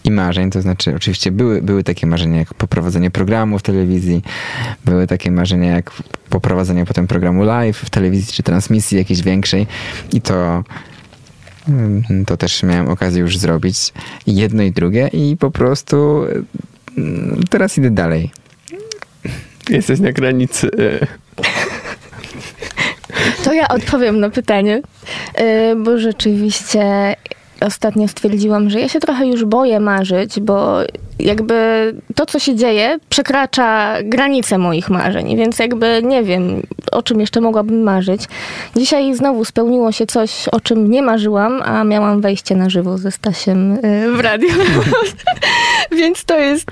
i 0.05 0.11
marzeń, 0.11 0.51
to 0.51 0.63
znaczy 0.63 0.95
oczywiście 0.97 1.31
były, 1.31 1.63
były 1.63 1.85
takie 1.85 2.07
marzenia 2.07 2.39
jak 2.39 2.55
poprowadzenie 2.55 3.11
programu 3.11 3.59
w 3.59 3.63
telewizji, 3.63 4.23
były 4.85 5.07
takie 5.07 5.31
marzenia 5.31 5.71
jak 5.71 5.91
poprowadzenie 6.31 6.87
potem 6.87 7.07
programu 7.07 7.45
live 7.45 7.79
w 7.79 7.91
telewizji 7.91 8.33
czy 8.33 8.43
transmisji 8.43 8.99
jakiejś 8.99 9.23
większej 9.23 9.67
i 10.13 10.21
to 10.21 10.65
mm, 11.69 12.25
to 12.27 12.37
też 12.37 12.63
miałem 12.63 12.89
okazję 12.89 13.21
już 13.21 13.39
zrobić 13.39 13.93
jedno 14.27 14.63
i 14.63 14.73
drugie 14.73 15.09
i 15.13 15.37
po 15.37 15.51
prostu 15.51 16.25
mm, 16.99 17.43
teraz 17.51 17.79
idę 17.79 17.91
dalej. 17.91 18.31
Jesteś 19.71 20.01
na 20.01 20.13
granicy. 20.13 20.71
To 23.45 23.53
ja 23.53 23.69
odpowiem 23.69 24.21
na 24.21 24.31
pytanie, 24.31 24.83
yy, 25.39 25.77
bo 25.85 25.99
rzeczywiście 25.99 27.15
ostatnio 27.61 28.09
stwierdziłam, 28.09 28.71
że 28.71 28.81
ja 28.81 28.89
się 28.89 29.01
trochę 29.01 29.27
już 29.27 29.45
boję 29.45 29.81
marzyć, 29.81 30.41
bo 30.41 30.79
jakby 31.19 31.55
to, 32.15 32.27
co 32.27 32.39
się 32.39 32.55
dzieje, 32.55 32.99
przekracza 33.09 33.97
granice 34.03 34.59
moich 34.59 34.91
marzeń, 34.91 35.37
więc 35.37 35.59
jakby 35.59 36.03
nie 36.05 36.23
wiem, 36.23 36.63
o 36.95 37.03
czym 37.03 37.21
jeszcze 37.21 37.41
mogłabym 37.41 37.83
marzyć. 37.83 38.23
Dzisiaj 38.77 39.15
znowu 39.15 39.45
spełniło 39.45 39.93
się 39.93 40.07
coś, 40.07 40.49
o 40.49 40.61
czym 40.61 40.91
nie 40.91 41.03
marzyłam, 41.03 41.63
a 41.63 41.85
miałam 41.85 42.21
wejście 42.21 42.57
na 42.57 42.71
żywo 42.71 42.99
ze 42.99 43.11
Stasiem 43.11 43.79
yy, 43.83 44.17
w 44.17 44.21
radio. 44.21 44.49
Więc 45.99 46.25
to 46.25 46.39
jest, 46.39 46.67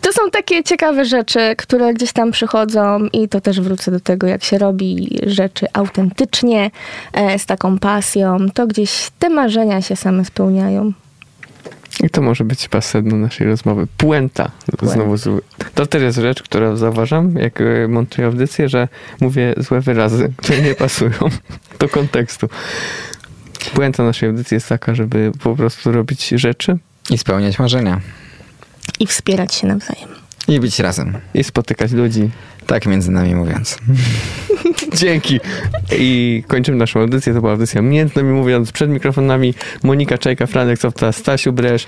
to 0.00 0.12
są 0.12 0.30
takie 0.30 0.64
ciekawe 0.64 1.04
rzeczy, 1.04 1.54
które 1.56 1.94
gdzieś 1.94 2.12
tam 2.12 2.30
przychodzą 2.30 3.06
i 3.12 3.28
to 3.28 3.40
też 3.40 3.60
wrócę 3.60 3.90
do 3.90 4.00
tego, 4.00 4.26
jak 4.26 4.44
się 4.44 4.58
robi 4.58 5.18
rzeczy 5.26 5.66
autentycznie, 5.72 6.70
e, 7.12 7.38
z 7.38 7.46
taką 7.46 7.78
pasją, 7.78 8.36
to 8.54 8.66
gdzieś 8.66 9.10
te 9.18 9.28
marzenia 9.28 9.82
się 9.82 9.96
same 9.96 10.24
spełniają. 10.24 10.92
I 12.02 12.10
to 12.10 12.22
może 12.22 12.44
być 12.44 12.62
chyba 12.62 12.80
sedno 12.80 13.16
naszej 13.16 13.46
rozmowy. 13.46 13.86
Puenta. 13.96 14.50
Znowu 14.82 15.16
zły. 15.16 15.40
To 15.74 15.86
też 15.86 16.02
jest 16.02 16.18
rzecz, 16.18 16.42
którą 16.42 16.76
zauważam, 16.76 17.34
jak 17.36 17.60
e, 17.60 17.88
montuję 17.88 18.26
audycję, 18.26 18.68
że 18.68 18.88
mówię 19.20 19.54
złe 19.56 19.80
wyrazy, 19.80 20.32
które 20.36 20.62
nie 20.62 20.74
pasują 20.74 21.18
do 21.78 21.88
kontekstu. 21.88 22.48
Puenta 23.74 24.04
naszej 24.04 24.28
audycji 24.28 24.54
jest 24.54 24.68
taka, 24.68 24.94
żeby 24.94 25.32
po 25.42 25.56
prostu 25.56 25.92
robić 25.92 26.28
rzeczy 26.28 26.78
I 27.10 27.18
spełniać 27.18 27.58
marzenia. 27.58 28.00
I 29.00 29.06
wspierać 29.06 29.54
się 29.54 29.66
nawzajem. 29.66 30.08
I 30.48 30.60
być 30.60 30.78
razem. 30.78 31.18
i 31.34 31.44
spotykać 31.44 31.92
ludzi. 31.92 32.30
Tak 32.68 32.86
między 32.86 33.10
nami 33.10 33.34
mówiąc. 33.34 33.78
Dzięki. 35.00 35.40
I 35.98 36.42
kończymy 36.46 36.78
naszą 36.78 37.00
audycję. 37.00 37.34
To 37.34 37.40
była 37.40 37.52
audycja 37.52 37.82
między 37.82 38.16
nami 38.16 38.28
mówiąc, 38.32 38.72
przed 38.72 38.90
mikrofonami 38.90 39.54
Monika 39.82 40.18
Czajka, 40.18 40.46
Franek 40.46 40.78
Softa, 40.78 41.12
Stasiu 41.12 41.52
Bresz. 41.52 41.86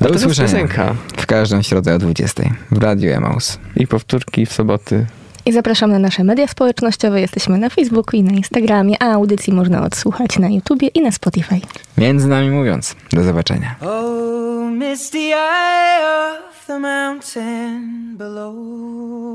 Do 0.00 0.08
usłyszenia. 0.08 0.48
piosenka. 0.48 0.94
W 1.16 1.26
każdą 1.26 1.62
środę 1.62 1.94
o 1.94 1.98
20 1.98 2.42
w 2.70 2.82
Radiu 2.82 3.12
Emaus. 3.12 3.58
I 3.76 3.86
powtórki 3.86 4.46
w 4.46 4.52
soboty. 4.52 5.06
I 5.46 5.52
zapraszam 5.52 5.90
na 5.90 5.98
nasze 5.98 6.24
media 6.24 6.46
społecznościowe. 6.46 7.20
Jesteśmy 7.20 7.58
na 7.58 7.68
Facebooku 7.68 8.20
i 8.20 8.22
na 8.22 8.32
Instagramie, 8.32 9.02
a 9.02 9.12
audycji 9.12 9.52
można 9.52 9.84
odsłuchać 9.84 10.38
na 10.38 10.48
YouTubie 10.48 10.88
i 10.88 11.00
na 11.00 11.10
Spotify. 11.10 11.60
Między 11.98 12.28
nami 12.28 12.50
mówiąc. 12.50 12.96
Do 13.12 13.24
zobaczenia. 13.24 13.74
Oh, 13.80 14.70
misty 14.70 15.18
eye 15.18 16.00
of 16.04 16.66
the 16.66 16.78
mountain 16.78 18.16
below. 18.16 19.32